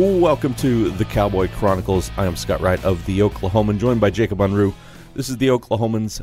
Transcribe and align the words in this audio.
Welcome 0.00 0.54
to 0.54 0.88
the 0.92 1.04
Cowboy 1.04 1.48
Chronicles. 1.48 2.10
I 2.16 2.24
am 2.24 2.34
Scott 2.34 2.62
Wright 2.62 2.82
of 2.86 3.04
the 3.04 3.18
Oklahoman, 3.18 3.78
joined 3.78 4.00
by 4.00 4.08
Jacob 4.08 4.38
Unruh. 4.38 4.72
This 5.12 5.28
is 5.28 5.36
the 5.36 5.48
Oklahomans 5.48 6.22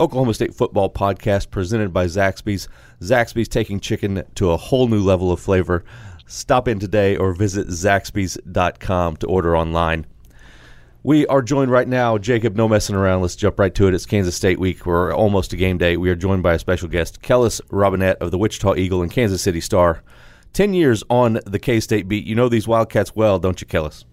Oklahoma 0.00 0.32
State 0.32 0.54
football 0.54 0.88
podcast 0.88 1.50
presented 1.50 1.92
by 1.92 2.06
Zaxby's. 2.06 2.66
Zaxby's 3.02 3.46
taking 3.46 3.78
chicken 3.78 4.24
to 4.36 4.52
a 4.52 4.56
whole 4.56 4.88
new 4.88 5.02
level 5.02 5.30
of 5.30 5.38
flavor. 5.38 5.84
Stop 6.24 6.66
in 6.66 6.78
today 6.78 7.14
or 7.14 7.34
visit 7.34 7.68
zaxby's.com 7.68 9.18
to 9.18 9.26
order 9.26 9.54
online. 9.54 10.06
We 11.02 11.26
are 11.26 11.42
joined 11.42 11.70
right 11.70 11.88
now, 11.88 12.16
Jacob, 12.16 12.56
no 12.56 12.68
messing 12.68 12.96
around. 12.96 13.20
Let's 13.20 13.36
jump 13.36 13.58
right 13.58 13.74
to 13.74 13.86
it. 13.86 13.92
It's 13.92 14.06
Kansas 14.06 14.34
State 14.34 14.58
week. 14.58 14.86
We're 14.86 15.12
almost 15.12 15.50
to 15.50 15.58
game 15.58 15.76
day. 15.76 15.98
We 15.98 16.08
are 16.08 16.16
joined 16.16 16.42
by 16.42 16.54
a 16.54 16.58
special 16.58 16.88
guest, 16.88 17.20
Kellis 17.20 17.60
Robinett 17.68 18.16
of 18.16 18.30
the 18.30 18.38
Wichita 18.38 18.76
Eagle 18.76 19.02
and 19.02 19.12
Kansas 19.12 19.42
City 19.42 19.60
Star. 19.60 20.02
10 20.52 20.74
years 20.74 21.02
on 21.08 21.40
the 21.46 21.58
K 21.58 21.80
State 21.80 22.08
beat. 22.08 22.26
You 22.26 22.34
know 22.34 22.48
these 22.48 22.66
Wildcats 22.66 23.14
well, 23.14 23.38
don't 23.38 23.60
you, 23.60 23.66
Kellis? 23.66 24.04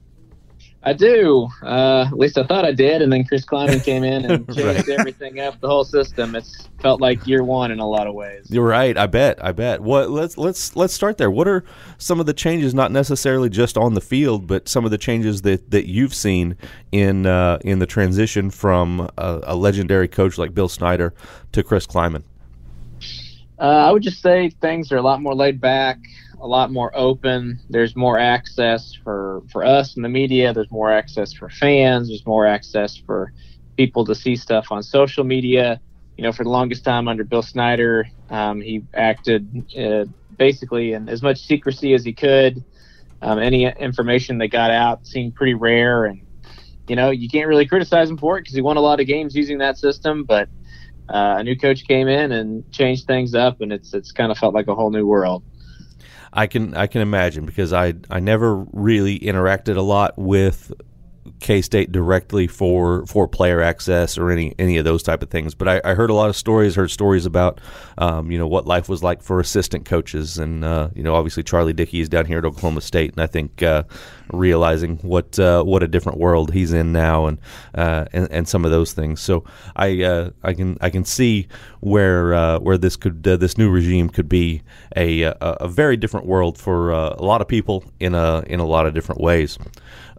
I 0.88 0.94
do. 0.94 1.50
Uh, 1.63 2.05
at 2.08 2.18
least 2.18 2.38
I 2.38 2.44
thought 2.44 2.63
I 2.63 2.72
did. 2.72 3.02
And 3.02 3.12
then 3.12 3.26
Chris 3.26 3.46
Klieman 3.46 3.84
came 3.84 4.05
in 4.05 4.23
and 4.23 4.48
changed 4.55 4.88
right. 4.88 5.00
everything 5.00 5.40
up, 5.41 5.60
the 5.60 5.68
whole 5.68 5.84
system. 5.84 6.34
It's 6.34 6.70
felt 6.82 7.02
like 7.02 7.27
year 7.27 7.44
one 7.44 7.72
in 7.72 7.80
a 7.80 7.88
lot 7.88 8.08
of 8.08 8.13
ways. 8.13 8.48
You're 8.50 8.66
right. 8.66 8.98
I 8.98 9.05
bet. 9.05 9.44
I 9.44 9.52
bet. 9.52 9.82
What? 9.82 10.10
Let's 10.10 10.38
let's 10.38 10.77
let's 10.77 10.94
start 10.94 11.18
there. 11.18 11.30
What 11.30 11.48
are 11.48 11.66
some 11.98 12.22
of 12.22 12.26
the 12.26 12.34
changes, 12.34 12.74
not 12.74 12.94
necessarily 12.94 13.49
just 13.49 13.77
on 13.77 13.96
the 13.96 14.02
field, 14.02 14.48
but 14.48 14.70
some 14.70 14.85
of 14.85 14.91
the 14.91 14.98
changes 14.98 15.41
that, 15.41 15.72
that 15.72 15.90
you've 15.90 16.13
seen 16.13 16.55
in 16.94 17.26
uh, 17.26 17.58
in 17.66 17.80
the 17.80 17.85
transition 17.85 18.49
from 18.49 19.10
a, 19.18 19.41
a, 19.43 19.55
legendary 19.58 20.08
coach 20.08 20.38
like 20.38 20.54
Bill 20.54 20.70
Snyder 20.70 21.13
to 21.52 21.63
Chris 21.63 21.85
Klieman? 21.85 22.24
Uh, 23.60 23.63
I 23.88 23.91
would 23.91 24.04
just 24.04 24.22
say 24.22 24.52
things 24.62 24.91
are 24.91 24.98
a 24.98 25.02
lot 25.02 25.22
more 25.22 25.34
laid 25.34 25.60
back 25.60 26.00
a 26.41 26.48
lot 26.48 26.72
more 26.72 26.91
open. 26.96 27.60
There's 27.70 27.96
more 27.96 28.20
access 28.20 28.94
for 29.04 29.41
for 29.52 29.66
us 29.66 29.96
in 29.96 30.04
the 30.04 30.10
media. 30.10 30.54
There's 30.54 30.72
more 30.72 30.91
access 30.91 31.34
for 31.34 31.49
fans. 31.49 32.10
There's 32.10 32.26
more 32.26 32.46
access 32.46 32.96
for 32.98 33.32
people 33.76 34.05
to 34.05 34.16
see 34.16 34.36
stuff 34.36 34.68
on 34.72 34.84
social 34.84 35.24
media. 35.24 35.80
You 36.18 36.24
know, 36.24 36.32
for 36.32 36.44
the 36.44 36.49
longest 36.49 36.84
time 36.84 37.08
under 37.08 37.24
Bill 37.24 37.44
Snyder, 37.44 38.08
um, 38.30 38.60
he 38.62 38.82
acted 38.94 39.66
uh, 39.77 40.05
basically 40.38 40.94
in 40.94 41.10
as 41.10 41.21
much 41.21 41.40
secrecy 41.46 41.94
as 41.94 42.04
he 42.04 42.14
could. 42.14 42.64
Um, 43.21 43.40
any 43.40 43.66
information 43.66 44.38
that 44.40 44.49
got 44.49 44.71
out 44.71 45.05
seemed 45.05 45.36
pretty 45.36 45.55
rare, 45.55 46.05
and 46.05 46.21
you 46.88 46.96
know, 46.96 47.10
you 47.12 47.30
can't 47.30 47.48
really 47.48 47.66
criticize 47.66 48.10
him 48.10 48.18
for 48.18 48.38
it 48.38 48.42
because 48.42 48.55
he 48.55 48.62
won 48.62 48.77
a 48.77 48.82
lot 48.82 48.99
of 48.99 49.08
games 49.08 49.36
using 49.36 49.58
that 49.60 49.77
system. 49.77 50.24
But 50.24 50.49
uh, 51.10 51.36
a 51.40 51.44
new 51.44 51.55
coach 51.55 51.88
came 51.88 52.08
in 52.08 52.32
and 52.32 52.70
changed 52.72 53.08
things 53.08 53.34
up, 53.34 53.62
and 53.62 53.72
it's 53.72 53.94
it's 53.94 54.12
kind 54.12 54.32
of 54.32 54.38
felt 54.38 54.54
like 54.54 54.68
a 54.68 54.76
whole 54.76 54.91
new 54.91 55.05
world. 55.05 55.44
I 56.34 56.48
can 56.48 56.76
I 56.76 56.88
can 56.88 57.02
imagine 57.02 57.46
because 57.46 57.74
I 57.74 57.94
I 58.10 58.20
never 58.20 58.55
really 58.74 59.20
interacted 59.20 59.77
a 59.77 59.82
lot 59.82 60.18
with 60.18 60.74
K 61.40 61.62
State 61.62 61.91
directly 61.91 62.48
for 62.48 63.05
for 63.05 63.27
player 63.27 63.62
access 63.62 64.18
or 64.18 64.31
any 64.31 64.53
any 64.59 64.78
of 64.78 64.86
those 64.86 65.03
type 65.03 65.24
of 65.24 65.30
things. 65.30 65.56
But 65.56 65.68
I, 65.68 65.91
I 65.91 65.94
heard 65.94 66.09
a 66.09 66.14
lot 66.14 66.30
of 66.30 66.36
stories. 66.36 66.75
Heard 66.75 66.91
stories 66.91 67.25
about 67.25 67.62
um, 67.97 68.31
you 68.31 68.38
know 68.38 68.47
what 68.47 68.66
life 68.66 68.90
was 68.90 69.03
like 69.03 69.22
for 69.22 69.40
assistant 69.40 69.86
coaches, 69.86 70.38
and 70.38 70.64
uh, 70.64 70.90
you 70.96 71.03
know 71.03 71.16
obviously 71.16 71.44
Charlie 71.44 71.74
Dickey 71.74 72.02
is 72.02 72.09
down 72.09 72.25
here 72.25 72.40
at 72.40 72.46
Oklahoma 72.46 72.81
State, 72.81 73.12
and 73.12 73.22
I 73.22 73.28
think 73.28 73.64
uh, 73.64 73.84
realizing 74.31 74.97
what 74.97 75.38
uh, 75.40 75.64
what 75.64 75.84
a 75.84 75.88
different 75.88 76.18
world 76.18 76.53
he's 76.53 76.74
in 76.74 76.92
now, 76.92 77.25
and 77.25 77.38
uh, 77.75 78.06
and, 78.14 78.31
and 78.31 78.47
some 78.47 78.66
of 78.66 78.72
those 78.72 78.94
things. 78.94 79.22
So 79.22 79.44
I 79.75 80.03
uh, 80.03 80.30
I 80.44 80.53
can 80.53 80.78
I 80.81 80.90
can 80.90 81.06
see 81.06 81.47
where 81.80 82.34
uh, 82.34 82.59
where 82.59 82.78
this 82.78 82.96
could 82.96 83.24
this 83.24 83.58
new 83.58 83.70
regime 83.70 84.10
could 84.10 84.30
be 84.30 84.62
a 84.96 85.24
a, 85.24 85.36
a 85.42 85.68
very 85.68 85.98
different 85.98 86.26
world 86.26 86.58
for 86.58 86.92
a 86.92 87.22
lot 87.22 87.42
of 87.42 87.48
people 87.48 87.84
in 88.00 88.16
a 88.16 88.44
in 88.48 88.60
a 88.60 88.66
lot 88.66 88.86
of 88.86 88.94
different 88.94 89.22
ways. 89.22 89.58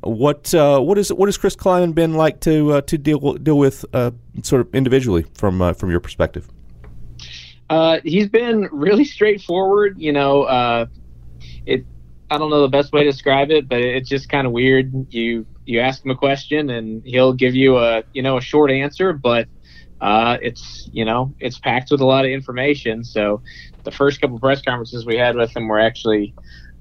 What 0.02 0.54
uh, 0.54 0.80
what 0.80 0.96
is 0.96 1.12
what 1.12 1.26
has 1.26 1.36
Chris 1.36 1.56
Klieman 1.56 1.94
been 1.94 2.14
like 2.14 2.40
to 2.40 2.74
uh, 2.74 2.80
to 2.82 2.98
deal 2.98 3.34
deal 3.34 3.58
with 3.58 3.84
uh, 3.92 4.12
sort 4.42 4.60
of 4.60 4.74
individually 4.74 5.24
from 5.34 5.60
uh, 5.60 5.72
from 5.72 5.90
your 5.90 6.00
perspective? 6.00 6.48
Uh, 7.68 7.98
he's 8.04 8.28
been 8.28 8.68
really 8.70 9.04
straightforward. 9.16 9.96
You 9.98 10.12
know, 10.12 10.42
uh, 10.44 10.86
it. 11.66 11.84
I 12.30 12.38
don't 12.38 12.50
know 12.50 12.62
the 12.62 12.68
best 12.68 12.92
way 12.92 13.04
to 13.04 13.10
describe 13.10 13.50
it, 13.50 13.68
but 13.68 13.80
it's 13.80 14.08
just 14.08 14.28
kind 14.28 14.46
of 14.46 14.52
weird. 14.52 14.92
You 15.10 15.46
you 15.64 15.80
ask 15.80 16.04
him 16.04 16.10
a 16.10 16.16
question 16.16 16.70
and 16.70 17.02
he'll 17.04 17.34
give 17.34 17.54
you 17.54 17.78
a 17.78 18.04
you 18.12 18.22
know 18.22 18.38
a 18.38 18.42
short 18.42 18.70
answer, 18.70 19.12
but 19.12 19.48
it's 20.42 20.88
you 20.92 21.04
know 21.04 21.34
it's 21.40 21.58
packed 21.58 21.90
with 21.90 22.00
a 22.00 22.06
lot 22.06 22.24
of 22.24 22.30
information. 22.30 23.04
So 23.04 23.42
the 23.84 23.92
first 23.92 24.20
couple 24.20 24.38
press 24.40 24.62
conferences 24.62 25.06
we 25.06 25.16
had 25.16 25.36
with 25.36 25.54
him 25.56 25.68
were 25.68 25.80
actually 25.80 26.34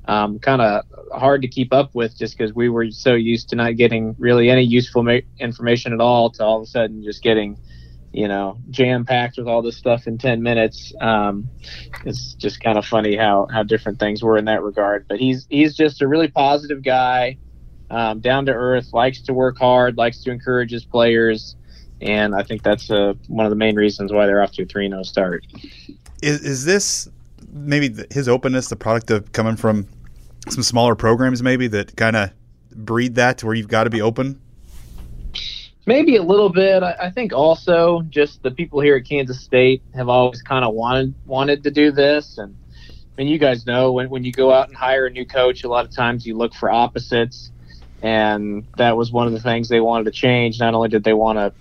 um, 0.05 0.39
kind 0.39 0.61
of 0.61 0.83
hard 1.13 1.41
to 1.41 1.47
keep 1.47 1.73
up 1.73 1.91
with 1.93 2.17
just 2.17 2.37
because 2.37 2.53
we 2.53 2.69
were 2.69 2.89
so 2.91 3.13
used 3.13 3.49
to 3.49 3.55
not 3.55 3.75
getting 3.77 4.15
really 4.17 4.49
any 4.49 4.63
useful 4.63 5.03
ma- 5.03 5.19
information 5.39 5.93
at 5.93 6.01
all 6.01 6.31
to 6.31 6.43
all 6.43 6.57
of 6.57 6.63
a 6.63 6.67
sudden 6.67 7.03
just 7.03 7.23
getting 7.23 7.57
you 8.17 8.27
know 8.27 8.57
jam 8.71 9.05
packed 9.05 9.37
with 9.37 9.47
all 9.47 9.61
this 9.61 9.77
stuff 9.77 10.07
in 10.07 10.17
10 10.17 10.41
minutes. 10.41 10.91
Um, 10.99 11.47
it's 12.03 12.33
just 12.33 12.59
kind 12.59 12.77
of 12.77 12.85
funny 12.85 13.15
how 13.15 13.47
how 13.51 13.61
different 13.61 13.99
things 13.99 14.23
were 14.23 14.37
in 14.37 14.45
that 14.45 14.63
regard. 14.63 15.07
But 15.07 15.19
he's 15.19 15.45
he's 15.51 15.75
just 15.75 16.01
a 16.01 16.07
really 16.07 16.27
positive 16.27 16.81
guy 16.81 17.37
um, 17.91 18.19
down 18.19 18.47
to 18.47 18.53
earth 18.53 18.91
likes 18.91 19.21
to 19.21 19.33
work 19.33 19.59
hard 19.59 19.97
likes 19.97 20.23
to 20.23 20.31
encourage 20.31 20.71
his 20.71 20.83
players. 20.83 21.55
And 22.01 22.35
i 22.35 22.43
think 22.43 22.63
that's 22.63 22.91
uh, 22.91 23.13
one 23.27 23.45
of 23.45 23.49
the 23.51 23.55
main 23.55 23.75
reasons 23.75 24.11
why 24.11 24.25
they're 24.25 24.41
off 24.41 24.51
to 24.53 24.63
a 24.63 24.65
3-0 24.65 25.05
start. 25.05 25.45
Is, 26.21 26.41
is 26.41 26.65
this 26.65 27.07
maybe 27.51 27.95
his 28.11 28.27
openness 28.27 28.69
the 28.69 28.75
product 28.75 29.11
of 29.11 29.31
coming 29.31 29.55
from 29.55 29.87
some 30.49 30.63
smaller 30.63 30.95
programs 30.95 31.43
maybe 31.43 31.67
that 31.67 31.95
kind 31.95 32.15
of 32.15 32.31
breed 32.71 33.15
that 33.15 33.37
to 33.39 33.45
where 33.45 33.55
you've 33.55 33.67
got 33.67 33.83
to 33.83 33.91
be 33.91 34.01
open? 34.01 34.41
Maybe 35.87 36.17
a 36.17 36.21
little 36.21 36.49
bit. 36.49 36.83
I 36.83 37.09
think 37.09 37.31
also 37.31 38.01
just 38.09 38.43
the 38.43 38.51
people 38.51 38.81
here 38.81 38.97
at 38.97 39.05
Kansas 39.05 39.41
State 39.41 39.81
have 39.95 40.09
always 40.09 40.41
kind 40.41 40.65
of 40.65 40.73
wanted 40.73 41.15
wanted 41.25 41.63
to 41.63 41.71
do 41.71 41.91
this, 41.93 42.37
and 42.37 42.57
I 42.89 42.93
mean, 43.17 43.29
you 43.29 43.39
guys 43.39 43.65
know 43.65 43.93
when 43.93 44.09
when 44.09 44.25
you 44.25 44.33
go 44.33 44.51
out 44.51 44.67
and 44.67 44.75
hire 44.75 45.05
a 45.05 45.09
new 45.09 45.25
coach, 45.25 45.63
a 45.63 45.69
lot 45.69 45.85
of 45.85 45.95
times 45.95 46.25
you 46.25 46.35
look 46.35 46.53
for 46.53 46.69
opposites, 46.69 47.51
and 48.01 48.67
that 48.75 48.97
was 48.97 49.13
one 49.13 49.27
of 49.27 49.33
the 49.33 49.39
things 49.39 49.69
they 49.69 49.79
wanted 49.79 50.03
to 50.03 50.11
change. 50.11 50.59
Not 50.59 50.73
only 50.73 50.89
did 50.89 51.05
they 51.05 51.13
want 51.13 51.39
to 51.39 51.53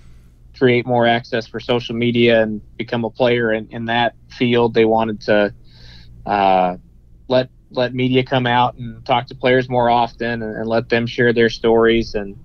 create 0.58 0.86
more 0.86 1.06
access 1.06 1.46
for 1.46 1.60
social 1.60 1.94
media 1.94 2.42
and 2.42 2.60
become 2.76 3.04
a 3.04 3.10
player 3.10 3.52
in, 3.52 3.68
in 3.68 3.84
that 3.84 4.16
field, 4.28 4.74
they 4.74 4.84
wanted 4.84 5.20
to 5.20 5.54
uh, 6.26 6.76
let 7.28 7.48
let 7.70 7.94
media 7.94 8.24
come 8.24 8.46
out 8.46 8.74
and 8.74 9.04
talk 9.06 9.28
to 9.28 9.36
players 9.36 9.68
more 9.68 9.88
often 9.88 10.42
and, 10.42 10.56
and, 10.56 10.66
let 10.66 10.88
them 10.88 11.06
share 11.06 11.32
their 11.32 11.48
stories. 11.48 12.14
And 12.14 12.38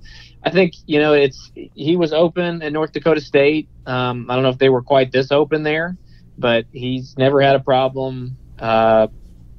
I 0.43 0.49
think 0.49 0.73
you 0.87 0.99
know 0.99 1.13
it's 1.13 1.51
he 1.55 1.95
was 1.97 2.13
open 2.13 2.61
at 2.63 2.73
North 2.73 2.93
Dakota 2.93 3.21
State. 3.21 3.69
Um, 3.85 4.27
I 4.29 4.35
don't 4.35 4.43
know 4.43 4.49
if 4.49 4.57
they 4.59 4.69
were 4.69 4.83
quite 4.83 5.11
this 5.11 5.31
open 5.31 5.63
there, 5.63 5.97
but 6.37 6.65
he's 6.71 7.13
never 7.17 7.41
had 7.41 7.55
a 7.55 7.59
problem 7.61 8.37
uh, 8.59 9.07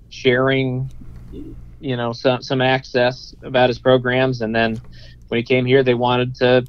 sharing 0.09 0.91
you 1.31 1.97
know 1.97 2.13
some 2.13 2.43
some 2.43 2.61
access 2.63 3.35
about 3.45 3.71
his 3.71 3.79
programs. 3.79 4.41
And 4.41 4.55
then 4.55 4.83
when 5.29 5.39
he 5.39 5.45
came 5.45 5.67
here, 5.67 5.83
they 5.85 5.95
wanted 5.95 6.37
to. 6.37 6.67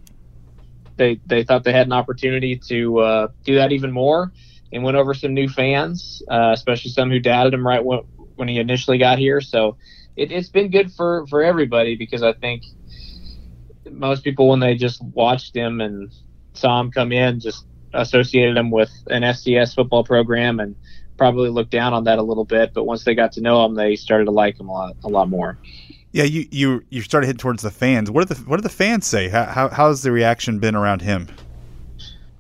They, 0.98 1.20
they 1.26 1.44
thought 1.44 1.64
they 1.64 1.74
had 1.74 1.88
an 1.88 1.94
opportunity 1.94 2.62
to 2.70 3.00
uh, 3.00 3.28
do 3.46 3.56
that 3.56 3.72
even 3.72 3.92
more 3.92 4.32
and 4.72 4.84
went 4.84 4.98
over 4.98 5.14
some 5.14 5.34
new 5.34 5.50
fans, 5.50 6.22
uh, 6.30 6.52
especially 6.54 6.92
some 6.92 7.10
who 7.10 7.20
doubted 7.20 7.54
him 7.54 7.66
right 7.66 7.84
when, 7.84 8.02
when 8.36 8.48
he 8.48 8.60
initially 8.60 9.00
got 9.00 9.18
here. 9.18 9.42
So 9.42 9.78
it, 10.16 10.32
has 10.32 10.50
been 10.50 10.72
good 10.72 10.92
for 10.94 11.26
for 11.28 11.44
everybody 11.44 11.96
because 11.96 12.24
I 12.24 12.34
think 12.34 12.64
most 13.90 14.24
people 14.24 14.50
when 14.50 14.60
they 14.60 14.76
just 14.76 15.02
watched 15.04 15.56
him 15.56 15.82
and 15.82 16.12
saw 16.54 16.80
him 16.80 16.92
come 16.92 17.12
in 17.12 17.40
just 17.40 17.66
associated 17.94 18.58
him 18.58 18.72
with 18.72 18.92
an 19.08 19.22
FCS 19.24 19.76
football 19.76 20.04
program 20.04 20.60
and 20.60 20.76
probably 21.18 21.50
looked 21.50 21.72
down 21.72 21.94
on 21.94 22.04
that 22.06 22.20
a 22.20 22.24
little 22.24 22.46
bit. 22.46 22.74
But 22.74 22.86
once 22.86 23.04
they 23.04 23.16
got 23.16 23.32
to 23.34 23.42
know 23.42 23.66
him, 23.66 23.76
they 23.76 23.96
started 23.96 24.26
to 24.26 24.32
like 24.32 24.60
him 24.60 24.70
a 24.70 24.72
lot 24.72 24.96
a 25.04 25.10
lot 25.10 25.30
more. 25.30 25.58
Yeah, 26.12 26.24
you 26.26 26.48
you 26.52 26.84
you 26.90 27.02
started 27.02 27.28
heading 27.28 27.40
towards 27.40 27.64
the 27.64 27.72
fans. 27.72 28.12
What 28.12 28.28
do 28.28 28.34
the 28.34 28.42
what 28.42 28.58
do 28.58 28.62
the 28.62 28.70
fans 28.70 29.06
say? 29.06 29.30
How, 29.30 29.46
how 29.46 29.70
how's 29.70 30.04
the 30.04 30.12
reaction 30.12 30.60
been 30.60 30.76
around 30.76 31.02
him? 31.02 31.28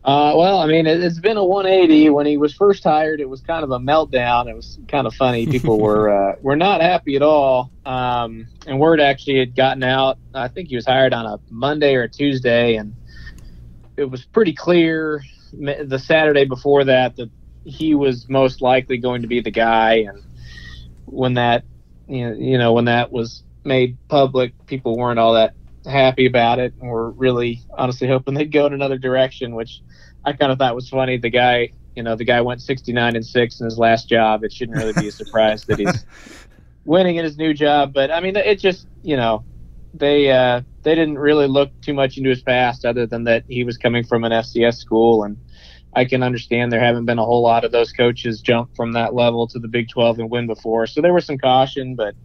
Uh, 0.06 0.34
well, 0.36 0.60
I 0.60 0.66
mean, 0.66 0.86
it, 0.86 1.02
has 1.02 1.20
been 1.20 1.38
a 1.38 1.46
180. 1.46 2.10
When 2.10 2.26
he 2.26 2.36
was 2.36 2.54
first 2.54 2.84
hired, 2.84 3.22
it 3.22 3.30
was 3.30 3.40
kind 3.40 3.64
of 3.64 3.72
a 3.72 3.80
meltdown. 3.80 4.50
It 4.50 4.56
was 4.56 4.78
kind 4.90 5.08
of 5.08 5.14
funny. 5.14 5.48
People 5.48 5.80
were 5.82 6.10
uh, 6.10 6.36
were 6.42 6.58
not 6.58 6.82
happy 6.82 7.16
at 7.16 7.22
all. 7.22 7.72
Um, 7.86 8.48
and 8.68 8.80
word 8.80 9.00
actually 9.00 9.40
had 9.40 9.56
gotten 9.56 9.82
out. 9.82 10.18
I 10.34 10.50
think 10.50 10.70
he 10.70 10.76
was 10.76 10.86
hired 10.86 11.14
on 11.14 11.26
a 11.26 11.40
Monday 11.50 11.96
or 11.96 12.04
a 12.04 12.10
Tuesday, 12.10 12.76
and 12.76 12.96
it 13.96 14.06
was 14.06 14.26
pretty 14.26 14.54
clear 14.54 15.24
the 15.54 16.00
Saturday 16.00 16.46
before 16.46 16.84
that 16.84 17.16
that 17.16 17.30
he 17.64 17.96
was 17.96 18.28
most 18.28 18.62
likely 18.62 18.98
going 18.98 19.22
to 19.22 19.28
be 19.28 19.40
the 19.40 19.52
guy. 19.52 20.06
And 20.08 20.22
when 21.06 21.36
that, 21.36 21.64
you 22.10 22.30
know, 22.30 22.36
you 22.36 22.58
know 22.58 22.74
when 22.74 22.86
that 22.86 23.10
was 23.10 23.44
made 23.64 23.98
public, 24.10 24.66
people 24.66 24.98
weren't 24.98 25.20
all 25.20 25.36
that 25.36 25.54
happy 25.86 26.26
about 26.26 26.60
it 26.60 26.74
and 26.80 26.90
were 26.90 27.12
really 27.12 27.62
honestly 27.78 28.08
hoping 28.08 28.34
they'd 28.34 28.52
go 28.52 28.66
in 28.66 28.74
another 28.74 28.98
direction, 28.98 29.56
which 29.56 29.82
I 30.26 30.34
kind 30.34 30.52
of 30.52 30.58
thought 30.58 30.76
was 30.76 30.90
funny. 30.90 31.18
The 31.18 31.30
guy, 31.30 31.74
you 31.96 32.04
know, 32.04 32.16
the 32.16 32.26
guy 32.26 32.42
went 32.42 32.62
69 32.62 33.16
and 33.16 33.26
six 33.26 33.60
in 33.60 33.66
his 33.66 33.78
last 33.78 34.10
job. 34.10 34.44
It 34.44 34.54
shouldn't 34.54 34.78
really 34.78 34.94
be 34.94 35.08
a 35.08 35.12
surprise 35.12 35.64
that 35.66 35.80
he's 35.80 36.06
winning 36.86 37.18
in 37.18 37.26
his 37.26 37.38
new 37.38 37.54
job. 37.54 37.94
But 37.94 38.12
I 38.12 38.20
mean, 38.20 38.36
it 38.36 38.60
just 38.60 38.88
you 39.02 39.18
know 39.18 39.46
they 39.94 40.32
uh, 40.32 40.62
they 40.84 40.96
didn't 40.96 41.20
really 41.20 41.48
look 41.48 41.72
too 41.82 41.94
much 41.94 42.18
into 42.18 42.30
his 42.30 42.42
past, 42.42 42.86
other 42.86 43.06
than 43.06 43.26
that 43.26 43.44
he 43.48 43.64
was 43.64 43.78
coming 43.78 44.04
from 44.04 44.24
an 44.24 44.32
FCS 44.32 44.78
school, 44.78 45.24
and 45.24 45.38
I 45.96 46.06
can 46.06 46.24
understand 46.24 46.72
there 46.72 46.80
haven't 46.80 47.06
been 47.06 47.20
a 47.20 47.26
whole 47.26 47.44
lot 47.44 47.64
of 47.64 47.72
those 47.72 47.92
coaches 47.92 48.42
jump 48.42 48.76
from 48.76 48.94
that 48.94 49.14
level 49.14 49.48
to 49.48 49.60
the 49.60 49.68
Big 49.68 49.90
12 49.90 50.20
and 50.20 50.32
win 50.32 50.48
before. 50.48 50.88
So 50.88 51.02
there 51.02 51.14
was 51.14 51.26
some 51.26 51.38
caution, 51.38 51.96
but 51.96 52.16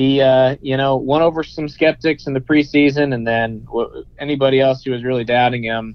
he 0.00 0.22
uh, 0.22 0.56
you 0.62 0.78
know 0.78 0.96
won 0.96 1.20
over 1.20 1.44
some 1.44 1.68
skeptics 1.68 2.26
in 2.26 2.32
the 2.32 2.40
preseason, 2.40 3.12
and 3.12 3.26
then 3.26 3.66
anybody 4.18 4.58
else 4.58 4.82
who 4.82 4.92
was 4.92 5.04
really 5.04 5.24
doubting 5.24 5.62
him. 5.62 5.94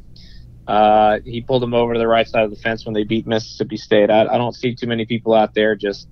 Uh, 0.68 1.20
he 1.26 1.42
pulled 1.42 1.64
them 1.64 1.74
over 1.74 1.94
to 1.94 2.00
the 2.00 2.08
right 2.08 2.28
side 2.28 2.44
of 2.44 2.52
the 2.52 2.56
fence 2.56 2.86
when 2.86 2.94
they 2.94 3.04
beat 3.04 3.26
Mississippi 3.26 3.78
State. 3.78 4.12
I, 4.12 4.28
I 4.28 4.38
don't 4.38 4.54
see 4.54 4.76
too 4.76 4.86
many 4.86 5.08
people 5.08 5.34
out 5.34 5.56
there 5.56 5.76
just 5.76 6.08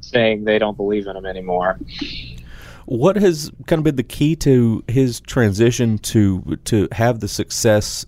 saying 0.00 0.44
they 0.44 0.58
don't 0.58 0.76
believe 0.76 1.06
in 1.06 1.16
him 1.16 1.24
anymore. 1.24 1.78
What 2.84 3.16
has 3.16 3.50
kind 3.66 3.78
of 3.78 3.84
been 3.84 3.96
the 3.96 4.02
key 4.02 4.36
to 4.36 4.84
his 4.86 5.20
transition 5.20 5.96
to 5.98 6.58
to 6.64 6.86
have 6.92 7.20
the 7.20 7.28
success 7.28 8.04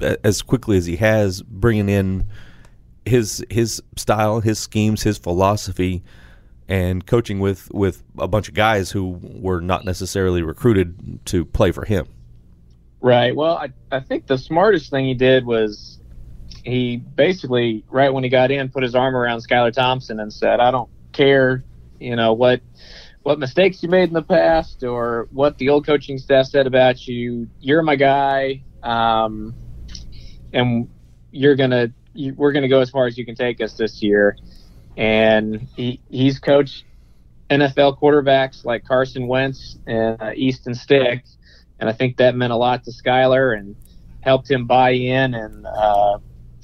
as 0.00 0.42
quickly 0.42 0.76
as 0.76 0.86
he 0.86 0.94
has, 0.94 1.42
bringing 1.42 1.88
in 1.88 2.24
his 3.04 3.44
his 3.50 3.82
style, 3.96 4.40
his 4.40 4.60
schemes, 4.60 5.02
his 5.02 5.18
philosophy, 5.18 6.04
and 6.68 7.06
coaching 7.06 7.40
with 7.40 7.72
with 7.72 8.02
a 8.18 8.28
bunch 8.28 8.48
of 8.48 8.54
guys 8.54 8.90
who 8.90 9.18
were 9.22 9.60
not 9.60 9.84
necessarily 9.84 10.42
recruited 10.42 11.24
to 11.26 11.44
play 11.44 11.72
for 11.72 11.84
him? 11.84 12.06
Right. 13.00 13.34
Well, 13.34 13.56
I 13.56 13.70
I 13.90 14.00
think 14.00 14.26
the 14.26 14.38
smartest 14.38 14.90
thing 14.90 15.06
he 15.06 15.14
did 15.14 15.46
was 15.46 15.98
he 16.64 16.96
basically 16.96 17.84
right 17.88 18.12
when 18.12 18.24
he 18.24 18.30
got 18.30 18.50
in 18.50 18.68
put 18.68 18.82
his 18.82 18.94
arm 18.94 19.16
around 19.16 19.40
Skylar 19.40 19.72
Thompson 19.72 20.20
and 20.20 20.32
said, 20.32 20.60
"I 20.60 20.70
don't 20.70 20.90
care, 21.12 21.64
you 21.98 22.16
know 22.16 22.34
what." 22.34 22.60
what 23.28 23.38
mistakes 23.38 23.82
you 23.82 23.90
made 23.90 24.08
in 24.08 24.14
the 24.14 24.22
past 24.22 24.82
or 24.82 25.28
what 25.32 25.58
the 25.58 25.68
old 25.68 25.84
coaching 25.84 26.16
staff 26.16 26.46
said 26.46 26.66
about 26.66 27.06
you. 27.06 27.46
You're 27.60 27.82
my 27.82 27.94
guy, 27.94 28.62
um, 28.82 29.54
and 30.54 30.88
you're 31.30 31.54
gonna 31.54 31.92
you, 32.14 32.32
we're 32.34 32.52
gonna 32.52 32.68
go 32.68 32.80
as 32.80 32.88
far 32.88 33.06
as 33.06 33.18
you 33.18 33.26
can 33.26 33.34
take 33.34 33.60
us 33.60 33.74
this 33.74 34.02
year. 34.02 34.36
And 34.98 35.68
he 35.76 36.00
he's 36.10 36.40
coached 36.40 36.84
NFL 37.48 38.00
quarterbacks 38.00 38.64
like 38.64 38.84
Carson 38.84 39.28
Wentz 39.28 39.78
and 39.86 40.20
uh, 40.20 40.32
Easton 40.34 40.74
Stick, 40.74 41.24
and 41.78 41.88
I 41.88 41.92
think 41.92 42.16
that 42.16 42.34
meant 42.34 42.52
a 42.52 42.56
lot 42.56 42.84
to 42.84 42.90
Skylar 42.90 43.56
and 43.56 43.76
helped 44.20 44.50
him 44.50 44.66
buy 44.66 44.90
in 44.90 45.34
and 45.34 45.64
uh, 45.64 46.18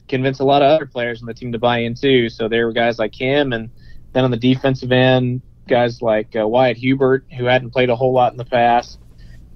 convince 0.09 0.41
a 0.41 0.45
lot 0.45 0.63
of 0.63 0.69
other 0.69 0.87
players 0.87 1.23
on 1.23 1.27
the 1.27 1.35
team 1.35 1.53
to 1.53 1.61
buy 1.61 1.79
in 1.79 1.95
too. 1.95 2.29
So 2.29 2.49
there 2.49 2.67
were 2.67 2.73
guys 2.73 2.99
like 2.99 3.15
him, 3.15 3.53
and 3.53 3.71
then 4.13 4.25
on 4.25 4.33
the 4.33 4.37
defensive 4.37 4.91
end, 4.91 5.41
guys 5.69 6.03
like 6.03 6.35
uh, 6.37 6.47
Wyatt 6.47 6.77
Hubert, 6.77 7.25
who 7.39 7.45
hadn't 7.45 7.71
played 7.71 7.89
a 7.89 7.97
whole 7.97 8.13
lot 8.13 8.33
in 8.33 8.37
the 8.37 8.45
past. 8.45 8.99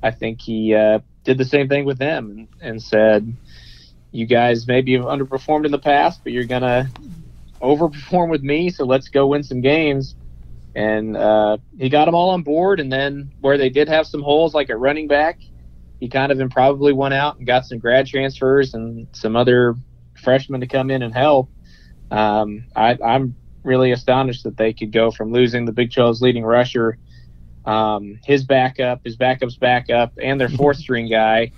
I 0.02 0.12
think 0.12 0.40
he 0.40 0.72
uh, 0.72 1.00
did 1.24 1.36
the 1.36 1.44
same 1.44 1.68
thing 1.68 1.84
with 1.84 1.98
them 1.98 2.30
and, 2.30 2.48
and 2.60 2.82
said, 2.82 3.36
"You 4.12 4.26
guys 4.26 4.68
maybe 4.68 4.94
have 4.94 5.04
underperformed 5.04 5.66
in 5.66 5.72
the 5.72 5.80
past, 5.80 6.20
but 6.22 6.32
you're 6.32 6.44
gonna 6.44 6.88
overperform 7.60 8.30
with 8.30 8.42
me. 8.42 8.70
So 8.70 8.84
let's 8.84 9.08
go 9.08 9.26
win 9.28 9.42
some 9.42 9.60
games." 9.60 10.14
And 10.74 11.16
uh, 11.16 11.58
he 11.76 11.88
got 11.88 12.04
them 12.04 12.14
all 12.14 12.30
on 12.30 12.42
board. 12.42 12.78
And 12.78 12.92
then 12.92 13.32
where 13.40 13.58
they 13.58 13.68
did 13.68 13.88
have 13.88 14.06
some 14.06 14.22
holes, 14.22 14.54
like 14.54 14.70
at 14.70 14.78
running 14.78 15.08
back, 15.08 15.40
he 15.98 16.08
kind 16.08 16.30
of 16.30 16.40
improbably 16.40 16.92
went 16.92 17.14
out 17.14 17.36
and 17.38 17.46
got 17.46 17.66
some 17.66 17.78
grad 17.78 18.06
transfers 18.06 18.74
and 18.74 19.08
some 19.12 19.34
other 19.34 19.74
freshmen 20.22 20.60
to 20.60 20.66
come 20.66 20.90
in 20.90 21.02
and 21.02 21.14
help. 21.14 21.50
Um, 22.10 22.64
I, 22.76 22.96
I'm 23.04 23.36
really 23.64 23.92
astonished 23.92 24.44
that 24.44 24.56
they 24.56 24.72
could 24.72 24.92
go 24.92 25.10
from 25.10 25.32
losing 25.32 25.64
the 25.64 25.72
Big 25.72 25.90
12's 25.90 26.22
leading 26.22 26.44
rusher, 26.44 26.98
um, 27.64 28.18
his 28.24 28.44
backup, 28.44 29.00
his 29.04 29.16
backup's 29.16 29.56
backup, 29.56 30.12
and 30.22 30.40
their 30.40 30.48
fourth 30.48 30.76
string 30.84 31.08
guy, 31.10 31.52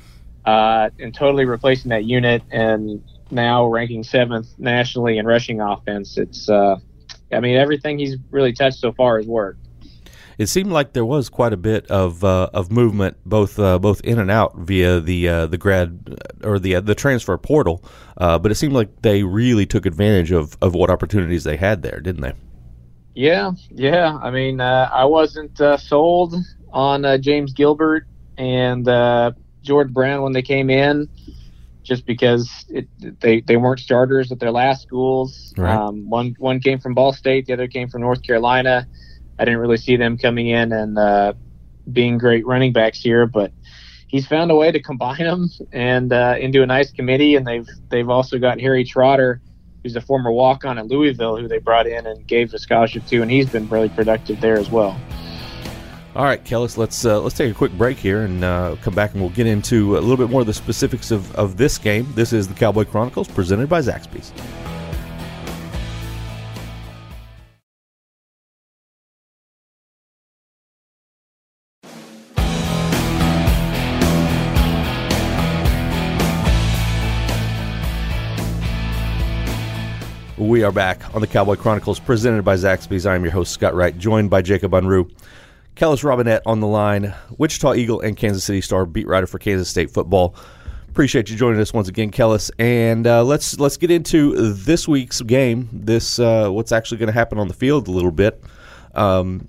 uh, 0.45 0.91
and 0.99 1.15
totally 1.15 1.45
replacing 1.45 1.91
that 1.91 2.05
unit 2.05 2.43
and 2.51 3.03
now 3.31 3.67
ranking 3.67 4.03
seventh 4.03 4.49
nationally 4.59 5.19
in 5.19 5.27
rushing 5.27 5.61
offense. 5.61 6.19
It's, 6.19 6.49
uh, 6.49 6.77
I 7.33 7.41
mean, 7.41 7.57
everything 7.57 7.99
he's 7.99 8.17
really 8.31 8.53
touched 8.53 8.79
so 8.79 8.93
far 8.93 9.19
has 9.19 9.27
worked 9.27 9.61
it 10.41 10.49
seemed 10.49 10.73
like 10.73 10.95
there 10.95 11.05
was 11.05 11.29
quite 11.29 11.53
a 11.53 11.59
bit 11.59 11.87
of 11.89 12.25
uh, 12.25 12.49
of 12.55 12.73
movement, 12.73 13.19
both 13.27 13.59
uh, 13.59 13.79
both 13.79 14.01
in 14.01 14.19
and 14.19 14.31
out 14.31 14.57
via 14.57 14.99
the 14.99 15.29
uh, 15.29 15.47
the 15.47 15.59
grad 15.59 16.19
or 16.43 16.59
the 16.59 16.77
uh, 16.77 16.81
the 16.81 16.95
transfer 16.95 17.37
portal. 17.37 17.85
Uh, 18.17 18.39
but 18.39 18.51
it 18.51 18.55
seemed 18.55 18.73
like 18.73 19.03
they 19.03 19.23
really 19.23 19.67
took 19.67 19.85
advantage 19.85 20.33
of, 20.33 20.57
of 20.63 20.75
what 20.75 20.89
opportunities 20.89 21.45
they 21.45 21.59
had 21.59 21.83
there, 21.83 22.01
didn't 22.01 22.23
they? 22.23 22.33
Yeah, 23.15 23.53
yeah. 23.71 24.19
I 24.23 24.31
mean, 24.31 24.63
uh, 24.63 24.89
I 24.91 25.05
wasn't 25.05 25.61
sold 25.79 26.35
on 26.73 27.21
James 27.21 27.53
Gilbert 27.53 28.07
and 28.39 28.87
Jordan 29.61 29.93
Brown 29.93 30.23
when 30.23 30.33
they 30.33 30.41
came 30.41 30.71
in, 30.71 31.07
just 31.83 32.07
because 32.07 32.65
it, 32.69 32.89
they 33.21 33.41
they 33.41 33.57
weren't 33.57 33.81
starters 33.81 34.31
at 34.33 34.39
their 34.39 34.51
last 34.51 34.83
schools. 34.83 35.55
Right. 35.57 35.75
Um, 35.75 36.09
one 36.09 36.37
one 36.39 36.61
came 36.61 36.79
from 36.79 36.95
Ball 36.95 37.13
State, 37.13 37.47
the 37.47 37.53
other 37.53 37.69
came 37.69 37.89
from 37.89 38.03
North 38.03 38.23
Carolina. 38.23 38.87
I 39.39 39.45
didn't 39.45 39.61
really 39.61 39.79
see 39.79 39.97
them 39.97 40.19
coming 40.19 40.49
in 40.49 40.73
and 40.73 40.99
uh, 40.99 41.33
being 41.91 42.19
great 42.19 42.47
running 42.47 42.73
backs 42.73 43.01
here, 43.01 43.27
but 43.27 43.53
he's 44.07 44.27
found 44.27 44.51
a 44.51 44.55
way 44.55 44.71
to 44.71 44.81
combine 44.81 45.25
them 45.25 45.49
and 45.73 46.13
uh, 46.13 46.37
into 46.39 46.63
a 46.63 46.67
nice 46.67 46.91
committee. 46.91 47.37
And 47.37 47.47
they've 47.47 47.69
they've 47.89 48.09
also 48.09 48.39
got 48.39 48.61
Harry 48.61 48.85
Trotter, 48.85 49.41
who's 49.83 49.97
a 49.97 50.01
former 50.01 50.31
walk 50.31 50.65
on 50.65 50.79
at 50.79 50.87
Louisville, 50.87 51.37
who 51.37 51.49
they 51.49 51.59
brought 51.59 51.87
in 51.87 52.07
and 52.07 52.27
gave 52.27 52.53
a 52.53 52.59
scholarship 52.59 53.07
to, 53.07 53.23
and 53.23 53.31
he's 53.31 53.49
been 53.49 53.69
really 53.69 53.89
productive 53.89 54.41
there 54.41 54.59
as 54.59 54.71
well. 54.71 55.01
All 56.17 56.25
right, 56.25 56.43
Kellis, 56.45 56.77
let's 56.77 57.05
uh, 57.05 57.21
let's 57.21 57.37
take 57.37 57.53
a 57.53 57.55
quick 57.55 57.71
break 57.79 57.97
here 57.97 58.23
and 58.23 58.43
uh, 58.43 58.75
come 58.83 58.97
back 58.97 59.13
and 59.13 59.21
we'll 59.21 59.31
get 59.31 59.47
into 59.47 59.97
a 59.97 60.01
little 60.01 60.17
bit 60.17 60.29
more 60.29 60.41
of 60.41 60.47
the 60.49 60.53
specifics 60.53 61.13
of, 61.13 61.33
of 61.37 61.57
this 61.57 61.79
game. 61.79 62.09
This 62.17 62.33
is 62.33 62.49
the 62.49 62.55
Cowboy 62.55 62.85
Chronicles 62.85 63.29
presented 63.29 63.69
by 63.69 63.81
Zaxby's. 63.81 64.33
We 80.37 80.65
are 80.65 80.73
back 80.73 81.15
on 81.15 81.21
the 81.21 81.29
Cowboy 81.29 81.55
Chronicles 81.55 82.01
presented 82.01 82.45
by 82.45 82.57
Zaxby's. 82.57 83.07
I'm 83.07 83.23
your 83.23 83.33
host, 83.33 83.53
Scott 83.53 83.77
Wright, 83.77 83.97
joined 83.97 84.29
by 84.29 84.43
Jacob 84.43 84.73
Unruh. 84.73 85.09
Kellis 85.81 86.05
Robinett 86.05 86.43
on 86.45 86.61
the 86.61 86.67
line, 86.67 87.15
Wichita 87.39 87.73
Eagle 87.73 88.03
and 88.03 88.15
Kansas 88.15 88.45
City 88.45 88.61
Star 88.61 88.85
beat 88.85 89.07
writer 89.09 89.27
for 89.27 89.39
Kansas 89.39 89.67
State 89.67 89.91
football. 89.91 90.37
Appreciate 90.91 91.31
you 91.31 91.39
joining 91.39 91.59
us 91.59 91.73
once 91.73 91.89
again, 91.89 92.11
Kellis. 92.11 92.51
And 92.59 93.07
uh, 93.07 93.25
let's 93.25 93.59
let's 93.59 93.79
get 93.79 93.91
into 93.91 94.53
this 94.53 94.87
week's 94.87 95.23
game. 95.23 95.71
This 95.73 96.19
uh, 96.19 96.51
what's 96.51 96.71
actually 96.71 96.99
going 96.99 97.07
to 97.07 97.15
happen 97.15 97.39
on 97.39 97.49
the 97.49 97.55
field 97.55 97.89
a 97.89 97.93
little 97.93 98.11
bit. 98.11 98.45
Um, 98.95 99.49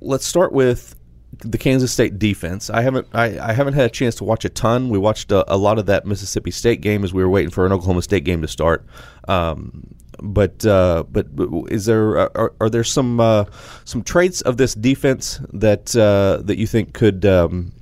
let's 0.00 0.24
start 0.24 0.52
with 0.52 0.94
the 1.40 1.58
Kansas 1.58 1.90
State 1.90 2.20
defense. 2.20 2.70
I 2.70 2.82
haven't 2.82 3.08
I, 3.12 3.48
I 3.48 3.52
haven't 3.52 3.74
had 3.74 3.86
a 3.86 3.90
chance 3.90 4.14
to 4.16 4.24
watch 4.24 4.44
a 4.44 4.48
ton. 4.48 4.90
We 4.90 4.98
watched 4.98 5.32
a, 5.32 5.52
a, 5.52 5.56
lot 5.56 5.80
of 5.80 5.86
that 5.86 6.06
Mississippi 6.06 6.52
State 6.52 6.82
game 6.82 7.02
as 7.02 7.12
we 7.12 7.24
were 7.24 7.28
waiting 7.28 7.50
for 7.50 7.66
an 7.66 7.72
Oklahoma 7.72 8.02
State 8.02 8.22
game 8.22 8.42
to 8.42 8.48
start. 8.48 8.86
Um, 9.26 9.88
but 10.20 10.64
uh, 10.64 11.04
but 11.10 11.26
is 11.68 11.86
there 11.86 12.18
are, 12.18 12.52
are 12.60 12.70
there 12.70 12.84
some 12.84 13.20
uh, 13.20 13.44
some 13.84 14.02
traits 14.02 14.40
of 14.42 14.56
this 14.56 14.74
defense 14.74 15.40
that 15.52 15.94
uh, 15.96 16.42
that 16.44 16.58
you 16.58 16.66
think 16.66 16.94
could 16.94 17.24
um, 17.24 17.72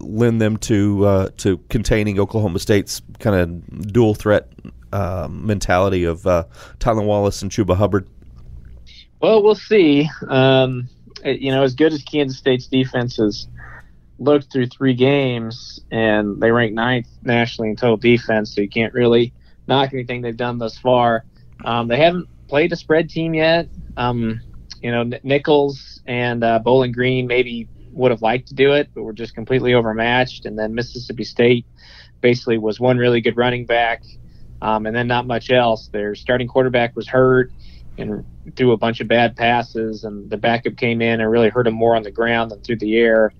lend 0.00 0.40
them 0.40 0.56
to 0.58 1.04
uh, 1.04 1.28
to 1.38 1.58
containing 1.68 2.18
Oklahoma 2.18 2.58
State's 2.58 3.02
kind 3.18 3.36
of 3.36 3.92
dual 3.92 4.14
threat 4.14 4.48
uh, 4.92 5.28
mentality 5.30 6.04
of 6.04 6.26
uh, 6.26 6.44
Tylan 6.78 7.06
Wallace 7.06 7.42
and 7.42 7.50
Chuba 7.50 7.76
Hubbard? 7.76 8.08
Well, 9.20 9.42
we'll 9.42 9.54
see. 9.54 10.08
Um, 10.28 10.88
you 11.24 11.52
know, 11.52 11.62
as 11.62 11.74
good 11.74 11.92
as 11.92 12.02
Kansas 12.02 12.38
State's 12.38 12.66
defense 12.66 13.16
has 13.16 13.46
looked 14.18 14.52
through 14.52 14.66
three 14.66 14.94
games, 14.94 15.80
and 15.90 16.40
they 16.40 16.50
rank 16.50 16.72
ninth 16.72 17.08
nationally 17.22 17.70
in 17.70 17.76
total 17.76 17.96
defense, 17.96 18.54
so 18.54 18.60
you 18.60 18.68
can't 18.68 18.94
really 18.94 19.32
knock 19.66 19.92
anything 19.92 20.22
they've 20.22 20.36
done 20.36 20.58
thus 20.58 20.78
far. 20.78 21.24
Um, 21.64 21.88
they 21.88 21.98
haven't 21.98 22.28
played 22.48 22.72
a 22.72 22.76
spread 22.76 23.08
team 23.08 23.34
yet. 23.34 23.68
Um, 23.96 24.40
you 24.82 24.90
know, 24.90 25.10
Nicholls 25.22 26.00
and 26.06 26.42
uh, 26.42 26.58
Bowling 26.58 26.92
Green 26.92 27.26
maybe 27.26 27.68
would 27.92 28.10
have 28.10 28.22
liked 28.22 28.48
to 28.48 28.54
do 28.54 28.72
it, 28.72 28.88
but 28.94 29.02
were 29.02 29.12
just 29.12 29.34
completely 29.34 29.74
overmatched. 29.74 30.46
And 30.46 30.58
then 30.58 30.74
Mississippi 30.74 31.24
State 31.24 31.66
basically 32.20 32.58
was 32.58 32.80
one 32.80 32.98
really 32.98 33.20
good 33.20 33.36
running 33.36 33.66
back, 33.66 34.02
um, 34.62 34.86
and 34.86 34.94
then 34.94 35.06
not 35.06 35.26
much 35.26 35.50
else. 35.50 35.88
Their 35.88 36.14
starting 36.14 36.48
quarterback 36.48 36.94
was 36.96 37.08
hurt 37.08 37.50
and 37.98 38.24
threw 38.56 38.72
a 38.72 38.76
bunch 38.76 39.00
of 39.00 39.08
bad 39.08 39.36
passes, 39.36 40.04
and 40.04 40.30
the 40.30 40.36
backup 40.36 40.76
came 40.76 41.02
in 41.02 41.20
and 41.20 41.30
really 41.30 41.50
hurt 41.50 41.66
him 41.66 41.74
more 41.74 41.96
on 41.96 42.02
the 42.02 42.10
ground 42.10 42.50
than 42.50 42.60
through 42.60 42.76
the 42.76 42.96
air. 42.96 43.32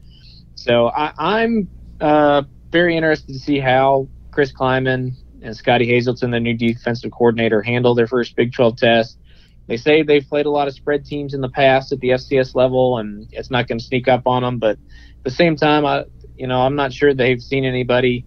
So 0.55 0.87
I, 0.89 1.43
am 1.43 1.69
uh, 2.01 2.43
very 2.71 2.97
interested 2.97 3.33
to 3.33 3.39
see 3.39 3.59
how 3.59 4.09
Chris 4.31 4.53
Klieman 4.53 5.15
and 5.43 5.57
Scottie 5.57 5.87
Hazelton, 5.87 6.31
the 6.31 6.41
new 6.41 6.57
defensive 6.57 7.11
coordinator, 7.11 7.63
handle 7.63 7.95
their 7.95 8.07
first 8.07 8.37
Big 8.37 8.53
12 8.53 8.77
test. 8.77 9.19
they 9.67 9.77
say 9.77 10.03
they've 10.03 10.27
played 10.29 10.47
a 10.47 10.51
lot 10.51 10.69
of 10.69 10.75
spread 10.75 11.05
teams 11.05 11.35
in 11.35 11.41
the 11.41 11.49
past 11.49 11.93
at 11.93 12.01
the 12.01 12.11
FCS 12.11 12.55
level, 12.55 12.99
and 12.99 13.29
it's 13.33 13.51
not 13.51 13.69
going 13.69 13.79
to 13.79 13.85
sneak 13.85 14.09
up 14.09 14.27
on 14.27 14.43
them. 14.43 14.59
But 14.59 14.73
at 14.73 15.25
the 15.25 15.31
same 15.31 15.57
time, 15.57 15.85
I 15.87 16.05
you 16.37 16.47
know 16.47 16.61
I'm 16.61 16.77
not 16.77 16.93
sure 16.93 17.15
they've 17.15 17.43
seen 17.43 17.65
anybody 17.65 18.25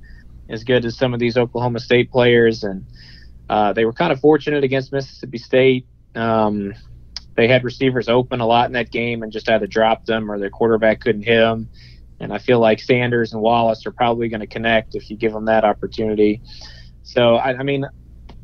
as 0.50 0.64
good 0.64 0.86
as 0.86 0.98
some 0.98 1.14
of 1.14 1.20
these 1.20 1.38
Oklahoma 1.38 1.80
State 1.80 2.12
players, 2.12 2.64
and 2.64 2.86
uh, 3.50 3.74
they 3.74 3.86
were 3.86 3.94
kind 3.94 4.12
of 4.12 4.20
fortunate 4.20 4.64
against 4.64 4.92
Mississippi 4.92 5.38
State. 5.38 5.88
Um, 6.16 6.74
they 7.36 7.48
had 7.48 7.64
receivers 7.64 8.10
open 8.10 8.40
a 8.42 8.46
lot 8.46 8.68
in 8.68 8.74
that 8.74 8.92
game 8.92 9.24
and 9.24 9.32
just 9.32 9.50
either 9.50 9.68
dropped 9.68 10.06
them 10.06 10.32
or 10.32 10.38
their 10.38 10.50
quarterback 10.50 11.02
couldn't 11.02 11.24
hit 11.24 11.40
them. 11.40 11.70
And 12.20 12.32
I 12.32 12.38
feel 12.38 12.60
like 12.60 12.80
Sanders 12.80 13.34
and 13.34 13.42
Wallace 13.42 13.86
are 13.86 13.92
probably 13.92 14.30
going 14.30 14.42
to 14.42 14.48
connect 14.48 14.96
if 14.96 15.10
you 15.10 15.18
give 15.18 15.34
them 15.34 15.46
that 15.46 15.66
opportunity. 15.66 16.42
So, 17.04 17.36
I, 17.36 17.58
I 17.58 17.64
mean, 17.64 17.86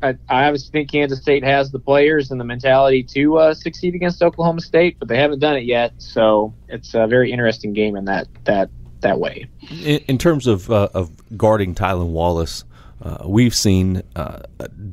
I, 0.02 0.16
I, 0.28 0.44
obviously 0.46 0.70
think 0.70 0.90
Kansas 0.90 1.20
State 1.20 1.44
has 1.44 1.70
the 1.70 1.78
players 1.78 2.30
and 2.30 2.40
the 2.40 2.44
mentality 2.44 3.02
to 3.02 3.38
uh, 3.38 3.54
succeed 3.54 3.94
against 3.94 4.22
Oklahoma 4.22 4.60
State, 4.60 4.98
but 4.98 5.08
they 5.08 5.18
haven't 5.18 5.40
done 5.40 5.56
it 5.56 5.64
yet. 5.64 5.92
So 5.98 6.54
it's 6.68 6.94
a 6.94 7.06
very 7.06 7.30
interesting 7.32 7.72
game 7.72 7.96
in 7.96 8.04
that 8.06 8.28
that 8.44 8.70
that 9.00 9.18
way. 9.18 9.46
In, 9.70 10.00
in 10.06 10.18
terms 10.18 10.46
of 10.46 10.70
uh, 10.70 10.88
of 10.94 11.10
guarding 11.36 11.74
Tylan 11.74 12.08
Wallace, 12.10 12.64
uh, 13.02 13.18
we've 13.26 13.54
seen 13.54 14.02
uh, 14.16 14.40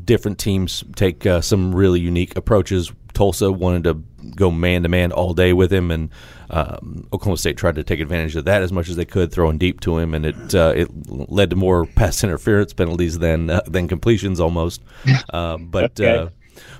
different 0.05 0.39
teams 0.39 0.83
take 0.95 1.25
uh, 1.25 1.41
some 1.41 1.73
really 1.73 1.99
unique 1.99 2.37
approaches. 2.37 2.91
Tulsa 3.13 3.51
wanted 3.51 3.83
to 3.85 4.03
go 4.35 4.51
man 4.51 4.83
to 4.83 4.89
man 4.89 5.11
all 5.11 5.33
day 5.33 5.53
with 5.53 5.71
him, 5.71 5.91
and 5.91 6.09
um, 6.49 7.07
Oklahoma 7.13 7.37
State 7.37 7.57
tried 7.57 7.75
to 7.75 7.83
take 7.83 7.99
advantage 7.99 8.35
of 8.35 8.45
that 8.45 8.61
as 8.61 8.71
much 8.71 8.89
as 8.89 8.95
they 8.95 9.05
could, 9.05 9.31
throwing 9.31 9.57
deep 9.57 9.81
to 9.81 9.97
him, 9.97 10.13
and 10.13 10.25
it 10.25 10.55
uh, 10.55 10.73
it 10.75 10.89
led 11.07 11.49
to 11.49 11.55
more 11.55 11.85
pass 11.95 12.23
interference 12.23 12.73
penalties 12.73 13.19
than 13.19 13.49
uh, 13.49 13.61
than 13.67 13.87
completions 13.87 14.39
almost. 14.39 14.81
but 15.31 15.99
okay. 15.99 16.29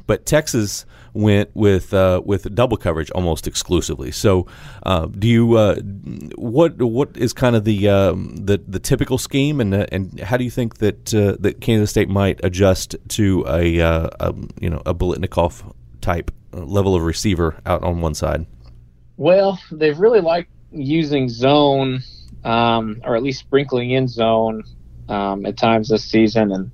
but 0.05 0.25
Texas 0.25 0.85
went 1.17 1.49
with 1.55 1.93
uh, 1.93 2.21
with 2.23 2.53
double 2.53 2.77
coverage 2.77 3.09
almost 3.11 3.47
exclusively. 3.47 4.11
So, 4.11 4.45
uh, 4.83 5.07
do 5.07 5.27
you 5.27 5.57
uh, 5.57 5.75
what 6.35 6.81
what 6.81 7.17
is 7.17 7.33
kind 7.33 7.55
of 7.55 7.63
the 7.65 7.89
um, 7.89 8.35
the 8.35 8.61
the 8.65 8.79
typical 8.79 9.17
scheme, 9.17 9.59
and 9.59 9.73
uh, 9.73 9.87
and 9.91 10.19
how 10.19 10.37
do 10.37 10.43
you 10.43 10.51
think 10.51 10.77
that 10.77 11.13
uh, 11.13 11.35
that 11.39 11.59
Kansas 11.59 11.89
State 11.89 12.09
might 12.09 12.39
adjust 12.43 12.95
to 13.09 13.45
a, 13.47 13.81
uh, 13.81 14.09
a 14.19 14.35
you 14.59 14.69
know 14.69 14.81
a 14.85 14.93
Biletnikoff 14.93 15.73
type 16.01 16.31
level 16.53 16.95
of 16.95 17.01
receiver 17.03 17.59
out 17.65 17.83
on 17.83 18.01
one 18.01 18.13
side? 18.13 18.45
Well, 19.17 19.59
they've 19.71 19.97
really 19.97 20.21
liked 20.21 20.51
using 20.71 21.27
zone, 21.27 22.03
um, 22.43 23.01
or 23.03 23.15
at 23.15 23.23
least 23.23 23.39
sprinkling 23.39 23.91
in 23.91 24.07
zone 24.07 24.63
um, 25.09 25.45
at 25.45 25.57
times 25.57 25.89
this 25.89 26.05
season, 26.05 26.51
and 26.51 26.71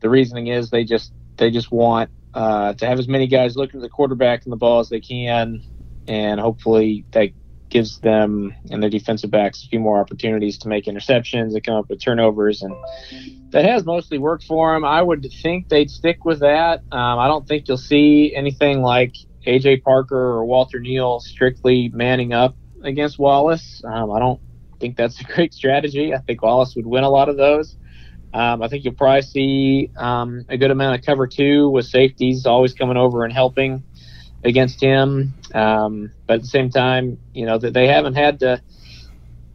the 0.00 0.10
reasoning 0.10 0.48
is 0.48 0.70
they 0.70 0.84
just 0.84 1.12
they 1.36 1.50
just 1.50 1.70
want 1.70 2.10
uh, 2.34 2.74
to 2.74 2.86
have 2.86 2.98
as 2.98 3.08
many 3.08 3.28
guys 3.28 3.56
looking 3.56 3.80
at 3.80 3.82
the 3.82 3.88
quarterback 3.88 4.44
and 4.44 4.52
the 4.52 4.56
ball 4.56 4.80
as 4.80 4.88
they 4.88 5.00
can, 5.00 5.62
and 6.08 6.40
hopefully 6.40 7.06
that 7.12 7.30
gives 7.68 7.98
them 7.98 8.54
and 8.70 8.82
their 8.82 8.90
defensive 8.90 9.30
backs 9.30 9.64
a 9.64 9.68
few 9.68 9.80
more 9.80 10.00
opportunities 10.00 10.56
to 10.58 10.68
make 10.68 10.84
interceptions 10.84 11.52
and 11.52 11.64
come 11.64 11.74
up 11.74 11.88
with 11.88 12.02
turnovers, 12.02 12.62
and 12.62 12.74
that 13.50 13.64
has 13.64 13.84
mostly 13.84 14.18
worked 14.18 14.44
for 14.44 14.74
them. 14.74 14.84
I 14.84 15.00
would 15.00 15.26
think 15.42 15.68
they'd 15.68 15.90
stick 15.90 16.24
with 16.24 16.40
that. 16.40 16.82
Um, 16.90 17.18
I 17.18 17.28
don't 17.28 17.46
think 17.46 17.68
you'll 17.68 17.76
see 17.76 18.34
anything 18.34 18.82
like 18.82 19.14
AJ 19.46 19.82
Parker 19.82 20.16
or 20.16 20.44
Walter 20.44 20.80
Neil 20.80 21.20
strictly 21.20 21.90
manning 21.92 22.32
up 22.32 22.56
against 22.82 23.18
Wallace. 23.18 23.80
Um, 23.84 24.10
I 24.10 24.18
don't 24.18 24.40
think 24.80 24.96
that's 24.96 25.20
a 25.20 25.24
great 25.24 25.54
strategy. 25.54 26.14
I 26.14 26.18
think 26.18 26.42
Wallace 26.42 26.74
would 26.76 26.86
win 26.86 27.04
a 27.04 27.10
lot 27.10 27.28
of 27.28 27.36
those. 27.36 27.76
Um, 28.32 28.62
I 28.62 28.68
think 28.68 28.84
you'll 28.84 28.94
probably 28.94 29.22
see 29.22 29.90
um, 29.96 30.44
a 30.48 30.58
good 30.58 30.70
amount 30.70 30.98
of 30.98 31.06
cover 31.06 31.26
two 31.26 31.70
with 31.70 31.86
safeties 31.86 32.44
always 32.44 32.74
coming 32.74 32.96
over 32.96 33.24
and 33.24 33.32
helping 33.32 33.84
against 34.44 34.80
him. 34.82 35.34
Um, 35.54 36.12
but 36.26 36.34
at 36.34 36.40
the 36.42 36.48
same 36.48 36.70
time, 36.70 37.18
you 37.32 37.46
know 37.46 37.58
that 37.58 37.72
they 37.72 37.86
haven't 37.86 38.14
had 38.14 38.40
to 38.40 38.62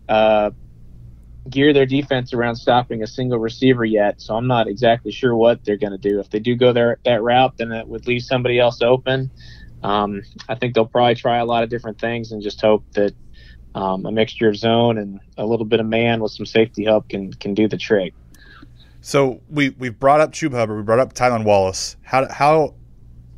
uh, 0.09 0.51
gear 1.49 1.73
their 1.73 1.85
defense 1.85 2.33
around 2.33 2.55
stopping 2.55 3.03
a 3.03 3.07
single 3.07 3.39
receiver 3.39 3.85
yet. 3.85 4.21
So 4.21 4.35
I'm 4.35 4.47
not 4.47 4.67
exactly 4.67 5.11
sure 5.11 5.35
what 5.35 5.63
they're 5.65 5.77
going 5.77 5.91
to 5.91 5.97
do. 5.97 6.19
If 6.19 6.29
they 6.29 6.39
do 6.39 6.55
go 6.55 6.73
there 6.73 6.99
that 7.05 7.21
route, 7.21 7.53
then 7.57 7.71
it 7.71 7.87
would 7.87 8.07
leave 8.07 8.23
somebody 8.23 8.59
else 8.59 8.81
open. 8.81 9.31
Um, 9.83 10.21
I 10.47 10.55
think 10.55 10.75
they'll 10.75 10.85
probably 10.85 11.15
try 11.15 11.37
a 11.37 11.45
lot 11.45 11.63
of 11.63 11.69
different 11.69 11.99
things 11.99 12.31
and 12.31 12.41
just 12.41 12.61
hope 12.61 12.83
that 12.93 13.13
um, 13.73 14.05
a 14.05 14.11
mixture 14.11 14.49
of 14.49 14.55
zone 14.55 14.97
and 14.97 15.19
a 15.37 15.45
little 15.45 15.65
bit 15.65 15.79
of 15.79 15.85
man 15.85 16.21
with 16.21 16.31
some 16.31 16.45
safety 16.45 16.83
help 16.83 17.09
can 17.09 17.33
can 17.33 17.53
do 17.53 17.67
the 17.67 17.77
trick. 17.77 18.13
So 19.01 19.41
we 19.49 19.69
we've 19.71 19.97
brought 19.97 20.21
up 20.21 20.31
Chuba 20.31 20.53
Hubbard, 20.53 20.77
we 20.77 20.83
brought 20.83 20.99
up 20.99 21.13
Tylan 21.13 21.43
Wallace. 21.43 21.95
How 22.03 22.31
how 22.31 22.75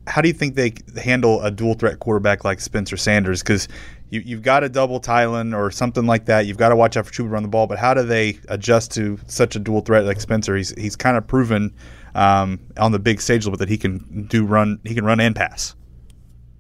how 0.08 0.22
do 0.22 0.28
you 0.28 0.34
think 0.34 0.56
they 0.56 0.74
handle 1.02 1.42
a 1.42 1.52
dual 1.52 1.76
threat 1.76 2.00
quarterback 2.00 2.44
like 2.44 2.60
Spencer 2.60 2.98
Sanders? 2.98 3.42
Because 3.42 3.70
you, 4.10 4.22
you've 4.26 4.42
got 4.42 4.62
to 4.62 4.70
double 4.70 5.00
Tylan 5.00 5.58
or 5.58 5.72
something 5.72 6.06
like 6.06 6.26
that. 6.26 6.46
You've 6.46 6.58
got 6.58 6.70
to 6.70 6.76
watch 6.76 6.98
out 6.98 7.06
for 7.06 7.14
Chuba 7.14 7.32
run 7.32 7.44
the 7.44 7.50
ball. 7.50 7.68
But 7.68 7.80
how 7.80 7.94
do 7.94 8.04
they 8.04 8.38
adjust 8.50 8.92
to 8.94 9.18
such 9.28 9.56
a 9.56 9.60
dual 9.60 9.82
threat 9.82 10.04
like 10.04 10.20
Spencer? 10.20 10.58
He's 10.58 10.72
he's 10.78 10.96
kind 10.96 11.16
of 11.16 11.26
proven 11.26 11.74
um, 12.16 12.60
on 12.78 12.92
the 12.92 13.00
big 13.00 13.22
stage 13.22 13.46
a 13.46 13.50
little 13.50 13.52
bit 13.52 13.60
that 13.60 13.70
he 13.70 13.78
can 13.78 14.28
do 14.30 14.46
run 14.46 14.80
he 14.84 14.94
can 14.94 15.06
run 15.06 15.20
and 15.20 15.36
pass. 15.36 15.76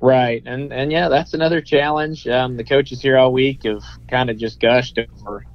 Right, 0.04 0.44
and 0.46 0.74
and 0.74 0.92
yeah, 0.92 1.08
that's 1.08 1.34
another 1.34 1.62
challenge. 1.62 2.28
Um, 2.28 2.58
the 2.58 2.66
coaches 2.66 3.02
here 3.02 3.18
all 3.18 3.32
week 3.32 3.62
have 3.64 3.84
kind 4.10 4.30
of 4.30 4.38
just 4.38 4.60
gushed 4.60 5.00
over 5.00 5.46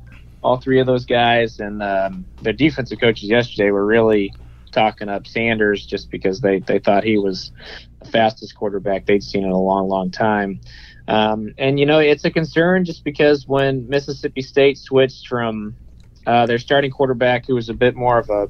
all 0.42 0.58
three 0.58 0.80
of 0.80 0.86
those 0.86 1.04
guys, 1.04 1.58
and 1.58 1.82
um, 1.82 2.24
their 2.40 2.54
defensive 2.54 2.98
coaches 2.98 3.28
yesterday 3.28 3.70
were 3.70 3.84
really 3.84 4.32
talking 4.72 5.10
up 5.10 5.26
Sanders 5.26 5.84
just 5.84 6.10
because 6.10 6.40
they, 6.40 6.60
they 6.60 6.78
thought 6.78 7.04
he 7.04 7.18
was 7.18 7.52
the 8.00 8.10
fastest 8.10 8.54
quarterback 8.54 9.06
they'd 9.06 9.22
seen 9.22 9.44
in 9.44 9.50
a 9.50 9.60
long, 9.60 9.88
long 9.88 10.10
time. 10.10 10.60
Um, 11.08 11.54
and, 11.58 11.78
you 11.80 11.86
know, 11.86 11.98
it's 11.98 12.24
a 12.24 12.30
concern 12.30 12.84
just 12.84 13.04
because 13.04 13.46
when 13.46 13.88
Mississippi 13.88 14.42
State 14.42 14.78
switched 14.78 15.26
from 15.26 15.76
uh, 16.26 16.46
their 16.46 16.58
starting 16.58 16.90
quarterback, 16.90 17.46
who 17.46 17.54
was 17.54 17.68
a 17.68 17.74
bit 17.74 17.96
more 17.96 18.18
of 18.18 18.28
a, 18.30 18.48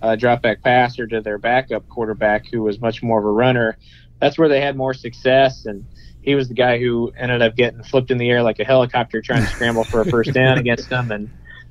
a 0.00 0.16
drop 0.16 0.42
back 0.42 0.62
passer, 0.62 1.06
to 1.06 1.20
their 1.20 1.38
backup 1.38 1.88
quarterback, 1.88 2.44
who 2.50 2.62
was 2.62 2.80
much 2.80 3.02
more 3.02 3.18
of 3.18 3.24
a 3.24 3.30
runner, 3.30 3.78
that's 4.22 4.38
where 4.38 4.48
they 4.48 4.60
had 4.60 4.76
more 4.76 4.94
success. 4.94 5.66
And 5.66 5.84
he 6.22 6.36
was 6.36 6.46
the 6.46 6.54
guy 6.54 6.78
who 6.78 7.12
ended 7.18 7.42
up 7.42 7.56
getting 7.56 7.82
flipped 7.82 8.12
in 8.12 8.18
the 8.18 8.30
air 8.30 8.40
like 8.44 8.60
a 8.60 8.64
helicopter 8.64 9.20
trying 9.20 9.42
to 9.42 9.48
scramble 9.48 9.82
for 9.82 10.00
a 10.00 10.06
first 10.06 10.32
down 10.34 10.58
against 10.58 10.88
them. 10.88 11.10
And 11.10 11.28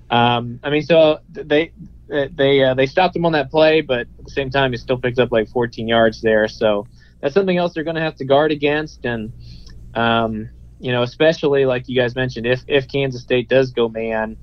um, 0.10 0.60
I 0.62 0.70
mean, 0.70 0.82
so 0.82 1.20
they 1.30 1.72
they 2.10 2.62
uh, 2.62 2.74
they 2.74 2.88
stopped 2.88 3.16
him 3.16 3.26
on 3.26 3.32
that 3.32 3.50
play, 3.50 3.80
but 3.80 4.02
at 4.02 4.26
the 4.26 4.32
same 4.32 4.50
time, 4.50 4.72
he 4.72 4.78
still 4.78 4.98
picked 4.98 5.18
up 5.18 5.32
like 5.32 5.48
14 5.48 5.88
yards 5.88 6.22
there. 6.22 6.50
So 6.50 6.88
that's 7.22 7.34
something 7.34 7.58
else 7.58 7.74
they're 7.74 7.86
going 7.86 7.96
to 7.96 8.02
have 8.02 8.18
to 8.18 8.26
guard 8.26 8.52
against. 8.52 9.06
And 9.06 9.32
um, 9.94 10.50
you 10.78 10.92
know, 10.92 11.04
especially 11.04 11.64
like 11.66 11.88
you 11.88 11.96
guys 11.96 12.18
mentioned, 12.18 12.46
if 12.46 12.66
if 12.68 12.90
Kansas 12.90 13.22
State 13.22 13.48
does 13.48 13.72
go 13.72 13.88
man, 13.88 14.36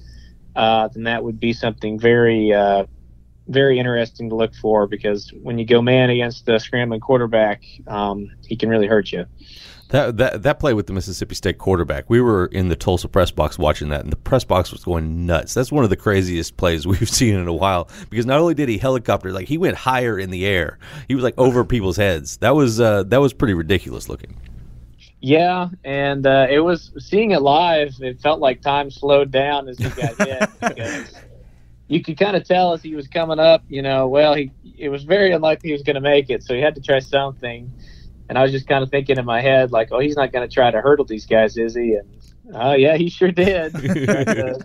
uh, 0.56 0.88
then 0.88 1.02
that 1.02 1.22
would 1.22 1.38
be 1.38 1.52
something 1.52 2.00
very 2.00 2.54
uh, 2.54 2.86
very 3.48 3.78
interesting 3.78 4.28
to 4.28 4.34
look 4.34 4.54
for 4.54 4.86
because 4.86 5.32
when 5.42 5.58
you 5.58 5.64
go 5.64 5.82
man 5.82 6.10
against 6.10 6.46
the 6.46 6.58
scrambling 6.58 7.00
quarterback, 7.00 7.64
um, 7.86 8.30
he 8.46 8.56
can 8.56 8.68
really 8.68 8.86
hurt 8.86 9.10
you. 9.12 9.26
That, 9.90 10.18
that 10.18 10.42
that 10.42 10.60
play 10.60 10.74
with 10.74 10.86
the 10.86 10.92
Mississippi 10.92 11.34
State 11.34 11.56
quarterback, 11.56 12.10
we 12.10 12.20
were 12.20 12.46
in 12.46 12.68
the 12.68 12.76
Tulsa 12.76 13.08
press 13.08 13.30
box 13.30 13.58
watching 13.58 13.88
that, 13.88 14.02
and 14.02 14.12
the 14.12 14.16
press 14.16 14.44
box 14.44 14.70
was 14.70 14.84
going 14.84 15.24
nuts. 15.24 15.54
That's 15.54 15.72
one 15.72 15.82
of 15.82 15.88
the 15.88 15.96
craziest 15.96 16.58
plays 16.58 16.86
we've 16.86 17.08
seen 17.08 17.34
in 17.34 17.48
a 17.48 17.54
while 17.54 17.88
because 18.10 18.26
not 18.26 18.38
only 18.38 18.52
did 18.52 18.68
he 18.68 18.76
helicopter, 18.76 19.32
like 19.32 19.48
he 19.48 19.56
went 19.56 19.76
higher 19.76 20.18
in 20.18 20.30
the 20.30 20.44
air, 20.44 20.78
he 21.08 21.14
was 21.14 21.24
like 21.24 21.34
over 21.38 21.64
people's 21.64 21.96
heads. 21.96 22.36
That 22.38 22.54
was 22.54 22.80
uh, 22.80 23.04
that 23.04 23.18
was 23.22 23.32
pretty 23.32 23.54
ridiculous 23.54 24.10
looking. 24.10 24.36
Yeah, 25.20 25.70
and 25.84 26.26
uh, 26.26 26.46
it 26.50 26.60
was 26.60 26.92
seeing 26.98 27.30
it 27.30 27.40
live. 27.40 27.94
It 28.00 28.20
felt 28.20 28.40
like 28.40 28.60
time 28.60 28.90
slowed 28.90 29.30
down 29.30 29.68
as 29.68 29.78
he 29.78 29.88
got 29.88 30.16
hit 30.16 30.50
because 30.60 31.14
you 31.88 32.02
could 32.02 32.18
kind 32.18 32.36
of 32.36 32.44
tell 32.44 32.72
as 32.74 32.82
he 32.82 32.94
was 32.94 33.08
coming 33.08 33.38
up. 33.38 33.64
You 33.68 33.82
know, 33.82 34.08
well, 34.08 34.34
he 34.34 34.52
it 34.78 34.88
was 34.90 35.04
very 35.04 35.32
unlikely 35.32 35.70
he 35.70 35.72
was 35.72 35.82
going 35.82 35.96
to 35.96 36.00
make 36.00 36.30
it, 36.30 36.42
so 36.42 36.54
he 36.54 36.60
had 36.60 36.74
to 36.76 36.80
try 36.80 37.00
something 37.00 37.72
and 38.28 38.36
I 38.36 38.42
was 38.42 38.52
just 38.52 38.66
kind 38.66 38.82
of 38.82 38.90
thinking 38.90 39.16
in 39.16 39.24
my 39.24 39.40
head, 39.40 39.72
like, 39.72 39.88
oh, 39.90 40.00
he's 40.00 40.16
not 40.16 40.32
going 40.32 40.46
to 40.46 40.52
try 40.52 40.70
to 40.70 40.80
hurdle 40.80 41.04
these 41.04 41.26
guys, 41.26 41.56
is 41.56 41.74
he? 41.74 41.94
And 41.94 42.08
oh, 42.54 42.74
yeah, 42.74 42.96
he 42.96 43.08
sure 43.08 43.32
did. 43.32 43.72
the, 43.72 44.64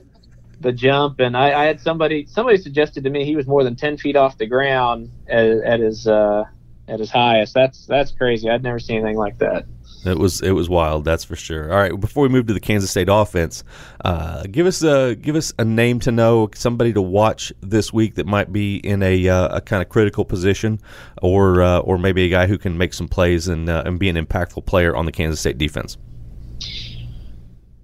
the, 0.59 0.71
jump, 0.71 1.19
and 1.19 1.37
I, 1.37 1.61
I, 1.61 1.65
had 1.65 1.79
somebody 1.79 2.25
somebody 2.25 2.57
suggested 2.57 3.05
to 3.05 3.09
me 3.09 3.25
he 3.25 3.35
was 3.35 3.47
more 3.47 3.63
than 3.63 3.75
ten 3.75 3.97
feet 3.97 4.15
off 4.15 4.37
the 4.37 4.47
ground 4.47 5.09
at, 5.27 5.45
at 5.45 5.79
his 5.79 6.07
uh, 6.07 6.43
at 6.87 6.99
his 6.99 7.09
highest. 7.09 7.53
That's 7.53 7.85
that's 7.85 8.11
crazy. 8.11 8.49
I'd 8.49 8.63
never 8.63 8.79
seen 8.79 8.97
anything 8.97 9.17
like 9.17 9.37
that. 9.39 9.65
It 10.05 10.17
was 10.17 10.41
it 10.41 10.51
was 10.51 10.69
wild, 10.69 11.05
that's 11.05 11.23
for 11.23 11.35
sure. 11.35 11.71
All 11.71 11.77
right, 11.77 11.99
before 11.99 12.23
we 12.23 12.29
move 12.29 12.47
to 12.47 12.53
the 12.53 12.59
Kansas 12.59 12.91
State 12.91 13.07
offense, 13.09 13.63
uh, 14.03 14.43
give 14.51 14.65
us 14.65 14.83
a 14.83 15.15
give 15.15 15.35
us 15.35 15.53
a 15.57 15.65
name 15.65 15.99
to 16.01 16.11
know, 16.11 16.49
somebody 16.55 16.93
to 16.93 17.01
watch 17.01 17.53
this 17.61 17.93
week 17.93 18.15
that 18.15 18.25
might 18.25 18.51
be 18.51 18.77
in 18.77 19.01
a 19.01 19.27
uh, 19.29 19.57
a 19.57 19.61
kind 19.61 19.81
of 19.81 19.89
critical 19.89 20.25
position, 20.25 20.79
or 21.21 21.61
uh, 21.61 21.79
or 21.79 21.97
maybe 21.97 22.25
a 22.25 22.29
guy 22.29 22.47
who 22.47 22.57
can 22.57 22.77
make 22.77 22.93
some 22.93 23.07
plays 23.07 23.47
and 23.47 23.69
uh, 23.69 23.83
and 23.85 23.99
be 23.99 24.09
an 24.09 24.15
impactful 24.15 24.65
player 24.65 24.95
on 24.95 25.05
the 25.05 25.11
Kansas 25.11 25.39
State 25.39 25.57
defense. 25.57 25.97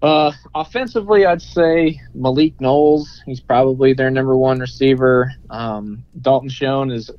Uh, 0.01 0.31
offensively, 0.55 1.25
I'd 1.25 1.41
say 1.41 1.99
Malik 2.13 2.59
Knowles. 2.61 3.21
He's 3.25 3.41
probably 3.41 3.93
their 3.93 4.09
number 4.09 4.37
one 4.37 4.59
receiver. 4.59 5.31
Um, 5.49 6.05
Dalton 6.21 6.49
Schoen 6.49 6.89
is 6.89 7.11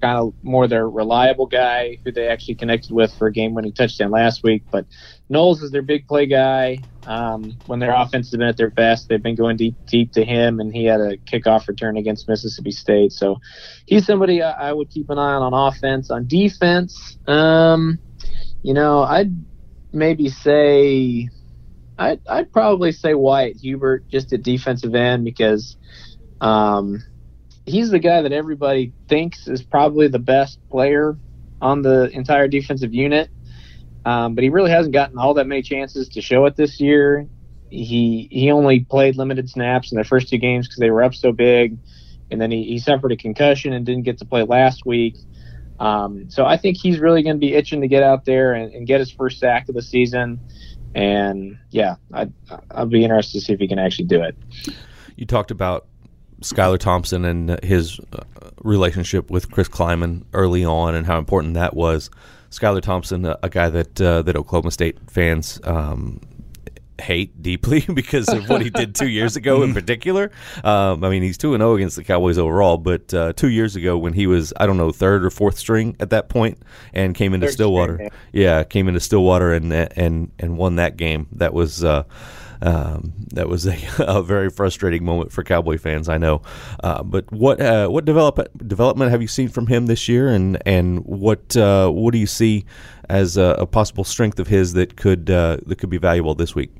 kind 0.00 0.18
of 0.18 0.34
more 0.42 0.68
their 0.68 0.88
reliable 0.88 1.46
guy 1.46 1.98
who 2.04 2.12
they 2.12 2.28
actually 2.28 2.54
connected 2.54 2.92
with 2.92 3.12
for 3.14 3.26
a 3.26 3.32
game-winning 3.32 3.72
touchdown 3.72 4.10
last 4.10 4.42
week. 4.42 4.62
But 4.70 4.86
Knowles 5.28 5.62
is 5.62 5.70
their 5.70 5.82
big 5.82 6.06
play 6.06 6.26
guy. 6.26 6.78
Um, 7.06 7.56
when 7.66 7.78
their 7.78 7.94
offense 7.94 8.30
has 8.30 8.38
been 8.38 8.48
at 8.48 8.56
their 8.56 8.70
best, 8.70 9.08
they've 9.08 9.22
been 9.22 9.34
going 9.34 9.56
deep, 9.56 9.74
deep 9.86 10.12
to 10.12 10.24
him, 10.24 10.60
and 10.60 10.72
he 10.72 10.84
had 10.84 11.00
a 11.00 11.16
kickoff 11.16 11.66
return 11.68 11.96
against 11.96 12.28
Mississippi 12.28 12.70
State. 12.70 13.12
So 13.12 13.38
he's 13.86 14.06
somebody 14.06 14.42
I, 14.42 14.68
I 14.68 14.72
would 14.72 14.90
keep 14.90 15.10
an 15.10 15.18
eye 15.18 15.34
on 15.34 15.52
on 15.52 15.68
offense. 15.68 16.10
On 16.10 16.26
defense, 16.26 17.18
um, 17.26 17.98
you 18.62 18.74
know, 18.74 19.02
I'd 19.02 19.34
maybe 19.92 20.28
say 20.28 21.28
I'd, 21.98 22.20
I'd 22.28 22.52
probably 22.52 22.92
say 22.92 23.14
Wyatt 23.14 23.56
Hubert 23.56 24.08
just 24.08 24.32
at 24.32 24.42
defensive 24.42 24.94
end 24.94 25.24
because 25.24 25.76
um, 26.40 27.02
he's 27.68 27.90
the 27.90 27.98
guy 27.98 28.22
that 28.22 28.32
everybody 28.32 28.92
thinks 29.08 29.48
is 29.48 29.62
probably 29.62 30.08
the 30.08 30.18
best 30.18 30.58
player 30.70 31.16
on 31.60 31.82
the 31.82 32.10
entire 32.10 32.48
defensive 32.48 32.94
unit. 32.94 33.30
Um, 34.04 34.34
but 34.34 34.44
he 34.44 34.50
really 34.50 34.70
hasn't 34.70 34.92
gotten 34.92 35.18
all 35.18 35.34
that 35.34 35.46
many 35.46 35.62
chances 35.62 36.08
to 36.10 36.22
show 36.22 36.46
it 36.46 36.56
this 36.56 36.80
year. 36.80 37.28
He 37.70 38.28
he 38.30 38.50
only 38.50 38.80
played 38.80 39.16
limited 39.16 39.50
snaps 39.50 39.92
in 39.92 39.96
their 39.96 40.04
first 40.04 40.28
two 40.28 40.38
games 40.38 40.66
because 40.66 40.78
they 40.78 40.90
were 40.90 41.02
up 41.02 41.14
so 41.14 41.32
big, 41.32 41.76
and 42.30 42.40
then 42.40 42.50
he, 42.50 42.64
he 42.64 42.78
suffered 42.78 43.12
a 43.12 43.16
concussion 43.16 43.72
and 43.72 43.84
didn't 43.84 44.04
get 44.04 44.18
to 44.18 44.24
play 44.24 44.42
last 44.44 44.86
week. 44.86 45.16
Um, 45.78 46.30
so 46.30 46.44
I 46.44 46.56
think 46.56 46.76
he's 46.76 46.98
really 46.98 47.22
going 47.22 47.36
to 47.36 47.40
be 47.40 47.54
itching 47.54 47.82
to 47.82 47.88
get 47.88 48.02
out 48.02 48.24
there 48.24 48.54
and, 48.54 48.72
and, 48.72 48.86
get 48.86 48.98
his 48.98 49.12
first 49.12 49.38
sack 49.38 49.68
of 49.68 49.76
the 49.76 49.82
season. 49.82 50.40
And 50.92 51.56
yeah, 51.70 51.96
I'd, 52.12 52.32
I'll 52.72 52.86
be 52.86 53.04
interested 53.04 53.38
to 53.38 53.44
see 53.44 53.52
if 53.52 53.60
he 53.60 53.68
can 53.68 53.78
actually 53.78 54.06
do 54.06 54.22
it. 54.22 54.36
You 55.14 55.24
talked 55.24 55.52
about 55.52 55.86
Skylar 56.40 56.78
Thompson 56.78 57.24
and 57.24 57.62
his 57.62 58.00
uh, 58.12 58.22
relationship 58.62 59.30
with 59.30 59.50
Chris 59.50 59.68
Klieman 59.68 60.24
early 60.32 60.64
on 60.64 60.94
and 60.94 61.06
how 61.06 61.18
important 61.18 61.54
that 61.54 61.74
was. 61.74 62.10
Skylar 62.50 62.80
Thompson, 62.80 63.24
a, 63.26 63.38
a 63.42 63.48
guy 63.48 63.68
that 63.68 64.00
uh, 64.00 64.22
that 64.22 64.36
Oklahoma 64.36 64.70
State 64.70 64.98
fans 65.10 65.60
um, 65.64 66.20
hate 67.00 67.42
deeply 67.42 67.80
because 67.94 68.28
of 68.28 68.48
what 68.48 68.62
he 68.62 68.70
did 68.70 68.94
two 68.94 69.08
years 69.08 69.36
ago 69.36 69.62
in 69.62 69.74
particular. 69.74 70.30
Um, 70.64 71.04
I 71.04 71.10
mean, 71.10 71.22
he's 71.22 71.38
2 71.38 71.56
0 71.56 71.74
against 71.74 71.96
the 71.96 72.04
Cowboys 72.04 72.38
overall, 72.38 72.76
but 72.76 73.12
uh, 73.14 73.32
two 73.34 73.48
years 73.48 73.76
ago 73.76 73.96
when 73.96 74.12
he 74.12 74.26
was, 74.26 74.52
I 74.56 74.66
don't 74.66 74.76
know, 74.76 74.92
third 74.92 75.24
or 75.24 75.30
fourth 75.30 75.58
string 75.58 75.96
at 76.00 76.10
that 76.10 76.28
point 76.28 76.58
and 76.92 77.14
came 77.14 77.34
into 77.34 77.46
third 77.46 77.54
Stillwater. 77.54 77.94
String, 77.94 78.10
yeah. 78.32 78.58
yeah. 78.58 78.64
came 78.64 78.88
into 78.88 79.00
Stillwater 79.00 79.52
and 79.52 79.72
and 79.72 80.30
and 80.38 80.56
won 80.56 80.76
that 80.76 80.96
game. 80.96 81.28
That 81.32 81.52
was. 81.52 81.84
Uh, 81.84 82.04
um, 82.60 83.12
that 83.34 83.48
was 83.48 83.66
a, 83.66 83.76
a, 83.98 84.22
very 84.22 84.50
frustrating 84.50 85.04
moment 85.04 85.32
for 85.32 85.44
Cowboy 85.44 85.78
fans, 85.78 86.08
I 86.08 86.18
know. 86.18 86.42
Uh, 86.82 87.02
but 87.02 87.30
what 87.32 87.60
uh, 87.60 87.88
what 87.88 88.04
develop, 88.04 88.38
development 88.66 89.10
have 89.10 89.22
you 89.22 89.28
seen 89.28 89.48
from 89.48 89.66
him 89.66 89.86
this 89.86 90.08
year, 90.08 90.28
and 90.28 90.60
and 90.66 91.04
what 91.04 91.56
uh, 91.56 91.88
what 91.88 92.12
do 92.12 92.18
you 92.18 92.26
see 92.26 92.64
as 93.08 93.36
a, 93.36 93.56
a, 93.58 93.66
possible 93.66 94.04
strength 94.04 94.38
of 94.38 94.48
his 94.48 94.74
that 94.74 94.96
could 94.96 95.30
uh, 95.30 95.58
that 95.66 95.76
could 95.76 95.90
be 95.90 95.98
valuable 95.98 96.34
this 96.34 96.54
week? 96.54 96.70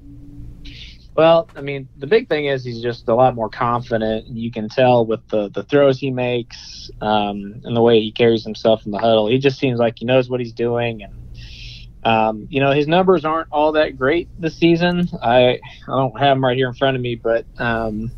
Well, 1.15 1.51
I 1.57 1.63
mean, 1.63 1.89
the 1.97 2.07
big 2.07 2.29
thing 2.29 2.47
is 2.47 2.65
he's 2.65 2.81
just 2.81 3.09
a 3.09 3.15
lot 3.15 3.35
more 3.35 3.49
confident, 3.49 4.29
you 4.29 4.53
can 4.53 4.69
tell 4.69 5.05
with 5.05 5.27
the 5.29 5.49
the 5.49 5.65
throws 5.65 5.99
he 5.99 6.11
makes 6.11 6.91
um, 7.01 7.61
and 7.65 7.77
the 7.77 7.83
way 7.83 8.01
he 8.01 8.13
carries 8.13 8.45
himself 8.45 8.85
in 8.87 8.93
the 8.93 8.99
huddle. 8.99 9.29
He 9.29 9.39
just 9.39 9.59
seems 9.59 9.79
like 9.81 9.99
he 9.99 10.05
knows 10.05 10.29
what 10.29 10.39
he's 10.39 10.53
doing, 10.53 11.03
and 11.03 11.13
um, 12.09 12.47
you 12.49 12.59
know, 12.61 12.73
his 12.73 12.89
numbers 12.89 13.27
aren't 13.27 13.49
all 13.53 13.73
that 13.73 13.99
great 13.99 14.31
this 14.39 14.57
season. 14.57 15.07
I 15.23 15.59
I 15.59 15.59
don't 15.87 16.19
have 16.19 16.37
them 16.37 16.45
right 16.45 16.57
here 16.57 16.69
in 16.69 16.73
front 16.73 16.97
of 16.97 17.03
me, 17.03 17.17
but 17.17 17.45
um, 17.59 18.11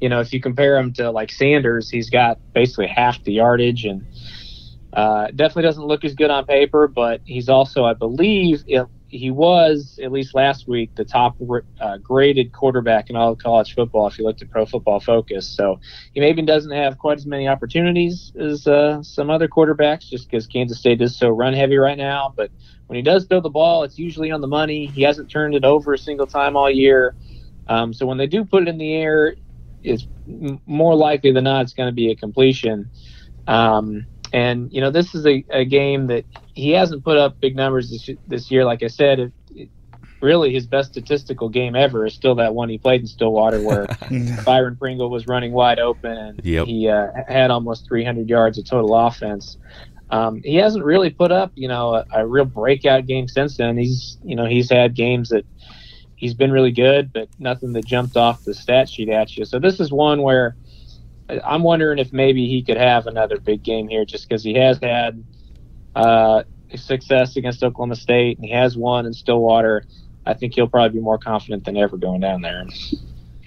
you 0.00 0.08
know, 0.08 0.18
if 0.18 0.32
you 0.32 0.40
compare 0.40 0.76
him 0.76 0.92
to 0.94 1.12
like 1.12 1.30
Sanders, 1.30 1.88
he's 1.88 2.10
got 2.10 2.40
basically 2.54 2.88
half 2.88 3.22
the 3.22 3.34
yardage 3.34 3.84
and 3.84 4.04
uh, 4.92 5.28
definitely 5.28 5.62
doesn't 5.62 5.86
look 5.86 6.04
as 6.04 6.14
good 6.14 6.28
on 6.28 6.44
paper. 6.44 6.88
But 6.88 7.20
he's 7.24 7.48
also, 7.48 7.84
I 7.84 7.94
believe, 7.94 8.64
it, 8.66 8.84
he 9.08 9.30
was 9.30 9.98
at 10.02 10.10
least 10.10 10.34
last 10.34 10.66
week 10.66 10.90
the 10.96 11.04
top 11.04 11.36
uh, 11.80 11.98
graded 11.98 12.52
quarterback 12.52 13.08
in 13.08 13.16
all 13.16 13.32
of 13.32 13.38
college 13.38 13.74
football 13.74 14.06
if 14.06 14.18
you 14.18 14.24
looked 14.24 14.42
at 14.42 14.50
Pro 14.50 14.66
Football 14.66 15.00
Focus. 15.00 15.48
So 15.48 15.78
he 16.12 16.20
maybe 16.20 16.42
doesn't 16.42 16.72
have 16.72 16.98
quite 16.98 17.18
as 17.18 17.26
many 17.26 17.46
opportunities 17.46 18.32
as 18.38 18.66
uh, 18.66 19.02
some 19.02 19.30
other 19.30 19.48
quarterbacks, 19.48 20.08
just 20.08 20.28
because 20.28 20.46
Kansas 20.46 20.78
State 20.78 21.00
is 21.00 21.16
so 21.16 21.28
run 21.28 21.54
heavy 21.54 21.76
right 21.76 21.98
now. 21.98 22.34
But 22.36 22.50
when 22.88 22.96
he 22.96 23.02
does 23.02 23.26
throw 23.26 23.40
the 23.40 23.48
ball, 23.48 23.84
it's 23.84 23.98
usually 23.98 24.30
on 24.30 24.40
the 24.40 24.48
money. 24.48 24.86
He 24.86 25.02
hasn't 25.02 25.30
turned 25.30 25.54
it 25.54 25.64
over 25.64 25.94
a 25.94 25.98
single 25.98 26.26
time 26.26 26.56
all 26.56 26.70
year. 26.70 27.14
Um, 27.68 27.92
so 27.92 28.06
when 28.06 28.18
they 28.18 28.26
do 28.26 28.44
put 28.44 28.62
it 28.62 28.68
in 28.68 28.78
the 28.78 28.94
air, 28.94 29.36
it's 29.82 30.06
more 30.66 30.94
likely 30.94 31.32
than 31.32 31.44
not 31.44 31.62
it's 31.62 31.74
going 31.74 31.88
to 31.88 31.94
be 31.94 32.10
a 32.10 32.16
completion. 32.16 32.90
Um, 33.46 34.06
and 34.36 34.70
you 34.70 34.82
know, 34.82 34.90
this 34.90 35.14
is 35.14 35.26
a, 35.26 35.42
a, 35.48 35.64
game 35.64 36.08
that 36.08 36.26
he 36.52 36.72
hasn't 36.72 37.02
put 37.02 37.16
up 37.16 37.40
big 37.40 37.56
numbers 37.56 37.90
this, 37.90 38.10
this 38.28 38.50
year. 38.50 38.66
Like 38.66 38.82
I 38.82 38.88
said, 38.88 39.18
it, 39.18 39.32
it, 39.54 39.70
really 40.20 40.52
his 40.52 40.66
best 40.66 40.90
statistical 40.90 41.48
game 41.48 41.74
ever 41.74 42.04
is 42.04 42.12
still 42.12 42.34
that 42.34 42.54
one 42.54 42.68
he 42.68 42.76
played 42.76 43.00
in 43.00 43.06
Stillwater, 43.06 43.62
where 43.62 43.86
Byron 44.44 44.76
Pringle 44.76 45.08
was 45.08 45.26
running 45.26 45.52
wide 45.52 45.78
open 45.78 46.12
and 46.12 46.44
yep. 46.44 46.66
he 46.66 46.86
uh, 46.86 47.08
had 47.26 47.50
almost 47.50 47.88
300 47.88 48.28
yards 48.28 48.58
of 48.58 48.66
total 48.66 48.94
offense. 48.94 49.56
Um, 50.10 50.42
he 50.44 50.56
hasn't 50.56 50.84
really 50.84 51.08
put 51.08 51.32
up, 51.32 51.52
you 51.54 51.68
know, 51.68 51.94
a, 51.94 52.04
a, 52.12 52.26
real 52.26 52.44
breakout 52.44 53.06
game 53.06 53.28
since 53.28 53.56
then. 53.56 53.78
He's, 53.78 54.18
you 54.22 54.36
know, 54.36 54.44
he's 54.44 54.70
had 54.70 54.94
games 54.94 55.30
that 55.30 55.46
he's 56.14 56.34
been 56.34 56.52
really 56.52 56.72
good, 56.72 57.10
but 57.10 57.28
nothing 57.38 57.72
that 57.72 57.86
jumped 57.86 58.18
off 58.18 58.44
the 58.44 58.52
stat 58.52 58.90
sheet 58.90 59.08
at 59.08 59.34
you. 59.36 59.46
So 59.46 59.58
this 59.58 59.80
is 59.80 59.90
one 59.90 60.20
where 60.20 60.56
I'm 61.28 61.62
wondering 61.62 61.98
if 61.98 62.12
maybe 62.12 62.48
he 62.48 62.62
could 62.62 62.76
have 62.76 63.06
another 63.06 63.38
big 63.38 63.62
game 63.62 63.88
here, 63.88 64.04
just 64.04 64.28
because 64.28 64.44
he 64.44 64.54
has 64.54 64.78
had 64.82 65.24
uh, 65.94 66.44
success 66.74 67.36
against 67.36 67.62
Oklahoma 67.62 67.96
State 67.96 68.38
and 68.38 68.46
he 68.46 68.52
has 68.52 68.76
won 68.76 69.06
in 69.06 69.12
Stillwater. 69.12 69.84
I 70.24 70.34
think 70.34 70.54
he'll 70.54 70.68
probably 70.68 70.98
be 70.98 71.02
more 71.02 71.18
confident 71.18 71.64
than 71.64 71.76
ever 71.76 71.96
going 71.96 72.20
down 72.20 72.42
there 72.42 72.66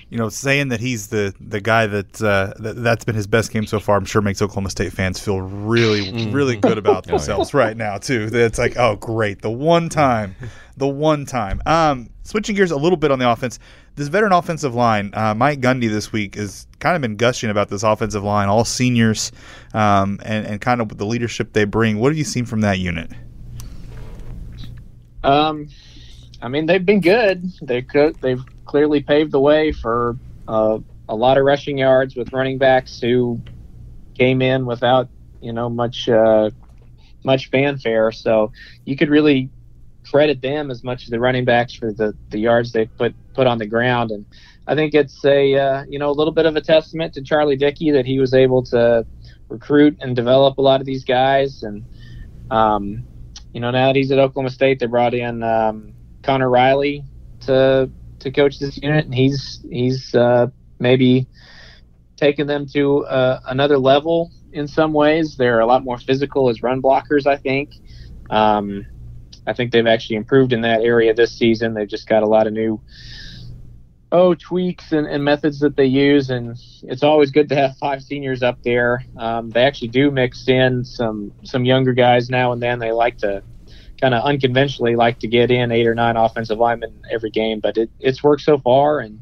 you 0.10 0.18
know, 0.18 0.30
saying 0.30 0.70
that 0.70 0.80
he's 0.80 1.08
the 1.08 1.34
the 1.40 1.62
guy 1.62 1.86
that, 1.86 2.22
uh, 2.22 2.54
that 2.58 2.82
that's 2.82 3.06
been 3.06 3.16
his 3.16 3.28
best 3.28 3.52
game 3.52 3.66
so 3.66 3.80
far, 3.80 3.96
I'm 3.96 4.06
sure 4.06 4.22
makes 4.22 4.42
Oklahoma 4.42 4.72
State 4.72 4.92
fans 4.92 5.20
feel 5.20 5.40
really, 5.40 6.12
mm. 6.12 6.34
really 6.34 6.56
good 6.56 6.78
about 6.80 7.06
themselves 7.06 7.52
oh, 7.54 7.58
yeah. 7.58 7.66
right 7.66 7.78
now 7.78 7.98
too. 7.98 8.30
It's 8.32 8.58
like, 8.58 8.76
oh, 8.78 8.96
great, 8.96 9.42
the 9.42 9.52
one 9.52 9.88
time, 9.88 10.36
the 10.78 10.88
one 10.88 11.26
time. 11.26 11.62
Um, 11.68 12.10
switching 12.24 12.56
gears 12.56 12.72
a 12.72 12.78
little 12.78 12.98
bit 12.98 13.12
on 13.12 13.20
the 13.20 13.30
offense, 13.30 13.60
this 13.96 14.08
veteran 14.08 14.32
offensive 14.32 14.76
line, 14.76 15.12
uh, 15.14 15.34
Mike 15.34 15.62
Gundy 15.62 15.90
this 15.90 16.12
week 16.12 16.36
has 16.36 16.68
kind 16.80 16.96
of 16.96 17.02
been 17.02 17.16
gushing 17.16 17.50
about 17.50 17.70
this 17.70 17.84
offensive 17.84 18.24
line, 18.24 18.48
all 18.48 18.66
seniors, 18.66 19.32
um, 19.74 20.20
and 20.24 20.46
and 20.46 20.62
kind 20.62 20.82
of 20.82 20.98
the 20.98 21.06
leadership 21.06 21.54
they 21.54 21.66
bring. 21.66 22.00
What 22.00 22.12
have 22.12 22.18
you 22.18 22.24
seen 22.24 22.46
from 22.46 22.62
that 22.62 22.80
unit? 22.80 23.12
Um, 25.24 25.70
I 26.42 26.48
mean, 26.48 26.66
they've 26.66 26.86
been 26.86 27.02
good. 27.02 27.52
They 27.62 27.82
could, 27.82 28.16
they've 28.22 28.44
clearly 28.66 29.02
paved 29.02 29.32
the 29.32 29.40
way 29.40 29.72
for 29.72 30.18
uh, 30.48 30.80
a 31.10 31.16
lot 31.16 31.38
of 31.38 31.44
rushing 31.44 31.78
yards 31.78 32.16
with 32.16 32.32
running 32.32 32.58
backs 32.58 33.00
who 33.02 33.42
came 34.18 34.42
in 34.42 34.66
without 34.66 35.10
you 35.42 35.54
know 35.54 35.70
much 35.70 36.08
uh, 36.08 36.50
much 37.24 37.50
fanfare. 37.50 38.12
So 38.12 38.52
you 38.86 38.96
could 38.96 39.10
really 39.10 39.50
credit 40.10 40.42
them 40.42 40.72
as 40.72 40.84
much 40.84 41.04
as 41.04 41.10
the 41.10 41.20
running 41.20 41.46
backs 41.46 41.74
for 41.74 41.92
the, 41.92 42.14
the 42.30 42.40
yards 42.40 42.72
they 42.72 42.86
put 42.86 43.14
put 43.34 43.48
on 43.48 43.58
the 43.58 43.66
ground. 43.66 44.12
And 44.12 44.26
I 44.68 44.76
think 44.76 44.94
it's 44.94 45.24
a 45.26 45.56
uh, 45.56 45.86
you 45.90 46.00
know 46.00 46.10
a 46.10 46.18
little 46.20 46.34
bit 46.34 46.46
of 46.46 46.56
a 46.56 46.62
testament 46.62 47.14
to 47.14 47.22
Charlie 47.22 47.58
Dickey 47.58 47.92
that 47.92 48.06
he 48.06 48.20
was 48.20 48.34
able 48.34 48.64
to 48.66 49.06
recruit 49.50 49.98
and 50.02 50.16
develop 50.16 50.58
a 50.58 50.62
lot 50.62 50.80
of 50.80 50.86
these 50.86 51.04
guys. 51.04 51.64
And 51.64 51.84
um, 52.52 53.04
you 53.54 53.60
know 53.60 53.72
now 53.72 53.88
that 53.88 53.96
he's 53.96 54.12
at 54.12 54.20
Oklahoma 54.20 54.50
State, 54.50 54.80
they 54.80 54.86
brought 54.86 55.14
in 55.14 55.44
um, 55.44 55.94
Conor 56.24 56.50
Riley 56.50 57.04
to 57.42 57.90
to 58.20 58.32
coach 58.32 58.60
this 58.60 58.78
unit, 58.82 59.06
and 59.06 59.16
he's 59.16 59.64
he's 59.70 60.14
uh, 60.16 60.48
maybe 60.80 61.28
taken 62.18 62.48
them 62.48 62.66
to 62.74 63.06
uh, 63.06 63.40
another 63.48 63.78
level 63.78 64.32
in 64.52 64.68
some 64.68 64.94
ways. 64.94 65.36
They're 65.38 65.60
a 65.60 65.66
lot 65.66 65.84
more 65.84 65.98
physical 65.98 66.50
as 66.50 66.62
run 66.62 66.82
blockers, 66.82 67.26
I 67.26 67.38
think. 67.38 67.72
Um, 68.30 68.86
I 69.50 69.54
think 69.54 69.72
they've 69.72 69.88
actually 69.88 70.18
improved 70.18 70.54
in 70.54 70.62
that 70.62 70.82
area 70.82 71.14
this 71.14 71.36
season. 71.36 71.74
They've 71.74 71.90
just 71.90 72.08
got 72.08 72.22
a 72.22 72.28
lot 72.28 72.46
of 72.46 72.54
new 72.54 72.80
oh 74.12 74.36
tweaks 74.36 74.92
and, 74.92 75.08
and 75.08 75.24
methods 75.24 75.60
that 75.60 75.76
they 75.76 75.86
use, 75.86 76.30
and 76.30 76.56
it's 76.84 77.04
always 77.04 77.32
good 77.32 77.50
to 77.50 77.56
have 77.56 77.78
five 77.78 78.04
seniors 78.04 78.44
up 78.44 78.60
there. 78.64 79.04
Um, 79.18 79.50
they 79.50 79.64
actually 79.64 79.90
do 79.90 80.12
mix 80.12 80.48
in 80.48 80.86
some 80.86 81.34
some 81.44 81.66
younger 81.66 81.94
guys 81.94 82.30
now 82.30 82.52
and 82.52 82.62
then. 82.62 82.78
They 82.78 82.92
like 82.92 83.18
to 83.18 83.44
kind 84.00 84.14
of 84.14 84.24
unconventionally 84.24 84.96
like 84.96 85.20
to 85.20 85.28
get 85.28 85.52
in 85.52 85.72
eight 85.72 85.88
or 85.88 85.96
nine 85.96 86.16
offensive 86.16 86.60
linemen 86.60 87.02
every 87.12 87.32
game, 87.32 87.60
but 87.60 87.78
it, 87.78 87.90
it's 88.00 88.24
worked 88.24 88.44
so 88.44 88.60
far, 88.60 89.00
and 89.00 89.20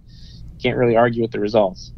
can't 0.62 0.78
really 0.78 0.98
argue 0.98 1.22
with 1.22 1.32
the 1.32 1.40
results. 1.40 1.94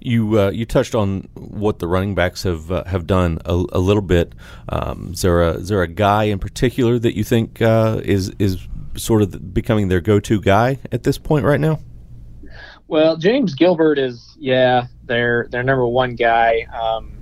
You 0.00 0.40
uh, 0.40 0.50
you 0.50 0.64
touched 0.64 0.94
on 0.94 1.28
what 1.34 1.78
the 1.78 1.86
running 1.86 2.14
backs 2.14 2.42
have 2.42 2.70
uh, 2.70 2.84
have 2.84 3.06
done 3.06 3.38
a, 3.44 3.52
a 3.72 3.78
little 3.78 4.02
bit. 4.02 4.34
Um, 4.68 5.10
is 5.12 5.22
there 5.22 5.42
a 5.42 5.54
is 5.54 5.68
there 5.68 5.82
a 5.82 5.88
guy 5.88 6.24
in 6.24 6.38
particular 6.38 6.98
that 6.98 7.16
you 7.16 7.24
think 7.24 7.60
uh, 7.62 8.00
is 8.04 8.32
is 8.38 8.66
sort 8.96 9.22
of 9.22 9.54
becoming 9.54 9.88
their 9.88 10.00
go 10.00 10.20
to 10.20 10.40
guy 10.40 10.78
at 10.90 11.02
this 11.02 11.18
point 11.18 11.44
right 11.44 11.60
now? 11.60 11.80
Well, 12.88 13.16
James 13.16 13.54
Gilbert 13.54 13.98
is 13.98 14.36
yeah 14.38 14.86
their 15.04 15.48
their 15.50 15.62
number 15.62 15.86
one 15.86 16.14
guy. 16.14 16.66
Um, 16.72 17.12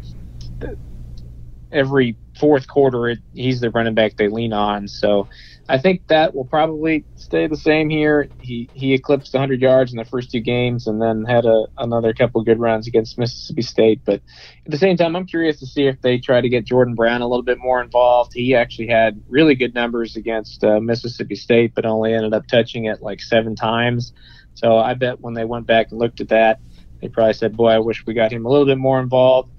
every 1.72 2.16
fourth 2.38 2.66
quarter, 2.66 3.08
it, 3.08 3.18
he's 3.34 3.60
the 3.60 3.70
running 3.70 3.94
back 3.94 4.16
they 4.16 4.28
lean 4.28 4.52
on. 4.52 4.88
So 4.88 5.28
I 5.70 5.78
think 5.78 6.02
that 6.08 6.34
will 6.34 6.46
probably 6.46 7.04
stay 7.14 7.46
the 7.46 7.56
same 7.56 7.88
here. 7.88 8.28
He 8.40 8.68
he 8.74 8.92
eclipsed 8.92 9.32
100 9.32 9.60
yards 9.62 9.92
in 9.92 9.98
the 9.98 10.04
first 10.04 10.32
two 10.32 10.40
games, 10.40 10.88
and 10.88 11.00
then 11.00 11.24
had 11.24 11.46
a, 11.46 11.66
another 11.78 12.12
couple 12.12 12.42
good 12.42 12.58
runs 12.58 12.88
against 12.88 13.16
Mississippi 13.16 13.62
State. 13.62 14.00
But 14.04 14.20
at 14.66 14.72
the 14.72 14.78
same 14.78 14.96
time, 14.96 15.14
I'm 15.14 15.26
curious 15.26 15.60
to 15.60 15.66
see 15.66 15.86
if 15.86 16.00
they 16.00 16.18
try 16.18 16.40
to 16.40 16.48
get 16.48 16.66
Jordan 16.66 16.96
Brown 16.96 17.22
a 17.22 17.28
little 17.28 17.44
bit 17.44 17.58
more 17.58 17.80
involved. 17.80 18.32
He 18.34 18.52
actually 18.52 18.88
had 18.88 19.22
really 19.28 19.54
good 19.54 19.72
numbers 19.72 20.16
against 20.16 20.64
uh, 20.64 20.80
Mississippi 20.80 21.36
State, 21.36 21.72
but 21.76 21.86
only 21.86 22.14
ended 22.14 22.34
up 22.34 22.48
touching 22.48 22.86
it 22.86 23.00
like 23.00 23.20
seven 23.20 23.54
times. 23.54 24.12
So 24.54 24.76
I 24.76 24.94
bet 24.94 25.20
when 25.20 25.34
they 25.34 25.44
went 25.44 25.68
back 25.68 25.92
and 25.92 26.00
looked 26.00 26.20
at 26.20 26.30
that, 26.30 26.58
they 27.00 27.06
probably 27.06 27.34
said, 27.34 27.56
"Boy, 27.56 27.68
I 27.68 27.78
wish 27.78 28.04
we 28.06 28.14
got 28.14 28.32
him 28.32 28.44
a 28.44 28.50
little 28.50 28.66
bit 28.66 28.78
more 28.78 29.00
involved." 29.00 29.52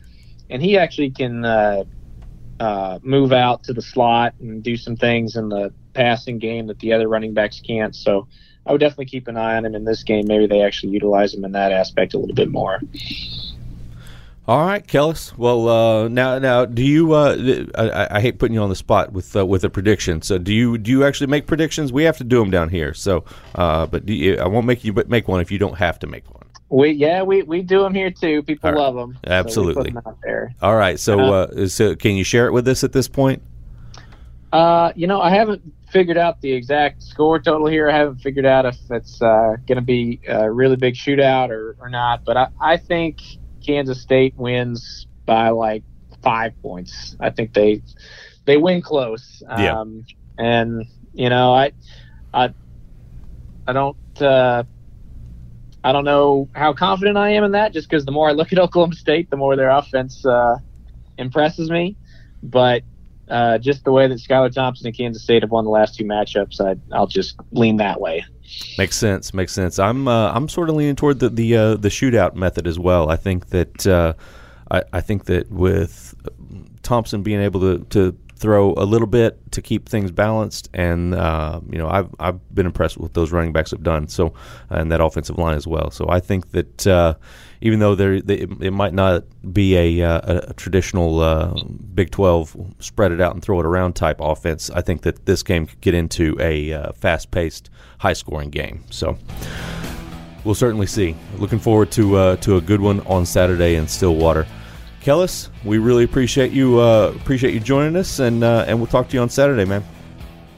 And 0.49 0.61
he 0.61 0.77
actually 0.77 1.11
can. 1.11 1.45
Uh, 1.45 1.85
uh, 2.61 2.99
move 3.01 3.33
out 3.33 3.63
to 3.63 3.73
the 3.73 3.81
slot 3.81 4.35
and 4.39 4.61
do 4.61 4.77
some 4.77 4.95
things 4.95 5.35
in 5.35 5.49
the 5.49 5.73
passing 5.93 6.37
game 6.37 6.67
that 6.67 6.77
the 6.77 6.93
other 6.93 7.07
running 7.07 7.33
backs 7.33 7.59
can't. 7.59 7.95
So 7.95 8.27
I 8.67 8.71
would 8.71 8.79
definitely 8.79 9.05
keep 9.05 9.27
an 9.27 9.35
eye 9.35 9.57
on 9.57 9.65
him 9.65 9.73
in 9.73 9.83
this 9.83 10.03
game. 10.03 10.25
Maybe 10.27 10.45
they 10.45 10.61
actually 10.61 10.93
utilize 10.93 11.33
him 11.33 11.43
in 11.43 11.53
that 11.53 11.71
aspect 11.71 12.13
a 12.13 12.19
little 12.19 12.35
bit 12.35 12.51
more. 12.51 12.79
All 14.47 14.63
right, 14.63 14.85
Kellis. 14.85 15.35
Well, 15.35 15.67
uh, 15.67 16.07
now, 16.07 16.37
now, 16.37 16.65
do 16.65 16.83
you? 16.83 17.13
Uh, 17.13 17.65
I, 17.75 18.17
I, 18.17 18.21
hate 18.21 18.37
putting 18.37 18.53
you 18.53 18.61
on 18.61 18.69
the 18.69 18.75
spot 18.75 19.11
with 19.11 19.35
uh, 19.35 19.45
with 19.45 19.63
a 19.63 19.69
prediction. 19.69 20.21
So, 20.21 20.37
do 20.37 20.53
you 20.53 20.77
do 20.77 20.91
you 20.91 21.03
actually 21.03 21.27
make 21.27 21.47
predictions? 21.47 21.91
We 21.91 22.03
have 22.03 22.17
to 22.17 22.23
do 22.23 22.39
them 22.39 22.51
down 22.51 22.69
here. 22.69 22.93
So, 22.93 23.23
uh, 23.55 23.85
but 23.85 24.07
you, 24.07 24.37
I 24.37 24.47
won't 24.47 24.65
make 24.65 24.83
you 24.83 24.93
make 25.07 25.27
one 25.27 25.41
if 25.41 25.51
you 25.51 25.57
don't 25.57 25.77
have 25.77 25.99
to 25.99 26.07
make 26.07 26.29
one. 26.33 26.40
We 26.71 26.91
yeah 26.91 27.21
we, 27.23 27.43
we 27.43 27.63
do 27.63 27.83
them 27.83 27.93
here 27.93 28.09
too. 28.09 28.43
People 28.43 28.71
right. 28.71 28.79
love 28.79 28.95
them. 28.95 29.19
Absolutely. 29.27 29.91
So 29.91 30.17
there. 30.23 30.55
All 30.61 30.77
right. 30.77 30.97
So 30.97 31.19
uh, 31.19 31.67
so 31.67 31.95
can 31.95 32.15
you 32.15 32.23
share 32.23 32.47
it 32.47 32.53
with 32.53 32.67
us 32.67 32.83
at 32.85 32.93
this 32.93 33.09
point? 33.09 33.41
Uh, 34.53 34.93
you 34.95 35.05
know, 35.05 35.21
I 35.21 35.31
haven't 35.31 35.61
figured 35.91 36.17
out 36.17 36.39
the 36.41 36.51
exact 36.53 37.03
score 37.03 37.39
total 37.39 37.67
here. 37.67 37.89
I 37.89 37.97
haven't 37.97 38.19
figured 38.19 38.45
out 38.45 38.65
if 38.65 38.77
it's 38.89 39.21
uh, 39.21 39.57
going 39.67 39.77
to 39.77 39.81
be 39.81 40.21
a 40.27 40.49
really 40.49 40.77
big 40.77 40.95
shootout 40.95 41.49
or, 41.49 41.75
or 41.79 41.89
not. 41.89 42.23
But 42.23 42.37
I, 42.37 42.47
I 42.59 42.77
think 42.77 43.21
Kansas 43.65 44.01
State 44.01 44.35
wins 44.37 45.07
by 45.25 45.49
like 45.49 45.83
five 46.23 46.53
points. 46.61 47.15
I 47.19 47.29
think 47.31 47.53
they 47.53 47.81
they 48.45 48.57
win 48.57 48.81
close. 48.81 49.43
Yeah. 49.57 49.79
Um, 49.79 50.05
and 50.37 50.85
you 51.13 51.29
know, 51.29 51.53
I 51.53 51.71
I 52.33 52.53
I 53.67 53.73
don't 53.73 54.21
uh, 54.21 54.63
I 55.83 55.91
don't 55.91 56.05
know 56.05 56.47
how 56.53 56.73
confident 56.73 57.17
I 57.17 57.31
am 57.31 57.43
in 57.43 57.51
that. 57.51 57.73
Just 57.73 57.89
because 57.89 58.05
the 58.05 58.11
more 58.11 58.29
I 58.29 58.33
look 58.33 58.51
at 58.51 58.59
Oklahoma 58.65 58.95
State, 58.95 59.29
the 59.29 59.37
more 59.37 59.55
their 59.55 59.69
offense 59.69 60.25
uh, 60.25 60.57
impresses 61.17 61.69
me. 61.69 61.95
But 62.43 62.83
uh, 63.29 63.57
just 63.57 63.83
the 63.85 63.91
way 63.91 64.07
that 64.07 64.17
Skylar 64.19 64.53
Thompson 64.53 64.87
and 64.87 64.95
Kansas 64.95 65.23
State 65.23 65.43
have 65.43 65.51
won 65.51 65.63
the 65.63 65.71
last 65.71 65.95
two 65.95 66.03
matchups, 66.03 66.59
I, 66.59 66.99
will 66.99 67.07
just 67.07 67.35
lean 67.51 67.77
that 67.77 68.01
way. 68.01 68.25
Makes 68.77 68.97
sense. 68.97 69.33
Makes 69.33 69.53
sense. 69.53 69.79
I'm 69.79 70.07
uh, 70.07 70.31
I'm 70.33 70.49
sort 70.49 70.69
of 70.69 70.75
leaning 70.75 70.95
toward 70.95 71.19
the 71.19 71.29
the 71.29 71.55
uh, 71.55 71.75
the 71.75 71.89
shootout 71.89 72.35
method 72.35 72.67
as 72.67 72.77
well. 72.77 73.09
I 73.09 73.15
think 73.15 73.47
that 73.49 73.87
uh, 73.87 74.13
I, 74.69 74.83
I 74.91 75.01
think 75.01 75.25
that 75.25 75.49
with 75.49 76.13
Thompson 76.83 77.23
being 77.23 77.39
able 77.39 77.61
to, 77.61 77.85
to 77.85 78.17
throw 78.41 78.73
a 78.73 78.83
little 78.83 79.07
bit 79.07 79.39
to 79.51 79.61
keep 79.61 79.87
things 79.87 80.11
balanced. 80.11 80.69
And 80.73 81.13
uh, 81.13 81.61
you 81.69 81.77
know, 81.77 81.87
I've 81.87 82.09
I've 82.19 82.53
been 82.53 82.65
impressed 82.65 82.97
with 82.97 83.13
those 83.13 83.31
running 83.31 83.53
backs 83.53 83.71
have 83.71 83.83
done 83.83 84.07
so, 84.07 84.33
and 84.69 84.91
that 84.91 84.99
offensive 84.99 85.37
line 85.37 85.55
as 85.55 85.67
well. 85.67 85.91
So 85.91 86.07
I 86.09 86.19
think 86.19 86.51
that 86.51 86.87
uh, 86.87 87.13
even 87.61 87.79
though 87.79 87.95
there 87.95 88.19
they, 88.19 88.39
it 88.39 88.73
might 88.73 88.93
not 88.93 89.23
be 89.53 89.77
a, 89.77 90.05
uh, 90.05 90.45
a 90.49 90.53
traditional 90.55 91.19
uh, 91.19 91.53
Big 91.93 92.09
Twelve 92.09 92.55
spread 92.79 93.11
it 93.11 93.21
out 93.21 93.33
and 93.33 93.43
throw 93.43 93.59
it 93.59 93.65
around 93.65 93.93
type 93.93 94.17
offense, 94.19 94.69
I 94.71 94.81
think 94.81 95.03
that 95.03 95.25
this 95.25 95.43
game 95.43 95.67
could 95.67 95.79
get 95.79 95.93
into 95.93 96.35
a 96.39 96.73
uh, 96.73 96.91
fast 96.93 97.31
paced, 97.31 97.69
high 97.99 98.13
scoring 98.13 98.49
game. 98.49 98.83
So. 98.89 99.17
We'll 100.43 100.55
certainly 100.55 100.87
see. 100.87 101.15
Looking 101.37 101.59
forward 101.59 101.91
to 101.91 102.15
uh, 102.15 102.35
to 102.37 102.57
a 102.57 102.61
good 102.61 102.81
one 102.81 103.01
on 103.01 103.27
Saturday 103.27 103.75
in 103.75 103.87
Stillwater. 103.87 104.47
Kellis, 105.01 105.49
we 105.65 105.79
really 105.79 106.03
appreciate 106.03 106.51
you 106.51 106.79
uh, 106.79 107.13
appreciate 107.15 107.53
you 107.53 107.59
joining 107.59 107.95
us, 107.95 108.19
and 108.19 108.43
uh, 108.43 108.65
and 108.67 108.77
we'll 108.77 108.87
talk 108.87 109.07
to 109.09 109.13
you 109.15 109.21
on 109.21 109.29
Saturday, 109.29 109.65
man. 109.65 109.83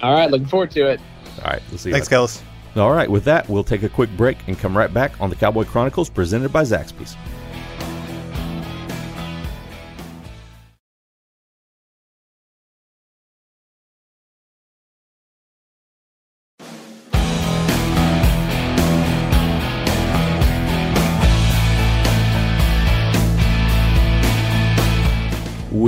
All 0.01 0.13
right, 0.13 0.29
looking 0.29 0.47
forward 0.47 0.71
to 0.71 0.89
it. 0.89 0.99
All 1.39 1.51
right, 1.51 1.62
we'll 1.69 1.77
see 1.77 1.89
you. 1.89 1.95
Thanks, 1.95 2.10
Kellis. 2.10 2.41
All 2.75 2.91
right, 2.91 3.10
with 3.10 3.23
that, 3.25 3.47
we'll 3.47 3.63
take 3.63 3.84
a 3.84 3.89
quick 3.89 4.10
break 4.17 4.38
and 4.47 4.58
come 4.58 4.77
right 4.77 4.93
back 4.93 5.19
on 5.21 5.29
the 5.29 5.36
Cowboy 5.36 5.63
Chronicles 5.63 6.10
presented 6.10 6.51
by 6.51 6.63
Zaxby's. 6.63 7.15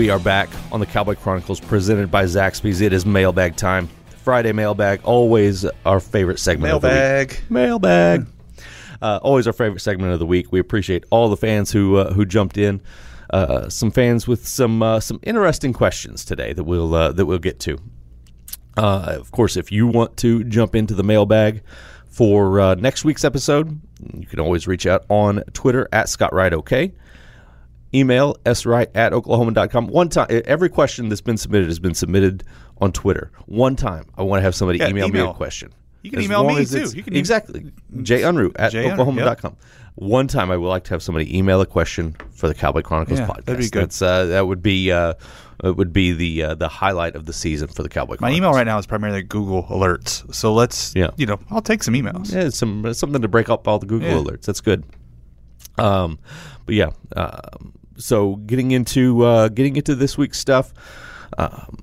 We 0.06 0.12
are 0.12 0.20
back 0.20 0.50
on 0.72 0.80
the 0.80 0.86
Cowboy 0.86 1.15
Chronicles 1.15 1.60
presented 1.60 2.12
by 2.12 2.26
Zaxby's. 2.26 2.80
It 2.80 2.94
is 2.94 3.08
mailbag 3.08 3.56
time. 3.56 3.89
Friday 4.24 4.52
mailbag, 4.52 5.02
always 5.04 5.65
our 5.84 6.00
favorite 6.00 6.38
segment 6.38 6.74
mailbag. 6.74 7.32
of 7.32 7.38
the 7.38 7.41
week. 7.41 7.50
Mailbag. 7.50 8.28
Uh, 9.02 9.20
always 9.24 9.48
our 9.48 9.54
favorite 9.54 9.80
segment 9.80 10.13
of 10.13 10.20
the 10.20 10.26
week. 10.28 10.52
We 10.52 10.60
appreciate 10.60 11.06
all 11.10 11.28
the 11.30 11.36
fans 11.36 11.72
who 11.72 11.96
uh, 11.96 12.13
who 12.13 12.24
jumped 12.24 12.60
in. 12.60 12.82
Uh, 13.32 13.68
some 13.68 13.89
fans 13.89 14.28
with 14.28 14.48
some 14.48 14.84
uh, 14.84 15.00
some 15.00 15.20
interesting 15.24 15.74
questions 15.74 16.24
today 16.24 16.54
that 16.54 16.65
we'll 16.65 16.94
uh, 16.94 17.12
that 17.12 17.26
we'll 17.26 17.39
get 17.39 17.60
to. 17.62 17.80
Uh, 18.78 19.15
of 19.18 19.32
course, 19.32 19.58
if 19.58 19.72
you 19.72 19.88
want 19.88 20.18
to 20.18 20.44
jump 20.44 20.76
into 20.76 20.94
the 20.94 21.04
mailbag 21.04 21.63
for 22.06 22.76
next 22.76 23.06
week's 23.06 23.26
episode, 23.26 23.82
you 24.13 24.28
can 24.28 24.39
always 24.39 24.68
reach 24.68 24.86
out 24.86 25.04
on 25.10 25.41
Twitter 25.54 25.89
at 25.91 26.10
Scott 26.10 26.32
Wright 26.32 26.54
OK 26.54 26.94
email 27.96 28.38
swright 28.54 28.90
at 28.96 29.14
oklahoma.com. 29.14 29.88
One 29.88 30.10
time, 30.10 30.28
every 30.46 30.70
question 30.70 31.10
that's 31.10 31.22
been 31.22 31.38
submitted 31.38 31.68
has 31.68 31.80
been 31.80 31.96
submitted 31.96 32.44
on 32.80 32.92
Twitter. 32.92 33.32
One 33.46 33.76
time, 33.76 34.06
I 34.18 34.24
want 34.24 34.40
to 34.40 34.44
have 34.44 34.56
somebody 34.56 34.80
yeah, 34.80 34.90
email, 34.90 35.08
email, 35.08 35.26
me 35.26 35.32
a 35.32 35.34
question. 35.34 35.74
You 36.04 36.12
can 36.12 36.20
as 36.20 36.26
email 36.26 36.44
me 36.44 36.66
too. 36.66 36.90
You 36.96 37.04
can 37.04 37.16
exactly. 37.16 37.72
Jay 38.04 38.22
Unruh 38.22 38.52
at 38.58 38.72
Jay 38.72 38.92
oklahoma.com. 38.92 39.52
Yep. 39.52 39.60
One 39.96 40.28
time, 40.28 40.52
I 40.52 40.58
would 40.58 40.68
like 40.68 40.84
to 40.86 40.90
have 40.92 41.02
somebody 41.02 41.36
email 41.36 41.62
a 41.62 41.66
question 41.66 42.16
for 42.32 42.48
the 42.48 42.54
Cowboy 42.54 42.82
Chronicles 42.82 43.20
yeah, 43.20 43.28
podcast. 43.28 43.46
That'd 43.46 43.62
be 43.62 43.70
good. 43.70 44.04
Uh, 44.04 44.26
that 44.26 44.46
would 44.46 44.62
be 44.62 44.92
uh, 44.92 45.14
it 45.64 45.78
would 45.78 45.94
be 45.94 46.12
the 46.12 46.44
uh, 46.44 46.56
the 46.56 46.68
highlight 46.68 47.16
of 47.16 47.26
the 47.26 47.34
season 47.34 47.70
for 47.70 47.82
the 47.82 47.90
Cowboy. 47.90 48.18
My 48.20 48.32
email 48.32 48.52
right 48.52 48.66
now 48.66 48.78
is 48.78 48.86
primarily 48.86 49.24
Google 49.24 49.64
alerts. 49.64 50.34
So 50.34 50.54
let's, 50.54 50.94
yeah. 50.96 51.12
you 51.18 51.26
know, 51.26 51.40
I'll 51.50 51.62
take 51.62 51.82
some 51.82 51.94
emails. 51.94 52.34
Yeah, 52.34 52.50
some 52.50 52.94
something 52.94 53.22
to 53.22 53.28
break 53.28 53.50
up 53.50 53.68
all 53.68 53.80
the 53.80 53.86
Google 53.86 54.10
yeah. 54.10 54.16
alerts. 54.18 54.44
That's 54.44 54.62
good. 54.62 54.84
Um, 55.78 56.20
but 56.66 56.76
yeah, 56.76 56.92
um, 57.16 57.74
so 57.98 58.36
getting 58.38 58.72
into 58.72 59.24
uh, 59.24 59.50
getting 59.50 59.76
into 59.76 59.96
this 59.96 60.18
week's 60.18 60.40
stuff. 60.40 60.74
Um, 61.38 61.78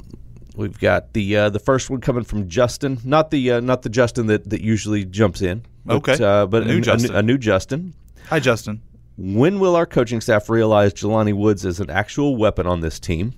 we've 0.56 0.78
got 0.78 1.12
the 1.12 1.36
uh, 1.36 1.50
the 1.50 1.58
first 1.58 1.90
one 1.90 2.00
coming 2.00 2.24
from 2.24 2.48
Justin, 2.48 2.98
not 3.04 3.30
the 3.30 3.52
uh, 3.52 3.60
not 3.60 3.82
the 3.82 3.88
Justin 3.88 4.26
that, 4.26 4.48
that 4.50 4.60
usually 4.60 5.04
jumps 5.04 5.42
in. 5.42 5.64
But, 5.84 5.96
okay, 5.96 6.24
uh, 6.24 6.46
but 6.46 6.62
a 6.62 6.66
new, 6.66 6.82
a, 6.86 7.18
a, 7.18 7.22
new 7.22 7.38
Justin. 7.38 7.94
Hi, 8.28 8.38
Justin. 8.38 8.82
When 9.16 9.58
will 9.58 9.74
our 9.76 9.86
coaching 9.86 10.20
staff 10.20 10.48
realize 10.48 10.94
Jelani 10.94 11.34
Woods 11.34 11.64
is 11.64 11.80
an 11.80 11.90
actual 11.90 12.36
weapon 12.36 12.66
on 12.66 12.80
this 12.80 13.00
team? 13.00 13.34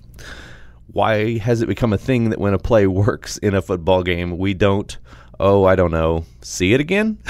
Why 0.87 1.37
has 1.39 1.61
it 1.61 1.65
become 1.65 1.91
a 1.91 1.97
thing 1.97 2.29
that 2.29 2.39
when 2.39 2.53
a 2.53 2.59
play 2.59 2.87
works 2.87 3.37
in 3.37 3.55
a 3.55 3.61
football 3.61 4.03
game, 4.03 4.37
we 4.37 4.53
don't? 4.53 4.95
Oh, 5.39 5.65
I 5.65 5.75
don't 5.75 5.91
know. 5.91 6.23
See 6.41 6.73
it 6.73 6.79
again? 6.79 7.17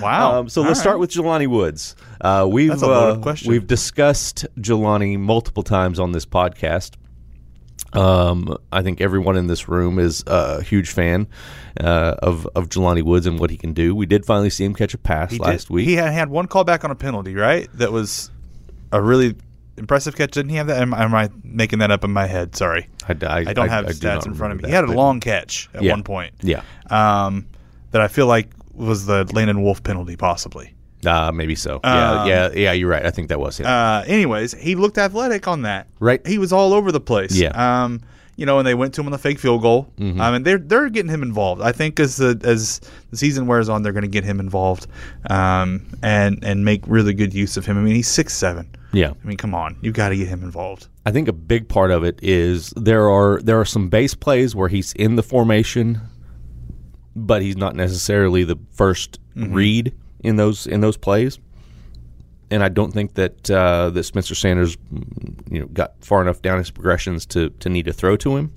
Wow. 0.00 0.40
Um, 0.40 0.48
so 0.48 0.60
All 0.60 0.66
let's 0.66 0.78
right. 0.78 0.82
start 0.82 0.98
with 0.98 1.10
Jelani 1.10 1.46
Woods. 1.46 1.94
Uh, 2.22 2.46
we've 2.48 2.82
uh, 2.82 3.18
we've 3.46 3.66
discussed 3.66 4.46
Jelani 4.58 5.18
multiple 5.18 5.64
times 5.64 5.98
on 5.98 6.12
this 6.12 6.24
podcast. 6.24 6.92
Um, 7.94 8.56
I 8.70 8.82
think 8.82 9.00
everyone 9.00 9.36
in 9.36 9.48
this 9.48 9.68
room 9.68 9.98
is 9.98 10.22
a 10.28 10.62
huge 10.62 10.90
fan 10.90 11.26
uh, 11.80 12.14
of 12.22 12.46
of 12.54 12.68
Jelani 12.68 13.02
Woods 13.02 13.26
and 13.26 13.40
what 13.40 13.50
he 13.50 13.56
can 13.56 13.72
do. 13.72 13.94
We 13.94 14.06
did 14.06 14.24
finally 14.24 14.50
see 14.50 14.64
him 14.64 14.72
catch 14.72 14.94
a 14.94 14.98
pass 14.98 15.32
he 15.32 15.38
last 15.38 15.66
did. 15.66 15.74
week. 15.74 15.88
He 15.88 15.94
had, 15.94 16.12
had 16.12 16.30
one 16.30 16.46
call 16.46 16.62
back 16.62 16.84
on 16.84 16.92
a 16.92 16.94
penalty, 16.94 17.34
right? 17.34 17.68
That 17.74 17.90
was 17.90 18.30
a 18.92 19.02
really 19.02 19.34
impressive 19.76 20.14
catch. 20.14 20.30
Didn't 20.30 20.50
he 20.50 20.56
have 20.56 20.68
that? 20.68 20.80
Am, 20.80 20.94
am 20.94 21.14
I 21.16 21.28
making 21.42 21.80
that 21.80 21.90
up 21.90 22.04
in 22.04 22.12
my 22.12 22.26
head? 22.26 22.54
Sorry, 22.54 22.88
I, 23.08 23.16
I, 23.26 23.38
I 23.38 23.52
don't 23.52 23.68
I, 23.68 23.72
have 23.72 23.86
stats 23.86 24.26
in 24.26 24.34
front 24.34 24.52
of 24.52 24.58
me. 24.58 24.62
That, 24.62 24.68
he 24.68 24.74
had 24.74 24.84
a 24.84 24.92
long 24.92 25.18
catch 25.18 25.68
at 25.74 25.82
yeah. 25.82 25.90
one 25.90 26.04
point. 26.04 26.34
Yeah, 26.40 26.62
um, 26.88 27.48
that 27.90 28.00
I 28.00 28.06
feel 28.06 28.28
like 28.28 28.48
was 28.72 29.06
the 29.06 29.28
Landon 29.34 29.60
Wolf 29.62 29.82
penalty, 29.82 30.16
possibly. 30.16 30.74
Uh, 31.04 31.32
maybe 31.32 31.54
so. 31.54 31.80
Yeah, 31.84 32.22
Um, 32.22 32.28
yeah, 32.28 32.50
yeah. 32.54 32.72
You're 32.72 32.88
right. 32.90 33.04
I 33.04 33.10
think 33.10 33.28
that 33.28 33.40
was 33.40 33.58
him. 33.58 33.66
Uh, 33.66 34.02
anyways, 34.06 34.52
he 34.54 34.74
looked 34.76 34.98
athletic 34.98 35.48
on 35.48 35.62
that. 35.62 35.88
Right. 36.00 36.24
He 36.26 36.38
was 36.38 36.52
all 36.52 36.72
over 36.72 36.92
the 36.92 37.00
place. 37.00 37.34
Yeah. 37.36 37.48
Um, 37.84 38.00
you 38.36 38.46
know, 38.46 38.58
and 38.58 38.66
they 38.66 38.74
went 38.74 38.94
to 38.94 39.00
him 39.02 39.06
on 39.08 39.12
the 39.12 39.18
fake 39.18 39.38
field 39.38 39.60
goal. 39.62 39.92
Mhm. 39.98 40.18
Um, 40.20 40.34
and 40.34 40.44
they're 40.44 40.58
they're 40.58 40.88
getting 40.88 41.10
him 41.10 41.22
involved. 41.22 41.60
I 41.60 41.72
think 41.72 42.00
as 42.00 42.16
the 42.16 42.40
as 42.44 42.80
the 43.10 43.16
season 43.16 43.46
wears 43.46 43.68
on, 43.68 43.82
they're 43.82 43.92
going 43.92 44.02
to 44.04 44.08
get 44.08 44.24
him 44.24 44.40
involved, 44.40 44.86
um, 45.28 45.82
and 46.02 46.38
and 46.42 46.64
make 46.64 46.82
really 46.86 47.14
good 47.14 47.34
use 47.34 47.56
of 47.56 47.66
him. 47.66 47.76
I 47.76 47.82
mean, 47.82 47.94
he's 47.94 48.08
six 48.08 48.34
seven. 48.34 48.68
Yeah. 48.92 49.10
I 49.22 49.26
mean, 49.26 49.36
come 49.36 49.54
on, 49.54 49.76
you've 49.80 49.94
got 49.94 50.10
to 50.10 50.16
get 50.16 50.28
him 50.28 50.42
involved. 50.42 50.86
I 51.04 51.10
think 51.12 51.28
a 51.28 51.32
big 51.32 51.68
part 51.68 51.90
of 51.90 52.04
it 52.04 52.18
is 52.22 52.72
there 52.76 53.08
are 53.10 53.40
there 53.42 53.58
are 53.60 53.64
some 53.64 53.88
base 53.88 54.14
plays 54.14 54.54
where 54.54 54.68
he's 54.68 54.92
in 54.94 55.16
the 55.16 55.22
formation, 55.22 56.00
but 57.14 57.42
he's 57.42 57.56
not 57.56 57.74
necessarily 57.76 58.44
the 58.44 58.56
1st 58.76 59.18
read 59.34 59.92
in 60.22 60.36
those 60.36 60.66
in 60.66 60.80
those 60.80 60.96
plays. 60.96 61.38
And 62.50 62.62
I 62.62 62.68
don't 62.68 62.92
think 62.92 63.14
that 63.14 63.50
uh, 63.50 63.90
that 63.90 64.04
Spencer 64.04 64.34
Sanders, 64.34 64.76
you 65.50 65.60
know, 65.60 65.66
got 65.66 65.94
far 66.04 66.20
enough 66.20 66.42
down 66.42 66.58
his 66.58 66.70
progressions 66.70 67.26
to 67.26 67.50
to 67.50 67.68
need 67.68 67.86
to 67.86 67.92
throw 67.92 68.16
to 68.18 68.36
him. 68.36 68.52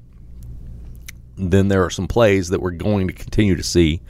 Then 1.38 1.68
there 1.68 1.84
are 1.84 1.90
some 1.90 2.08
plays 2.08 2.50
that 2.50 2.62
we're 2.62 2.72
going 2.72 3.08
to 3.08 3.14
continue 3.14 3.56
to 3.56 3.64
see, 3.64 4.02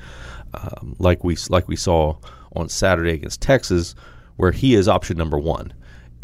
um, 0.53 0.95
like 0.99 1.23
we 1.23 1.37
like 1.49 1.67
we 1.67 1.75
saw 1.75 2.17
on 2.55 2.69
Saturday 2.69 3.11
against 3.11 3.41
Texas, 3.41 3.95
where 4.37 4.51
he 4.51 4.75
is 4.75 4.87
option 4.87 5.17
number 5.17 5.37
one 5.37 5.73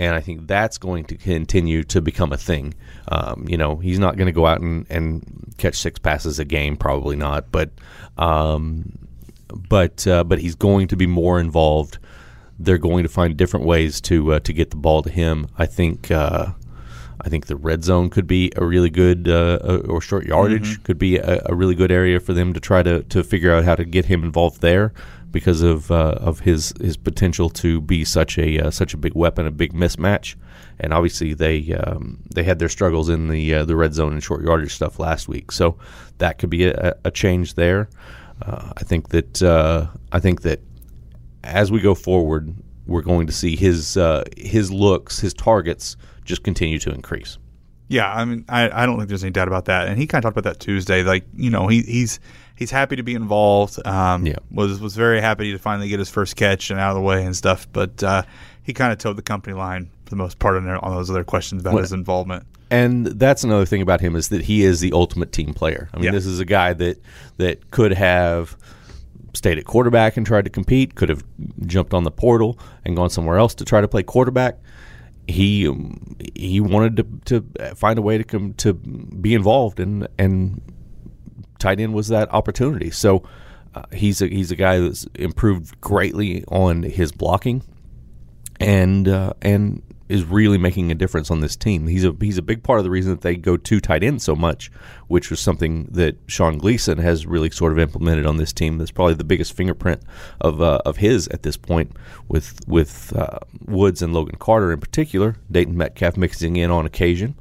and 0.01 0.15
I 0.15 0.19
think 0.19 0.47
that's 0.47 0.79
going 0.79 1.05
to 1.05 1.15
continue 1.15 1.83
to 1.83 2.01
become 2.01 2.33
a 2.33 2.37
thing. 2.37 2.73
Um, 3.09 3.45
you 3.47 3.55
know, 3.55 3.75
he's 3.75 3.99
not 3.99 4.17
going 4.17 4.25
to 4.25 4.31
go 4.31 4.47
out 4.47 4.59
and, 4.59 4.87
and 4.89 5.53
catch 5.59 5.75
six 5.75 5.99
passes 5.99 6.39
a 6.39 6.45
game, 6.45 6.75
probably 6.75 7.15
not, 7.15 7.51
but 7.51 7.69
um, 8.17 8.97
but 9.53 10.05
uh, 10.07 10.23
but 10.23 10.39
he's 10.39 10.55
going 10.55 10.87
to 10.89 10.95
be 10.95 11.07
more 11.07 11.39
involved. 11.39 11.97
They're 12.59 12.77
going 12.77 13.03
to 13.03 13.09
find 13.09 13.35
different 13.35 13.65
ways 13.65 14.01
to 14.01 14.33
uh, 14.33 14.39
to 14.41 14.53
get 14.53 14.69
the 14.69 14.77
ball 14.77 15.01
to 15.03 15.09
him. 15.09 15.47
I 15.57 15.65
think. 15.65 16.11
Uh, 16.11 16.53
I 17.23 17.29
think 17.29 17.45
the 17.45 17.55
red 17.55 17.83
zone 17.83 18.09
could 18.09 18.25
be 18.25 18.51
a 18.55 18.65
really 18.65 18.89
good, 18.89 19.27
uh, 19.27 19.81
or 19.87 20.01
short 20.01 20.25
yardage 20.25 20.81
could 20.83 20.97
be 20.97 21.17
a, 21.17 21.39
a 21.45 21.53
really 21.53 21.75
good 21.75 21.91
area 21.91 22.19
for 22.19 22.33
them 22.33 22.51
to 22.53 22.59
try 22.59 22.81
to, 22.81 23.03
to 23.03 23.23
figure 23.23 23.53
out 23.53 23.63
how 23.63 23.75
to 23.75 23.85
get 23.85 24.05
him 24.05 24.23
involved 24.23 24.61
there 24.61 24.91
because 25.31 25.61
of 25.61 25.91
uh, 25.91 26.15
of 26.19 26.41
his 26.41 26.73
his 26.81 26.97
potential 26.97 27.49
to 27.49 27.81
be 27.81 28.03
such 28.03 28.37
a 28.37 28.59
uh, 28.59 28.71
such 28.71 28.93
a 28.93 28.97
big 28.97 29.15
weapon, 29.15 29.45
a 29.45 29.51
big 29.51 29.73
mismatch. 29.73 30.35
And 30.79 30.93
obviously 30.93 31.33
they 31.33 31.73
um, 31.73 32.19
they 32.33 32.43
had 32.43 32.59
their 32.59 32.69
struggles 32.69 33.07
in 33.07 33.27
the 33.27 33.53
uh, 33.53 33.65
the 33.65 33.75
red 33.75 33.93
zone 33.93 34.13
and 34.13 34.23
short 34.23 34.43
yardage 34.43 34.73
stuff 34.73 34.99
last 34.99 35.27
week, 35.27 35.51
so 35.51 35.77
that 36.17 36.37
could 36.39 36.49
be 36.49 36.65
a, 36.65 36.95
a 37.05 37.11
change 37.11 37.53
there. 37.53 37.89
Uh, 38.41 38.71
I 38.77 38.83
think 38.83 39.09
that 39.09 39.41
uh, 39.41 39.87
I 40.11 40.19
think 40.19 40.41
that 40.41 40.59
as 41.43 41.71
we 41.71 41.79
go 41.79 41.95
forward, 41.95 42.53
we're 42.87 43.01
going 43.01 43.27
to 43.27 43.33
see 43.33 43.55
his 43.55 43.97
uh, 43.97 44.23
his 44.37 44.71
looks, 44.71 45.19
his 45.19 45.33
targets 45.33 45.95
just 46.25 46.43
continue 46.43 46.79
to 46.79 46.91
increase. 46.91 47.37
Yeah, 47.87 48.09
I 48.11 48.23
mean, 48.23 48.45
I, 48.47 48.83
I 48.83 48.85
don't 48.85 48.97
think 48.97 49.09
there's 49.09 49.23
any 49.23 49.31
doubt 49.31 49.49
about 49.49 49.65
that. 49.65 49.89
And 49.89 49.97
he 49.97 50.07
kind 50.07 50.23
of 50.23 50.29
talked 50.29 50.37
about 50.37 50.49
that 50.49 50.61
Tuesday. 50.61 51.03
Like, 51.03 51.25
you 51.35 51.49
know, 51.49 51.67
he, 51.67 51.81
he's 51.81 52.19
he's 52.55 52.71
happy 52.71 52.95
to 52.95 53.03
be 53.03 53.15
involved. 53.15 53.85
Um, 53.85 54.25
Yeah. 54.25 54.37
was 54.49 54.79
was 54.79 54.95
very 54.95 55.19
happy 55.19 55.51
to 55.51 55.57
finally 55.59 55.89
get 55.89 55.99
his 55.99 56.09
first 56.09 56.35
catch 56.37 56.71
and 56.71 56.79
out 56.79 56.91
of 56.91 56.95
the 56.95 57.01
way 57.01 57.25
and 57.25 57.35
stuff. 57.35 57.67
But 57.73 58.01
uh, 58.01 58.23
he 58.63 58.71
kind 58.73 58.93
of 58.93 58.97
toed 58.99 59.17
the 59.17 59.21
company 59.21 59.55
line 59.55 59.89
for 60.05 60.11
the 60.11 60.15
most 60.15 60.39
part 60.39 60.55
on, 60.55 60.69
on 60.69 60.95
those 60.95 61.09
other 61.09 61.23
questions 61.25 61.61
about 61.61 61.73
Well- 61.73 61.83
his 61.83 61.91
involvement. 61.91 62.45
And 62.71 63.05
that's 63.05 63.43
another 63.43 63.65
thing 63.65 63.81
about 63.81 63.99
him 64.01 64.15
is 64.15 64.29
that 64.29 64.43
he 64.43 64.63
is 64.63 64.79
the 64.79 64.93
ultimate 64.93 65.31
team 65.31 65.53
player. 65.53 65.89
I 65.93 65.97
mean, 65.97 66.05
Yeah. 66.05 66.11
this 66.11 66.25
is 66.25 66.39
a 66.39 66.45
guy 66.45 66.73
that 66.73 66.99
that 67.37 67.69
could 67.69 67.91
have 67.93 68.57
stayed 69.33 69.57
at 69.57 69.65
quarterback 69.65 70.17
and 70.17 70.25
tried 70.25 70.45
to 70.45 70.49
compete, 70.49 70.95
could 70.95 71.09
have 71.09 71.23
jumped 71.65 71.93
on 71.93 72.03
the 72.05 72.11
portal 72.11 72.57
and 72.85 72.95
gone 72.95 73.09
somewhere 73.09 73.37
else 73.37 73.53
to 73.55 73.65
try 73.65 73.81
to 73.81 73.87
play 73.87 74.03
quarterback. 74.03 74.57
He 75.27 75.67
um, 75.67 76.15
he 76.35 76.59
wanted 76.61 76.97
to, 77.25 77.41
to 77.41 77.75
find 77.75 77.99
a 77.99 78.01
way 78.01 78.17
to 78.17 78.23
come 78.23 78.53
to 78.55 78.73
be 78.73 79.33
involved 79.35 79.79
and 79.79 80.07
and 80.17 80.61
tight 81.59 81.79
end 81.79 81.93
was 81.93 82.07
that 82.07 82.33
opportunity. 82.33 82.89
So 82.89 83.23
uh, 83.75 83.83
he's 83.93 84.21
a 84.21 84.27
he's 84.27 84.49
a 84.51 84.55
guy 84.55 84.79
that's 84.79 85.05
improved 85.15 85.79
greatly 85.81 86.43
on 86.47 86.83
his 86.83 87.11
blocking 87.11 87.63
and 88.59 89.07
uh, 89.07 89.33
and 89.41 89.81
is 90.11 90.25
really 90.25 90.57
making 90.57 90.91
a 90.91 90.95
difference 90.95 91.31
on 91.31 91.39
this 91.39 91.55
team. 91.55 91.87
He's 91.87 92.03
a 92.03 92.15
he's 92.19 92.37
a 92.37 92.41
big 92.41 92.63
part 92.63 92.79
of 92.79 92.83
the 92.83 92.91
reason 92.91 93.11
that 93.11 93.21
they 93.21 93.35
go 93.35 93.57
two 93.57 93.79
tight 93.79 94.03
ends 94.03 94.23
so 94.23 94.35
much, 94.35 94.71
which 95.07 95.29
was 95.29 95.39
something 95.39 95.85
that 95.91 96.17
Sean 96.27 96.57
Gleeson 96.57 96.97
has 96.97 97.25
really 97.25 97.49
sort 97.49 97.71
of 97.71 97.79
implemented 97.79 98.25
on 98.25 98.37
this 98.37 98.51
team. 98.51 98.77
That's 98.77 98.91
probably 98.91 99.13
the 99.13 99.23
biggest 99.23 99.53
fingerprint 99.53 100.01
of 100.41 100.61
uh, 100.61 100.81
of 100.85 100.97
his 100.97 101.27
at 101.29 101.43
this 101.43 101.57
point, 101.57 101.91
with 102.27 102.59
with 102.67 103.15
uh, 103.15 103.39
Woods 103.65 104.01
and 104.01 104.13
Logan 104.13 104.35
Carter 104.37 104.71
in 104.71 104.79
particular. 104.79 105.37
Dayton 105.49 105.77
Metcalf 105.77 106.17
mixing 106.17 106.57
in 106.57 106.69
on 106.69 106.85
occasion. 106.85 107.35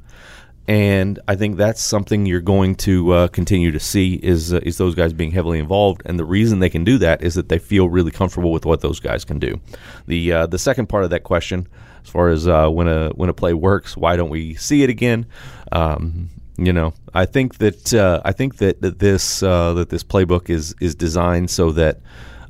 And 0.67 1.19
I 1.27 1.35
think 1.35 1.57
that's 1.57 1.81
something 1.81 2.25
you're 2.25 2.39
going 2.39 2.75
to 2.75 3.11
uh, 3.11 3.27
continue 3.27 3.71
to 3.71 3.79
see 3.79 4.13
is 4.21 4.53
uh, 4.53 4.61
is 4.63 4.77
those 4.77 4.95
guys 4.95 5.11
being 5.11 5.31
heavily 5.31 5.59
involved, 5.59 6.01
and 6.05 6.19
the 6.19 6.25
reason 6.25 6.59
they 6.59 6.69
can 6.69 6.83
do 6.83 6.97
that 6.99 7.23
is 7.23 7.33
that 7.33 7.49
they 7.49 7.59
feel 7.59 7.89
really 7.89 8.11
comfortable 8.11 8.51
with 8.51 8.65
what 8.65 8.81
those 8.81 8.99
guys 8.99 9.25
can 9.25 9.39
do. 9.39 9.59
The 10.07 10.31
uh, 10.31 10.47
the 10.47 10.59
second 10.59 10.87
part 10.87 11.03
of 11.03 11.09
that 11.09 11.23
question, 11.23 11.67
as 12.03 12.09
far 12.09 12.29
as 12.29 12.47
uh, 12.47 12.69
when 12.69 12.87
a 12.87 13.09
when 13.09 13.29
a 13.29 13.33
play 13.33 13.53
works, 13.53 13.95
why 13.95 14.15
don't 14.15 14.29
we 14.29 14.55
see 14.55 14.83
it 14.83 14.89
again? 14.89 15.25
Um, 15.71 16.29
you 16.57 16.73
know, 16.73 16.93
I 17.13 17.25
think 17.25 17.57
that 17.57 17.93
uh, 17.93 18.21
I 18.23 18.31
think 18.33 18.57
that, 18.57 18.81
that 18.81 18.99
this 18.99 19.41
uh, 19.43 19.73
that 19.73 19.89
this 19.89 20.03
playbook 20.03 20.49
is 20.49 20.75
is 20.79 20.95
designed 20.95 21.49
so 21.49 21.71
that 21.71 22.01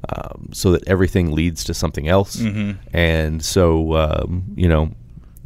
um, 0.09 0.49
so 0.51 0.71
that 0.71 0.87
everything 0.87 1.31
leads 1.31 1.63
to 1.65 1.73
something 1.73 2.07
else, 2.07 2.39
and 2.93 3.43
so 3.43 3.95
um, 3.95 4.43
you 4.55 4.67
know 4.67 4.91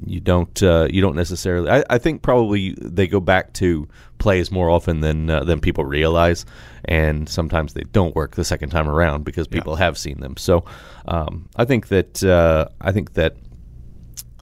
you 0.06 0.20
don't 0.20 0.62
uh, 0.64 0.88
you 0.90 1.02
don't 1.02 1.16
necessarily. 1.16 1.70
I, 1.70 1.84
I 1.90 1.98
think 1.98 2.22
probably 2.22 2.76
they 2.82 3.08
go 3.08 3.20
back 3.20 3.54
to 3.54 3.88
plays 4.18 4.52
more 4.52 4.70
often 4.70 5.02
than 5.02 5.30
uh, 5.30 5.44
than 5.44 5.60
people 5.60 5.86
realize, 5.86 6.46
and 6.86 7.28
sometimes 7.30 7.74
they 7.74 7.84
don't 7.92 8.16
work 8.16 8.36
the 8.36 8.46
second 8.46 8.70
time 8.70 8.88
around 8.88 9.24
because 9.24 9.48
people 9.48 9.76
have 9.76 9.98
seen 9.98 10.20
them. 10.20 10.38
So 10.38 10.66
um, 11.08 11.50
I 11.56 11.66
think 11.66 11.88
that 11.90 12.24
uh, 12.24 12.68
I 12.82 12.92
think 12.92 13.14
that 13.14 13.36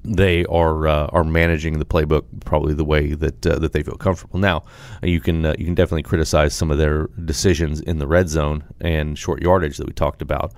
they 0.04 0.46
are 0.46 0.88
uh, 0.88 1.08
are 1.08 1.24
managing 1.24 1.80
the 1.80 1.86
playbook 1.86 2.26
probably 2.46 2.74
the 2.74 2.84
way 2.84 3.13
that 3.13 3.46
uh, 3.46 3.58
that 3.60 3.74
they 3.74 3.84
feel 3.84 3.96
comfortable. 3.96 4.39
Now, 4.39 4.63
you 5.02 5.20
can 5.20 5.46
uh, 5.46 5.56
you 5.58 5.66
can 5.66 5.76
definitely 5.76 6.04
criticize 6.04 6.54
some 6.54 6.72
of 6.72 6.78
their 6.78 7.08
decisions 7.26 7.80
in 7.80 8.00
the 8.00 8.08
red 8.08 8.30
zone 8.30 8.63
and 8.82 9.18
short 9.18 9.42
yardage 9.42 9.78
that 9.78 9.88
we 9.88 9.94
talked 9.94 10.22
about, 10.22 10.54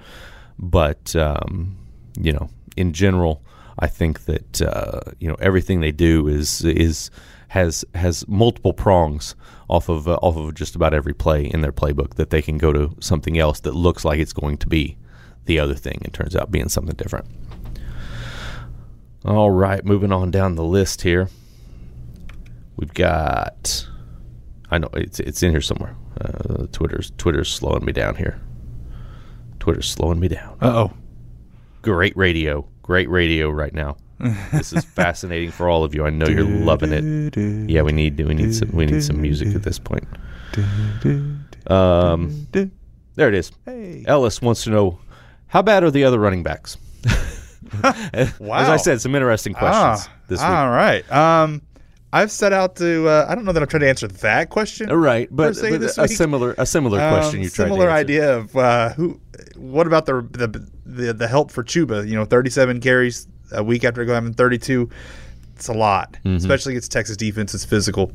but 0.57 1.15
um, 1.15 1.77
you 2.19 2.33
know, 2.33 2.49
in 2.75 2.93
general, 2.93 3.43
I 3.79 3.87
think 3.87 4.25
that 4.25 4.61
uh, 4.61 5.01
you 5.19 5.27
know 5.27 5.37
everything 5.39 5.79
they 5.79 5.91
do 5.91 6.27
is 6.27 6.63
is 6.63 7.11
has 7.49 7.85
has 7.93 8.27
multiple 8.27 8.73
prongs 8.73 9.35
off 9.69 9.89
of 9.89 10.07
uh, 10.07 10.15
off 10.15 10.37
of 10.37 10.55
just 10.55 10.75
about 10.75 10.93
every 10.93 11.13
play 11.13 11.45
in 11.45 11.61
their 11.61 11.71
playbook 11.71 12.15
that 12.15 12.29
they 12.29 12.41
can 12.41 12.57
go 12.57 12.73
to 12.73 12.95
something 12.99 13.37
else 13.37 13.59
that 13.59 13.75
looks 13.75 14.03
like 14.03 14.19
it's 14.19 14.33
going 14.33 14.57
to 14.57 14.67
be 14.67 14.97
the 15.45 15.59
other 15.59 15.75
thing 15.75 16.01
and 16.03 16.13
turns 16.13 16.35
out 16.35 16.51
being 16.51 16.69
something 16.69 16.95
different. 16.95 17.27
All 19.25 19.49
right, 19.49 19.83
moving 19.83 20.11
on 20.11 20.29
down 20.29 20.55
the 20.55 20.63
list 20.63 21.01
here. 21.01 21.29
We've 22.77 22.93
got. 22.93 23.87
I 24.69 24.77
know 24.77 24.89
it's 24.93 25.19
it's 25.19 25.41
in 25.41 25.51
here 25.51 25.61
somewhere. 25.61 25.95
Uh, 26.21 26.67
Twitter's 26.71 27.11
Twitter's 27.17 27.49
slowing 27.51 27.83
me 27.85 27.91
down 27.91 28.15
here. 28.15 28.39
Twitter's 29.59 29.89
slowing 29.89 30.19
me 30.19 30.27
down. 30.27 30.57
Uh 30.61 30.67
oh. 30.75 30.93
Great 31.81 32.15
radio, 32.15 32.67
great 32.83 33.09
radio 33.09 33.49
right 33.49 33.73
now. 33.73 33.97
this 34.51 34.73
is 34.73 34.83
fascinating 34.95 35.51
for 35.51 35.69
all 35.69 35.83
of 35.83 35.95
you. 35.95 36.05
I 36.05 36.09
know 36.09 36.27
you're 36.27 36.43
loving 36.43 36.91
it. 36.93 37.69
Yeah, 37.69 37.81
we 37.81 37.91
need 37.93 38.17
we 38.19 38.33
need 38.33 38.53
some 38.53 38.69
we 38.73 38.85
need 38.85 39.03
some 39.03 39.21
music 39.21 39.55
at 39.55 39.63
this 39.63 39.79
point. 39.79 40.07
Um, 41.67 42.47
there 43.15 43.27
it 43.27 43.33
is. 43.33 43.51
Hey. 43.65 44.03
Ellis 44.07 44.41
wants 44.41 44.63
to 44.65 44.69
know 44.69 44.99
how 45.47 45.61
bad 45.63 45.83
are 45.83 45.91
the 45.91 46.03
other 46.03 46.19
running 46.19 46.43
backs? 46.43 46.77
As 47.83 48.33
I 48.41 48.77
said, 48.77 49.01
some 49.01 49.15
interesting 49.15 49.53
questions 49.53 50.07
Ah, 50.07 50.13
this 50.27 50.39
week. 50.39 50.49
All 50.49 50.69
right. 50.69 51.09
Um, 51.11 51.61
I've 52.13 52.31
set 52.31 52.53
out 52.53 52.75
to. 52.77 53.07
Uh, 53.07 53.25
I 53.27 53.35
don't 53.35 53.43
know 53.45 53.51
that 53.51 53.61
I'm 53.61 53.67
trying 53.67 53.81
to 53.81 53.89
answer 53.89 54.07
that 54.07 54.49
question. 54.49 54.89
Uh, 54.89 54.95
Right, 54.95 55.27
but, 55.29 55.55
but 55.59 55.81
a 55.97 56.07
similar 56.07 56.55
a 56.57 56.65
similar 56.65 56.97
question 57.09 57.39
Um, 57.39 57.43
you 57.43 57.49
tried 57.49 57.65
similar 57.65 57.89
idea 57.91 58.37
of 58.37 58.55
uh, 58.55 58.89
who. 58.93 59.19
What 59.57 59.85
about 59.87 60.05
the, 60.05 60.21
the 60.31 60.67
the 60.85 61.13
the 61.13 61.27
help 61.27 61.51
for 61.51 61.63
Chuba? 61.63 62.07
You 62.07 62.15
know, 62.15 62.23
37 62.25 62.79
carries 62.79 63.27
a 63.51 63.63
week 63.63 63.83
after 63.83 64.05
going 64.05 64.15
having 64.15 64.33
32. 64.33 64.89
It's 65.55 65.67
a 65.67 65.73
lot, 65.73 66.13
Mm-hmm. 66.25 66.35
especially 66.37 66.73
against 66.73 66.91
Texas 66.91 67.17
defense. 67.17 67.53
It's 67.53 67.65
physical, 67.65 68.11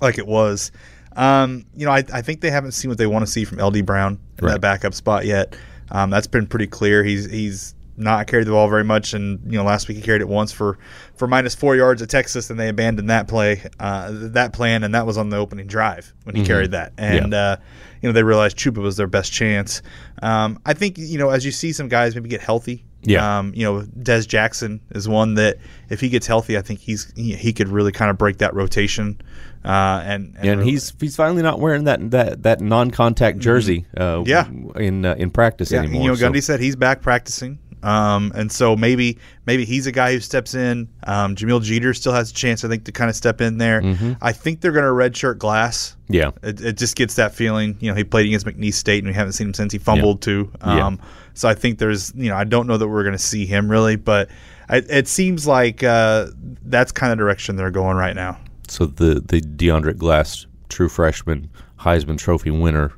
like 0.00 0.18
it 0.18 0.26
was. 0.26 0.72
Um, 1.16 1.66
you 1.76 1.84
know, 1.86 1.92
I, 1.92 2.04
I 2.12 2.22
think 2.22 2.40
they 2.40 2.50
haven't 2.50 2.72
seen 2.72 2.88
what 2.88 2.98
they 2.98 3.06
want 3.06 3.24
to 3.26 3.30
see 3.30 3.44
from 3.44 3.58
LD 3.58 3.84
Brown 3.84 4.18
in 4.38 4.44
Right. 4.44 4.52
that 4.52 4.60
backup 4.60 4.94
spot 4.94 5.26
yet. 5.26 5.56
Um, 5.90 6.10
that's 6.10 6.28
been 6.28 6.46
pretty 6.46 6.68
clear. 6.68 7.02
He's 7.04 7.28
he's 7.30 7.74
not 8.00 8.26
carried 8.26 8.46
the 8.46 8.50
ball 8.50 8.68
very 8.68 8.84
much, 8.84 9.14
and 9.14 9.40
you 9.44 9.58
know, 9.58 9.64
last 9.64 9.86
week 9.88 9.96
he 9.96 10.02
carried 10.02 10.22
it 10.22 10.28
once 10.28 10.50
for 10.52 10.78
for 11.14 11.28
minus 11.28 11.54
four 11.54 11.76
yards 11.76 12.02
at 12.02 12.08
Texas, 12.08 12.50
and 12.50 12.58
they 12.58 12.68
abandoned 12.68 13.10
that 13.10 13.28
play, 13.28 13.62
uh, 13.78 14.08
that 14.12 14.52
plan, 14.52 14.82
and 14.82 14.94
that 14.94 15.06
was 15.06 15.16
on 15.18 15.28
the 15.30 15.36
opening 15.36 15.66
drive 15.66 16.12
when 16.24 16.34
he 16.34 16.44
carried 16.44 16.72
that, 16.72 16.92
and 16.98 17.34
uh, 17.34 17.56
you 18.02 18.08
know 18.08 18.12
they 18.12 18.22
realized 18.22 18.56
Chuba 18.56 18.78
was 18.78 18.96
their 18.96 19.06
best 19.06 19.32
chance. 19.32 19.82
Um, 20.22 20.58
I 20.66 20.72
think 20.74 20.98
you 20.98 21.18
know 21.18 21.30
as 21.30 21.44
you 21.44 21.52
see 21.52 21.72
some 21.72 21.88
guys 21.88 22.14
maybe 22.14 22.28
get 22.28 22.40
healthy. 22.40 22.84
Yeah. 23.02 23.38
Um, 23.38 23.54
you 23.54 23.64
know, 23.64 23.80
Dez 23.98 24.28
Jackson 24.28 24.78
is 24.90 25.08
one 25.08 25.32
that 25.36 25.56
if 25.88 26.00
he 26.02 26.10
gets 26.10 26.26
healthy, 26.26 26.58
I 26.58 26.60
think 26.60 26.80
he's 26.80 27.10
he, 27.16 27.34
he 27.34 27.54
could 27.54 27.68
really 27.68 27.92
kind 27.92 28.10
of 28.10 28.18
break 28.18 28.36
that 28.38 28.52
rotation. 28.52 29.18
Uh, 29.64 30.02
and 30.04 30.34
and, 30.38 30.48
and 30.48 30.62
he's 30.64 30.92
he's 31.00 31.16
finally 31.16 31.40
not 31.42 31.60
wearing 31.60 31.84
that 31.84 32.10
that 32.10 32.42
that 32.42 32.60
non-contact 32.60 33.38
jersey. 33.38 33.86
Uh, 33.96 34.22
Yeah. 34.26 34.46
in 34.76 35.06
uh, 35.06 35.14
in 35.14 35.30
practice 35.30 35.72
yeah, 35.72 35.78
anymore. 35.78 36.02
you 36.02 36.08
know, 36.08 36.14
so- 36.14 36.30
Gundy 36.30 36.42
said 36.42 36.60
he's 36.60 36.76
back 36.76 37.00
practicing. 37.00 37.58
Um, 37.82 38.32
and 38.34 38.52
so 38.52 38.76
maybe 38.76 39.18
maybe 39.46 39.64
he's 39.64 39.86
a 39.86 39.92
guy 39.92 40.12
who 40.12 40.20
steps 40.20 40.54
in. 40.54 40.88
Um, 41.04 41.34
Jahmyl 41.34 41.62
Jeter 41.62 41.94
still 41.94 42.12
has 42.12 42.30
a 42.30 42.34
chance, 42.34 42.64
I 42.64 42.68
think, 42.68 42.84
to 42.84 42.92
kind 42.92 43.08
of 43.08 43.16
step 43.16 43.40
in 43.40 43.58
there. 43.58 43.80
Mm-hmm. 43.80 44.12
I 44.20 44.32
think 44.32 44.60
they're 44.60 44.72
going 44.72 44.84
to 44.84 44.90
redshirt 44.90 45.38
Glass. 45.38 45.96
Yeah. 46.08 46.30
It, 46.42 46.60
it 46.60 46.76
just 46.76 46.96
gets 46.96 47.14
that 47.14 47.34
feeling. 47.34 47.76
You 47.80 47.90
know, 47.90 47.96
he 47.96 48.04
played 48.04 48.26
against 48.26 48.46
McNeese 48.46 48.74
State, 48.74 48.98
and 48.98 49.08
we 49.08 49.14
haven't 49.14 49.32
seen 49.32 49.48
him 49.48 49.54
since 49.54 49.72
he 49.72 49.78
fumbled 49.78 50.22
too. 50.22 50.50
Yeah. 50.60 50.86
Um, 50.86 51.00
So 51.34 51.48
I 51.48 51.54
think 51.54 51.78
there's, 51.78 52.12
you 52.14 52.28
know, 52.28 52.36
I 52.36 52.44
don't 52.44 52.66
know 52.66 52.76
that 52.76 52.88
we're 52.88 53.04
going 53.04 53.16
to 53.16 53.18
see 53.18 53.46
him 53.46 53.70
really, 53.70 53.96
but 53.96 54.28
it, 54.68 54.84
it 54.90 55.08
seems 55.08 55.46
like 55.46 55.82
uh, 55.82 56.26
that's 56.64 56.92
kind 56.92 57.12
of 57.12 57.18
direction 57.18 57.56
they're 57.56 57.70
going 57.70 57.96
right 57.96 58.14
now. 58.14 58.38
So 58.68 58.86
the 58.86 59.20
the 59.20 59.40
DeAndre 59.40 59.96
Glass, 59.96 60.46
true 60.68 60.88
freshman 60.88 61.48
Heisman 61.78 62.18
Trophy 62.18 62.50
winner, 62.50 62.92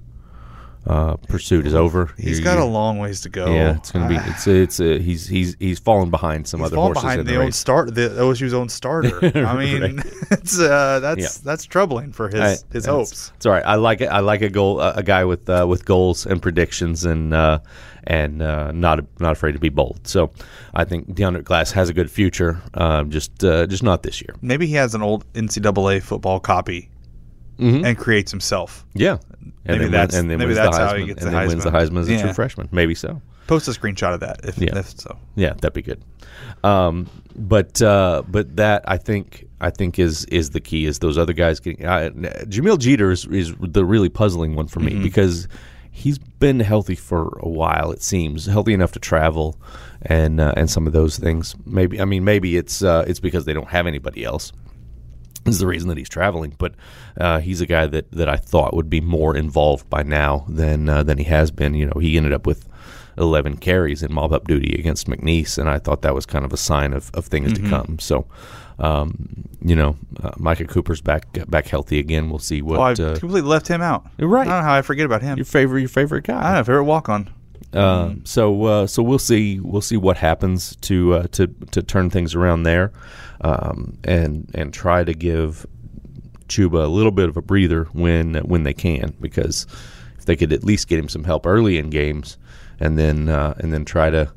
uh, 0.86 1.16
pursuit 1.28 1.66
is 1.66 1.74
over. 1.74 2.12
He's 2.18 2.38
You- 2.38 2.44
got 2.44 2.58
a 2.58 2.64
long 2.64 2.98
ways 2.98 3.20
to 3.22 3.28
go. 3.28 3.46
Yeah, 3.54 3.76
it's 3.76 3.90
gonna 3.92 4.08
be. 4.08 4.16
It's 4.32 4.46
it's 4.46 4.80
uh, 4.80 4.98
he's 5.02 5.26
he's 5.28 5.56
he's 5.60 5.78
fallen 5.78 6.10
behind 6.10 6.46
some 6.48 6.60
he's 6.60 6.66
other 6.68 6.76
horses 6.76 7.02
behind 7.02 7.20
in 7.20 7.26
the 7.26 7.32
the 7.34 7.38
own 7.42 7.52
start, 7.52 7.94
the 7.94 8.08
OSU's 8.18 8.52
own 8.54 8.68
starter. 8.68 9.18
I 9.46 9.56
mean, 9.56 9.82
Right. 9.96 10.06
it's 10.32 10.58
uh, 10.58 11.00
that's 11.00 11.20
Yeah. 11.20 11.28
that's 11.44 11.64
troubling 11.64 12.12
for 12.12 12.28
his 12.28 12.40
I- 12.40 12.72
his 12.72 12.86
hopes. 12.86 13.32
It's 13.36 13.46
all 13.46 13.52
right. 13.52 13.64
I 13.64 13.76
like 13.76 14.00
it. 14.00 14.06
I 14.06 14.20
like 14.20 14.42
a 14.42 14.50
goal, 14.50 14.80
a 14.80 14.92
a 14.94 15.02
guy 15.02 15.24
with 15.24 15.48
uh, 15.48 15.66
with 15.68 15.84
goals 15.84 16.26
and 16.26 16.40
predictions, 16.42 17.04
and 17.04 17.32
uh, 17.32 17.58
and 18.04 18.42
uh, 18.42 18.72
not 18.72 19.00
not 19.20 19.32
afraid 19.32 19.52
to 19.52 19.58
be 19.60 19.68
bold. 19.68 20.00
So 20.06 20.30
I 20.74 20.84
think 20.84 21.14
Deondrick 21.14 21.44
Glass 21.44 21.70
has 21.72 21.88
a 21.88 21.94
good 21.94 22.10
future. 22.10 22.60
Um, 22.74 23.10
just 23.10 23.44
uh, 23.44 23.66
just 23.66 23.82
not 23.82 24.02
this 24.02 24.20
year. 24.20 24.34
Maybe 24.42 24.66
he 24.66 24.74
has 24.74 24.94
an 24.94 25.02
old 25.02 25.24
NCAA 25.34 26.02
football 26.02 26.40
copy 26.40 26.90
and 27.62 27.96
creates 27.98 28.30
himself. 28.30 28.84
Yeah, 28.94 29.18
and 29.40 29.52
Maybe 29.66 29.78
then, 29.84 29.90
that's- 29.92 30.18
and 30.18 30.30
then 30.30 30.38
maybe 30.38 30.54
that's 30.54 30.76
the 30.76 30.86
how 30.86 30.96
he 30.96 31.06
gets 31.06 31.22
and 31.22 31.32
the 31.32 31.38
then 31.38 31.48
wins 31.48 31.64
the 31.64 31.70
Heisman. 31.70 31.90
Heisman 31.90 32.00
as 32.00 32.08
a 32.08 32.12
Yeah. 32.12 32.22
true 32.22 32.32
freshman. 32.32 32.68
Maybe 32.72 32.94
so. 32.94 33.20
Post 33.46 33.66
a 33.68 33.72
screenshot 33.72 34.14
of 34.14 34.20
that 34.20 34.40
if, 34.44 34.58
Yeah. 34.58 34.78
if 34.78 34.98
so. 34.98 35.16
Yeah, 35.34 35.52
that'd 35.54 35.72
be 35.72 35.82
good. 35.82 36.00
Um, 36.64 37.08
but 37.36 37.80
uh, 37.82 38.22
but 38.28 38.56
that 38.56 38.84
I 38.86 38.96
think 38.96 39.46
I 39.60 39.70
think 39.70 39.98
is 39.98 40.24
is 40.26 40.50
the 40.50 40.60
key. 40.60 40.86
Is 40.86 40.98
those 41.00 41.18
other 41.18 41.32
guys 41.32 41.60
getting 41.60 41.84
uh, 41.84 42.10
Jahmyl 42.46 42.78
Jeter 42.78 43.10
is, 43.10 43.26
is 43.26 43.52
the 43.60 43.84
really 43.84 44.08
puzzling 44.08 44.54
one 44.54 44.68
for 44.68 44.80
me 44.80 44.94
because 45.02 45.48
he's 45.90 46.18
been 46.18 46.60
healthy 46.60 46.94
for 46.94 47.38
a 47.40 47.48
while. 47.48 47.90
It 47.90 48.02
seems 48.02 48.46
healthy 48.46 48.72
enough 48.74 48.92
to 48.92 48.98
travel 49.00 49.56
and 50.02 50.40
uh, 50.40 50.54
and 50.56 50.70
some 50.70 50.86
of 50.86 50.92
those 50.92 51.18
things. 51.18 51.54
Maybe 51.66 52.00
I 52.00 52.04
mean 52.04 52.24
maybe 52.24 52.56
it's 52.56 52.82
uh, 52.82 53.04
it's 53.08 53.20
because 53.20 53.44
they 53.44 53.52
don't 53.54 53.68
have 53.68 53.86
anybody 53.86 54.24
else. 54.24 54.52
Is 55.44 55.58
the 55.58 55.66
reason 55.66 55.88
that 55.88 55.98
he's 55.98 56.08
traveling, 56.08 56.54
but 56.58 56.74
uh, 57.18 57.40
he's 57.40 57.60
a 57.60 57.66
guy 57.66 57.86
that, 57.86 58.10
that 58.12 58.28
I 58.28 58.36
thought 58.36 58.74
would 58.74 58.88
be 58.88 59.00
more 59.00 59.36
involved 59.36 59.90
by 59.90 60.02
now 60.04 60.44
than 60.48 60.88
uh, 60.88 61.02
than 61.02 61.18
he 61.18 61.24
has 61.24 61.50
been. 61.50 61.74
You 61.74 61.86
know, 61.86 61.98
he 62.00 62.16
ended 62.16 62.32
up 62.32 62.46
with 62.46 62.68
11 63.18 63.56
carries 63.58 64.02
in 64.02 64.12
mob 64.12 64.32
up 64.32 64.46
duty 64.46 64.74
against 64.78 65.08
McNeese, 65.08 65.58
and 65.58 65.68
I 65.68 65.78
thought 65.80 66.02
that 66.02 66.14
was 66.14 66.26
kind 66.26 66.44
of 66.44 66.52
a 66.52 66.56
sign 66.56 66.92
of, 66.92 67.10
of 67.14 67.26
things 67.26 67.52
to 67.54 67.68
come. 67.68 67.98
So, 67.98 68.26
um, 68.78 69.48
you 69.60 69.74
know, 69.76 69.96
uh, 70.22 70.30
Micah 70.36 70.64
Cooper's 70.66 71.00
back 71.00 71.26
back 71.48 71.66
healthy 71.66 71.98
again. 71.98 72.30
We'll 72.30 72.38
see 72.38 72.62
what 72.62 72.78
Oh, 72.78 72.82
I 72.82 72.92
uh, 72.92 73.18
completely 73.18 73.42
left 73.42 73.66
him 73.68 73.82
out. 73.82 74.06
Right. 74.18 74.42
I 74.46 74.50
don't 74.50 74.60
know 74.62 74.68
how 74.68 74.74
I 74.74 74.82
forget 74.82 75.06
about 75.06 75.22
him. 75.22 75.36
your 75.38 75.44
favorite 75.44 75.80
your 75.80 75.88
favorite 75.88 76.28
I 76.30 76.32
guy. 76.32 76.42
don't 76.42 76.52
know, 76.54 76.64
favorite 76.64 76.84
walk 76.84 77.08
on. 77.08 77.30
Uh, 77.72 78.14
so 78.24 78.64
uh, 78.64 78.86
so 78.86 79.02
we'll 79.02 79.18
see 79.18 79.58
we'll 79.60 79.80
see 79.80 79.96
what 79.96 80.16
happens 80.16 80.76
to 80.76 81.14
uh, 81.14 81.26
to 81.28 81.46
to 81.70 81.82
turn 81.82 82.10
things 82.10 82.34
around 82.34 82.64
there, 82.64 82.92
um, 83.40 83.98
and 84.04 84.50
and 84.54 84.74
try 84.74 85.02
to 85.02 85.14
give 85.14 85.66
Chuba 86.48 86.84
a 86.84 86.88
little 86.88 87.12
bit 87.12 87.28
of 87.28 87.36
a 87.36 87.42
breather 87.42 87.84
when 87.92 88.34
when 88.36 88.64
they 88.64 88.74
can 88.74 89.14
because 89.20 89.66
if 90.18 90.26
they 90.26 90.36
could 90.36 90.52
at 90.52 90.64
least 90.64 90.88
get 90.88 90.98
him 90.98 91.08
some 91.08 91.24
help 91.24 91.46
early 91.46 91.78
in 91.78 91.88
games, 91.88 92.36
and 92.78 92.98
then 92.98 93.28
uh, 93.30 93.54
and 93.58 93.72
then 93.72 93.86
try 93.86 94.10
to 94.10 94.30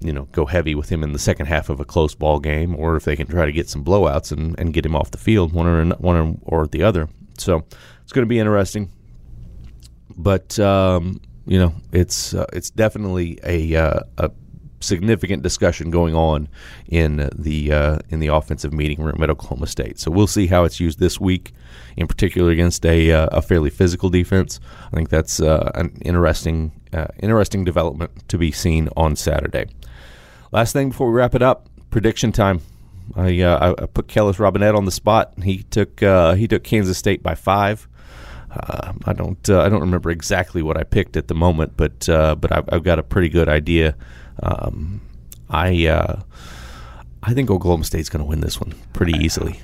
you 0.00 0.12
know 0.12 0.24
go 0.32 0.44
heavy 0.44 0.74
with 0.74 0.90
him 0.90 1.02
in 1.02 1.12
the 1.12 1.18
second 1.18 1.46
half 1.46 1.70
of 1.70 1.80
a 1.80 1.84
close 1.84 2.14
ball 2.14 2.40
game, 2.40 2.76
or 2.76 2.96
if 2.96 3.04
they 3.04 3.16
can 3.16 3.26
try 3.26 3.46
to 3.46 3.52
get 3.52 3.70
some 3.70 3.82
blowouts 3.82 4.32
and, 4.32 4.58
and 4.60 4.74
get 4.74 4.84
him 4.84 4.94
off 4.94 5.12
the 5.12 5.18
field, 5.18 5.54
one 5.54 5.66
or 5.66 5.84
one 5.96 6.40
or 6.44 6.66
the 6.66 6.82
other. 6.82 7.08
So 7.38 7.64
it's 8.02 8.12
going 8.12 8.24
to 8.24 8.28
be 8.28 8.38
interesting 8.38 8.90
but 10.16 10.58
um, 10.58 11.20
you 11.46 11.58
know, 11.58 11.74
it's 11.92 12.34
uh, 12.34 12.46
it's 12.52 12.70
definitely 12.70 13.38
a 13.44 13.74
uh, 13.76 14.00
a 14.18 14.30
significant 14.80 15.42
discussion 15.42 15.90
going 15.90 16.14
on 16.14 16.48
in 16.86 17.28
the 17.34 17.72
uh, 17.72 17.98
in 18.10 18.20
the 18.20 18.28
offensive 18.28 18.72
meeting 18.72 19.02
room 19.02 19.22
at 19.22 19.30
Oklahoma 19.30 19.66
State. 19.66 19.98
So 19.98 20.10
we'll 20.10 20.26
see 20.26 20.46
how 20.46 20.64
it's 20.64 20.78
used 20.80 20.98
this 20.98 21.18
week, 21.20 21.52
in 21.96 22.06
particular 22.06 22.50
against 22.50 22.84
a 22.86 23.12
uh, 23.12 23.28
a 23.32 23.42
fairly 23.42 23.70
physical 23.70 24.10
defense. 24.10 24.60
I 24.92 24.96
think 24.96 25.08
that's 25.08 25.40
uh, 25.40 25.70
an 25.74 25.96
interesting 26.02 26.72
uh, 26.92 27.06
interesting 27.20 27.64
development 27.64 28.28
to 28.28 28.38
be 28.38 28.52
seen 28.52 28.88
on 28.96 29.16
Saturday. 29.16 29.66
Last 30.52 30.72
thing 30.72 30.90
before 30.90 31.08
we 31.10 31.14
wrap 31.14 31.34
it 31.34 31.42
up, 31.42 31.68
prediction 31.90 32.32
time. 32.32 32.60
I 33.16 33.40
uh, 33.40 33.74
I- 33.78 33.86
put 33.86 34.06
Kellis 34.06 34.36
Robinett 34.36 34.76
on 34.76 34.84
the 34.84 34.90
spot. 34.92 35.34
He 35.42 35.62
took 35.64 36.02
uh, 36.02 36.34
he 36.34 36.48
took 36.48 36.64
Kansas 36.64 36.96
State 36.96 37.22
by 37.22 37.34
five. 37.34 37.88
Uh, 38.54 38.92
I 39.04 39.12
don't 39.12 39.50
uh, 39.50 39.62
I 39.62 39.68
don't 39.68 39.80
remember 39.80 40.10
exactly 40.10 40.62
what 40.62 40.76
I 40.76 40.84
picked 40.84 41.16
at 41.16 41.28
the 41.28 41.34
moment, 41.34 41.76
but 41.76 42.08
uh, 42.08 42.36
but 42.36 42.52
I've, 42.52 42.68
I've 42.70 42.84
got 42.84 42.98
a 42.98 43.02
pretty 43.02 43.28
good 43.28 43.48
idea. 43.48 43.96
Um, 44.42 45.00
I 45.50 45.86
uh, 45.86 46.22
I 47.22 47.32
think 47.32 47.50
Oklahoma 47.50 47.84
State's 47.84 48.08
going 48.08 48.22
to 48.22 48.28
win 48.28 48.40
this 48.40 48.60
one 48.60 48.74
pretty 48.92 49.14
easily. 49.24 49.60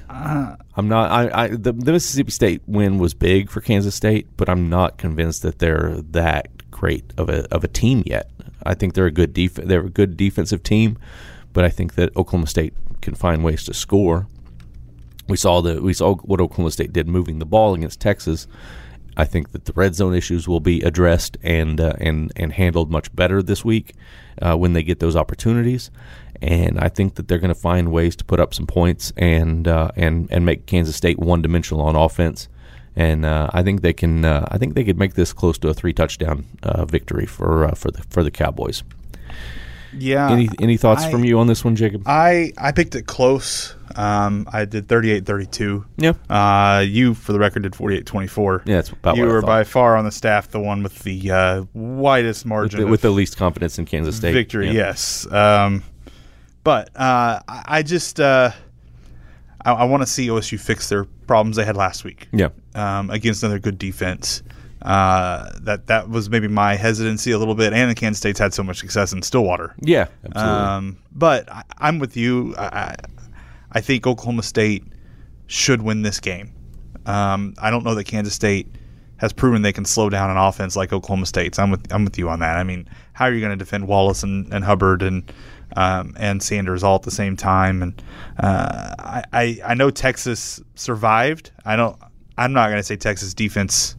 I'm 0.76 0.88
not. 0.88 1.10
I, 1.10 1.44
I 1.44 1.48
the, 1.48 1.72
the 1.72 1.92
Mississippi 1.92 2.30
State 2.30 2.62
win 2.66 2.98
was 2.98 3.12
big 3.12 3.50
for 3.50 3.60
Kansas 3.60 3.94
State, 3.94 4.26
but 4.36 4.48
I'm 4.48 4.68
not 4.68 4.98
convinced 4.98 5.42
that 5.42 5.58
they're 5.58 6.00
that 6.10 6.70
great 6.70 7.12
of 7.18 7.28
a 7.28 7.46
of 7.54 7.62
a 7.62 7.68
team 7.68 8.02
yet. 8.06 8.30
I 8.64 8.74
think 8.74 8.94
they're 8.94 9.06
a 9.06 9.12
good 9.12 9.32
def- 9.34 9.54
they're 9.54 9.86
a 9.86 9.90
good 9.90 10.16
defensive 10.16 10.62
team, 10.62 10.98
but 11.52 11.64
I 11.64 11.68
think 11.68 11.94
that 11.94 12.16
Oklahoma 12.16 12.46
State 12.46 12.74
can 13.02 13.14
find 13.14 13.44
ways 13.44 13.64
to 13.64 13.74
score. 13.74 14.26
We 15.28 15.36
saw 15.36 15.60
the 15.60 15.82
we 15.82 15.92
saw 15.92 16.14
what 16.16 16.40
Oklahoma 16.40 16.70
State 16.70 16.92
did 16.92 17.08
moving 17.08 17.38
the 17.38 17.46
ball 17.46 17.74
against 17.74 18.00
Texas. 18.00 18.46
I 19.20 19.24
think 19.26 19.52
that 19.52 19.66
the 19.66 19.74
red 19.74 19.94
zone 19.94 20.14
issues 20.14 20.48
will 20.48 20.60
be 20.60 20.80
addressed 20.80 21.36
and 21.42 21.78
uh, 21.78 21.92
and 21.98 22.32
and 22.36 22.52
handled 22.52 22.90
much 22.90 23.14
better 23.14 23.42
this 23.42 23.62
week 23.64 23.92
uh, 24.40 24.56
when 24.56 24.72
they 24.72 24.82
get 24.82 24.98
those 24.98 25.14
opportunities. 25.14 25.90
And 26.40 26.80
I 26.80 26.88
think 26.88 27.16
that 27.16 27.28
they're 27.28 27.38
going 27.38 27.54
to 27.54 27.60
find 27.60 27.92
ways 27.92 28.16
to 28.16 28.24
put 28.24 28.40
up 28.40 28.54
some 28.54 28.66
points 28.66 29.12
and 29.18 29.68
uh, 29.68 29.90
and 29.94 30.26
and 30.30 30.46
make 30.46 30.64
Kansas 30.64 30.96
State 30.96 31.18
one 31.18 31.42
dimensional 31.42 31.82
on 31.84 31.96
offense. 31.96 32.48
And 32.96 33.26
uh, 33.26 33.50
I 33.52 33.62
think 33.62 33.82
they 33.82 33.92
can. 33.92 34.24
Uh, 34.24 34.48
I 34.50 34.56
think 34.56 34.74
they 34.74 34.84
could 34.84 34.98
make 34.98 35.14
this 35.14 35.34
close 35.34 35.58
to 35.58 35.68
a 35.68 35.74
three 35.74 35.92
touchdown 35.92 36.46
uh, 36.62 36.86
victory 36.86 37.26
for 37.26 37.66
uh, 37.66 37.74
for 37.74 37.90
the 37.90 38.02
for 38.08 38.22
the 38.22 38.30
Cowboys. 38.30 38.82
Yeah. 39.92 40.30
Any 40.30 40.48
any 40.60 40.76
thoughts 40.78 41.04
I- 41.04 41.10
from 41.10 41.24
you 41.24 41.38
on 41.38 41.46
this 41.46 41.62
one, 41.62 41.76
Jacob? 41.76 42.02
I 42.06 42.52
I 42.56 42.72
picked 42.72 42.94
it 42.94 43.06
close. 43.06 43.74
Um, 43.96 44.48
I 44.52 44.64
did 44.64 44.86
38-32. 44.88 45.84
yeah, 45.96 46.12
Uh, 46.28 46.80
you, 46.80 47.14
for 47.14 47.32
the 47.32 47.38
record, 47.38 47.62
did 47.64 47.72
48-24. 47.72 48.62
yeah, 48.66 48.76
that's 48.76 48.90
about 48.90 49.16
you 49.16 49.24
were 49.26 49.42
by 49.42 49.64
far 49.64 49.96
on 49.96 50.04
the 50.04 50.10
staff 50.10 50.48
the 50.50 50.60
one 50.60 50.82
with 50.82 51.00
the 51.00 51.30
uh, 51.30 51.64
widest 51.74 52.44
with 52.44 52.48
margin 52.48 52.80
the, 52.80 52.86
with 52.86 53.02
the 53.02 53.10
least 53.10 53.36
confidence 53.36 53.78
in 53.78 53.84
Kansas 53.84 54.16
State 54.16 54.32
victory. 54.32 54.66
Yeah. 54.68 54.72
Yes, 54.72 55.30
um, 55.32 55.82
but 56.64 56.90
uh, 56.96 57.40
I, 57.48 57.82
just 57.82 58.20
uh, 58.20 58.50
I, 59.64 59.72
I 59.72 59.84
want 59.84 60.02
to 60.02 60.06
see 60.06 60.28
OSU 60.28 60.58
fix 60.60 60.88
their 60.88 61.04
problems 61.26 61.56
they 61.56 61.64
had 61.64 61.76
last 61.76 62.04
week 62.04 62.28
Yeah. 62.32 62.48
um, 62.74 63.10
against 63.10 63.42
another 63.42 63.58
good 63.58 63.78
defense. 63.78 64.42
Uh, 64.82 65.50
that 65.60 65.88
that 65.88 66.08
was 66.08 66.30
maybe 66.30 66.48
my 66.48 66.74
hesitancy 66.74 67.32
a 67.32 67.38
little 67.38 67.54
bit, 67.54 67.74
and 67.74 67.90
the 67.90 67.94
Kansas 67.94 68.18
State's 68.18 68.38
had 68.38 68.54
so 68.54 68.62
much 68.62 68.78
success 68.78 69.12
in 69.12 69.20
Stillwater. 69.20 69.74
Yeah, 69.82 70.06
absolutely. 70.24 70.40
Um, 70.62 70.96
but 71.12 71.52
I, 71.52 71.64
I'm 71.76 71.98
with 71.98 72.16
you. 72.16 72.54
I, 72.56 72.94
I, 73.72 73.80
think 73.80 74.06
Oklahoma 74.06 74.42
State 74.42 74.84
should 75.46 75.82
win 75.82 76.02
this 76.02 76.20
game. 76.20 76.52
Um, 77.06 77.54
I 77.58 77.70
don't 77.70 77.84
know 77.84 77.94
that 77.94 78.04
Kansas 78.04 78.34
State 78.34 78.68
has 79.16 79.32
proven 79.32 79.62
they 79.62 79.72
can 79.72 79.84
slow 79.84 80.08
down 80.08 80.30
an 80.30 80.36
offense 80.36 80.76
like 80.76 80.92
Oklahoma 80.92 81.26
State's. 81.26 81.58
I'm 81.58 81.70
with 81.70 81.92
I'm 81.92 82.04
with 82.04 82.18
you 82.18 82.28
on 82.28 82.40
that. 82.40 82.56
I 82.56 82.62
mean, 82.62 82.88
how 83.12 83.26
are 83.26 83.32
you 83.32 83.40
going 83.40 83.50
to 83.50 83.56
defend 83.56 83.86
Wallace 83.86 84.22
and, 84.22 84.52
and 84.52 84.64
Hubbard 84.64 85.02
and 85.02 85.30
um, 85.76 86.14
and 86.18 86.42
Sanders 86.42 86.82
all 86.82 86.96
at 86.96 87.02
the 87.02 87.10
same 87.10 87.36
time? 87.36 87.82
And 87.82 88.02
uh, 88.38 88.94
I, 88.98 89.24
I 89.32 89.60
I 89.64 89.74
know 89.74 89.90
Texas 89.90 90.60
survived. 90.74 91.50
I 91.64 91.76
don't. 91.76 91.98
I'm 92.38 92.52
not 92.52 92.68
going 92.68 92.78
to 92.78 92.82
say 92.82 92.96
Texas 92.96 93.34
defense. 93.34 93.96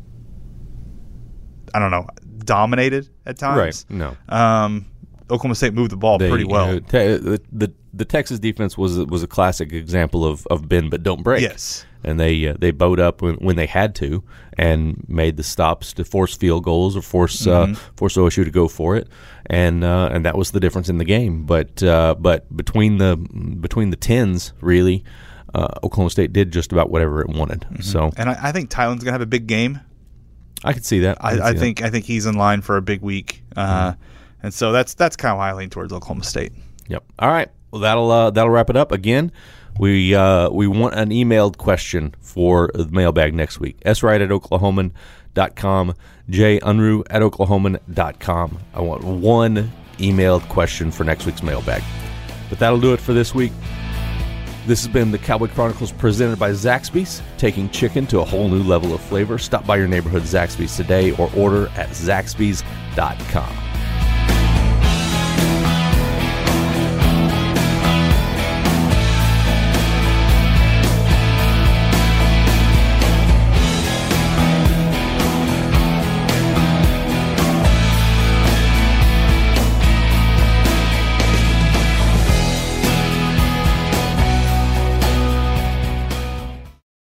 I 1.73 1.79
don't 1.79 1.91
know 1.91 2.07
dominated 2.45 3.09
at 3.25 3.37
times. 3.37 3.85
right. 3.89 3.97
No. 3.97 4.17
Um, 4.29 4.85
Oklahoma 5.31 5.55
State 5.55 5.73
moved 5.73 5.91
the 5.91 5.97
ball 5.97 6.17
They, 6.17 6.29
pretty 6.29 6.43
well. 6.45 6.69
uh, 6.75 6.79
te- 6.81 7.17
the, 7.17 7.41
the 7.51 7.71
the 7.93 8.05
Texas 8.05 8.39
defense 8.39 8.77
was 8.77 8.97
was 9.05 9.23
a 9.23 9.27
classic 9.27 9.71
example 9.73 10.25
of, 10.25 10.45
of 10.51 10.67
bend 10.69 10.91
but 10.91 11.03
don't 11.03 11.23
break. 11.23 11.41
Yes. 11.41 11.85
and 12.03 12.19
they 12.19 12.47
uh, 12.47 12.55
they 12.59 12.71
bowed 12.71 12.99
up 12.99 13.21
when, 13.21 13.35
when 13.35 13.55
they 13.55 13.65
had 13.67 13.95
to 13.95 14.23
and 14.57 15.03
made 15.07 15.37
the 15.37 15.43
stops 15.43 15.93
to 15.93 16.03
force 16.05 16.35
field 16.35 16.63
goals 16.63 16.95
or 16.95 17.01
force 17.01 17.41
Mm-hmm. 17.45 17.73
uh, 17.73 17.75
force 17.95 18.15
OSU 18.17 18.43
to 18.45 18.51
go 18.51 18.67
for 18.67 18.95
it, 18.95 19.07
and 19.47 19.83
uh, 19.83 20.09
and 20.11 20.25
that 20.25 20.37
was 20.37 20.51
the 20.51 20.59
difference 20.59 20.89
in 20.89 20.97
the 20.99 21.05
game. 21.05 21.45
But 21.45 21.81
uh, 21.83 22.15
but 22.19 22.45
between 22.55 22.97
the 22.97 23.15
between 23.59 23.89
the 23.89 23.97
tens, 23.97 24.53
really, 24.61 25.03
uh, 25.53 25.67
Oklahoma 25.83 26.09
State 26.11 26.31
did 26.33 26.51
just 26.51 26.71
about 26.71 26.89
whatever 26.91 27.21
it 27.21 27.29
wanted. 27.29 27.61
Mm-hmm. 27.61 27.81
So 27.81 28.11
And 28.17 28.29
I, 28.29 28.37
I 28.49 28.51
think 28.51 28.69
Tylan's 28.69 29.03
gonna 29.03 29.13
have 29.13 29.21
a 29.21 29.25
big 29.25 29.47
game. 29.47 29.79
I 30.63 30.73
could 30.73 30.85
see 30.85 30.99
that. 30.99 31.17
I, 31.19 31.35
see 31.35 31.41
I 31.41 31.51
that. 31.53 31.59
think 31.59 31.81
I 31.81 31.89
think 31.89 32.05
he's 32.05 32.25
in 32.25 32.35
line 32.35 32.61
for 32.61 32.77
a 32.77 32.81
big 32.81 33.01
week. 33.01 33.43
Uh, 33.55 33.93
And 34.43 34.53
so 34.53 34.71
that's 34.71 34.93
that's 34.93 35.15
kind 35.15 35.31
of 35.31 35.37
why 35.37 35.49
I 35.49 35.53
lean 35.53 35.69
towards 35.69 35.93
Oklahoma 35.93 36.23
State. 36.23 36.53
Yep. 36.87 37.03
All 37.19 37.29
right. 37.29 37.49
Well, 37.71 37.81
that'll 37.81 38.11
uh, 38.11 38.31
that'll 38.31 38.49
wrap 38.49 38.69
it 38.69 38.75
up. 38.75 38.91
Again, 38.91 39.31
we 39.79 40.13
uh, 40.13 40.49
we 40.49 40.67
want 40.67 40.95
an 40.95 41.09
emailed 41.09 41.57
question 41.57 42.15
for 42.19 42.69
the 42.73 42.87
mailbag 42.87 43.33
next 43.33 43.59
week. 43.59 43.77
swright 43.93 44.21
at 44.21 44.29
oklahoman.com, 44.29 45.93
junru 46.29 47.03
at 47.09 47.21
oklahoman.com. 47.21 48.59
I 48.73 48.81
want 48.81 49.03
one 49.03 49.71
emailed 49.97 50.47
question 50.49 50.91
for 50.91 51.03
next 51.03 51.25
week's 51.25 51.43
mailbag. 51.43 51.83
But 52.49 52.59
that'll 52.59 52.81
do 52.81 52.93
it 52.93 52.99
for 52.99 53.13
this 53.13 53.33
week. 53.33 53.53
This 54.67 54.83
has 54.85 54.93
been 54.93 55.09
the 55.11 55.17
Cowboy 55.17 55.47
Chronicles 55.47 55.91
presented 55.91 56.37
by 56.37 56.51
Zaxby's, 56.51 57.21
taking 57.37 57.69
chicken 57.69 58.05
to 58.07 58.19
a 58.19 58.25
whole 58.25 58.47
new 58.47 58.61
level 58.61 58.93
of 58.93 59.01
flavor. 59.01 59.39
Stop 59.39 59.65
by 59.65 59.77
your 59.77 59.87
neighborhood 59.87 60.23
Zaxby's 60.23 60.75
today 60.75 61.11
or 61.13 61.31
order 61.35 61.67
at 61.69 61.89
zaxby's.com. 61.89 63.70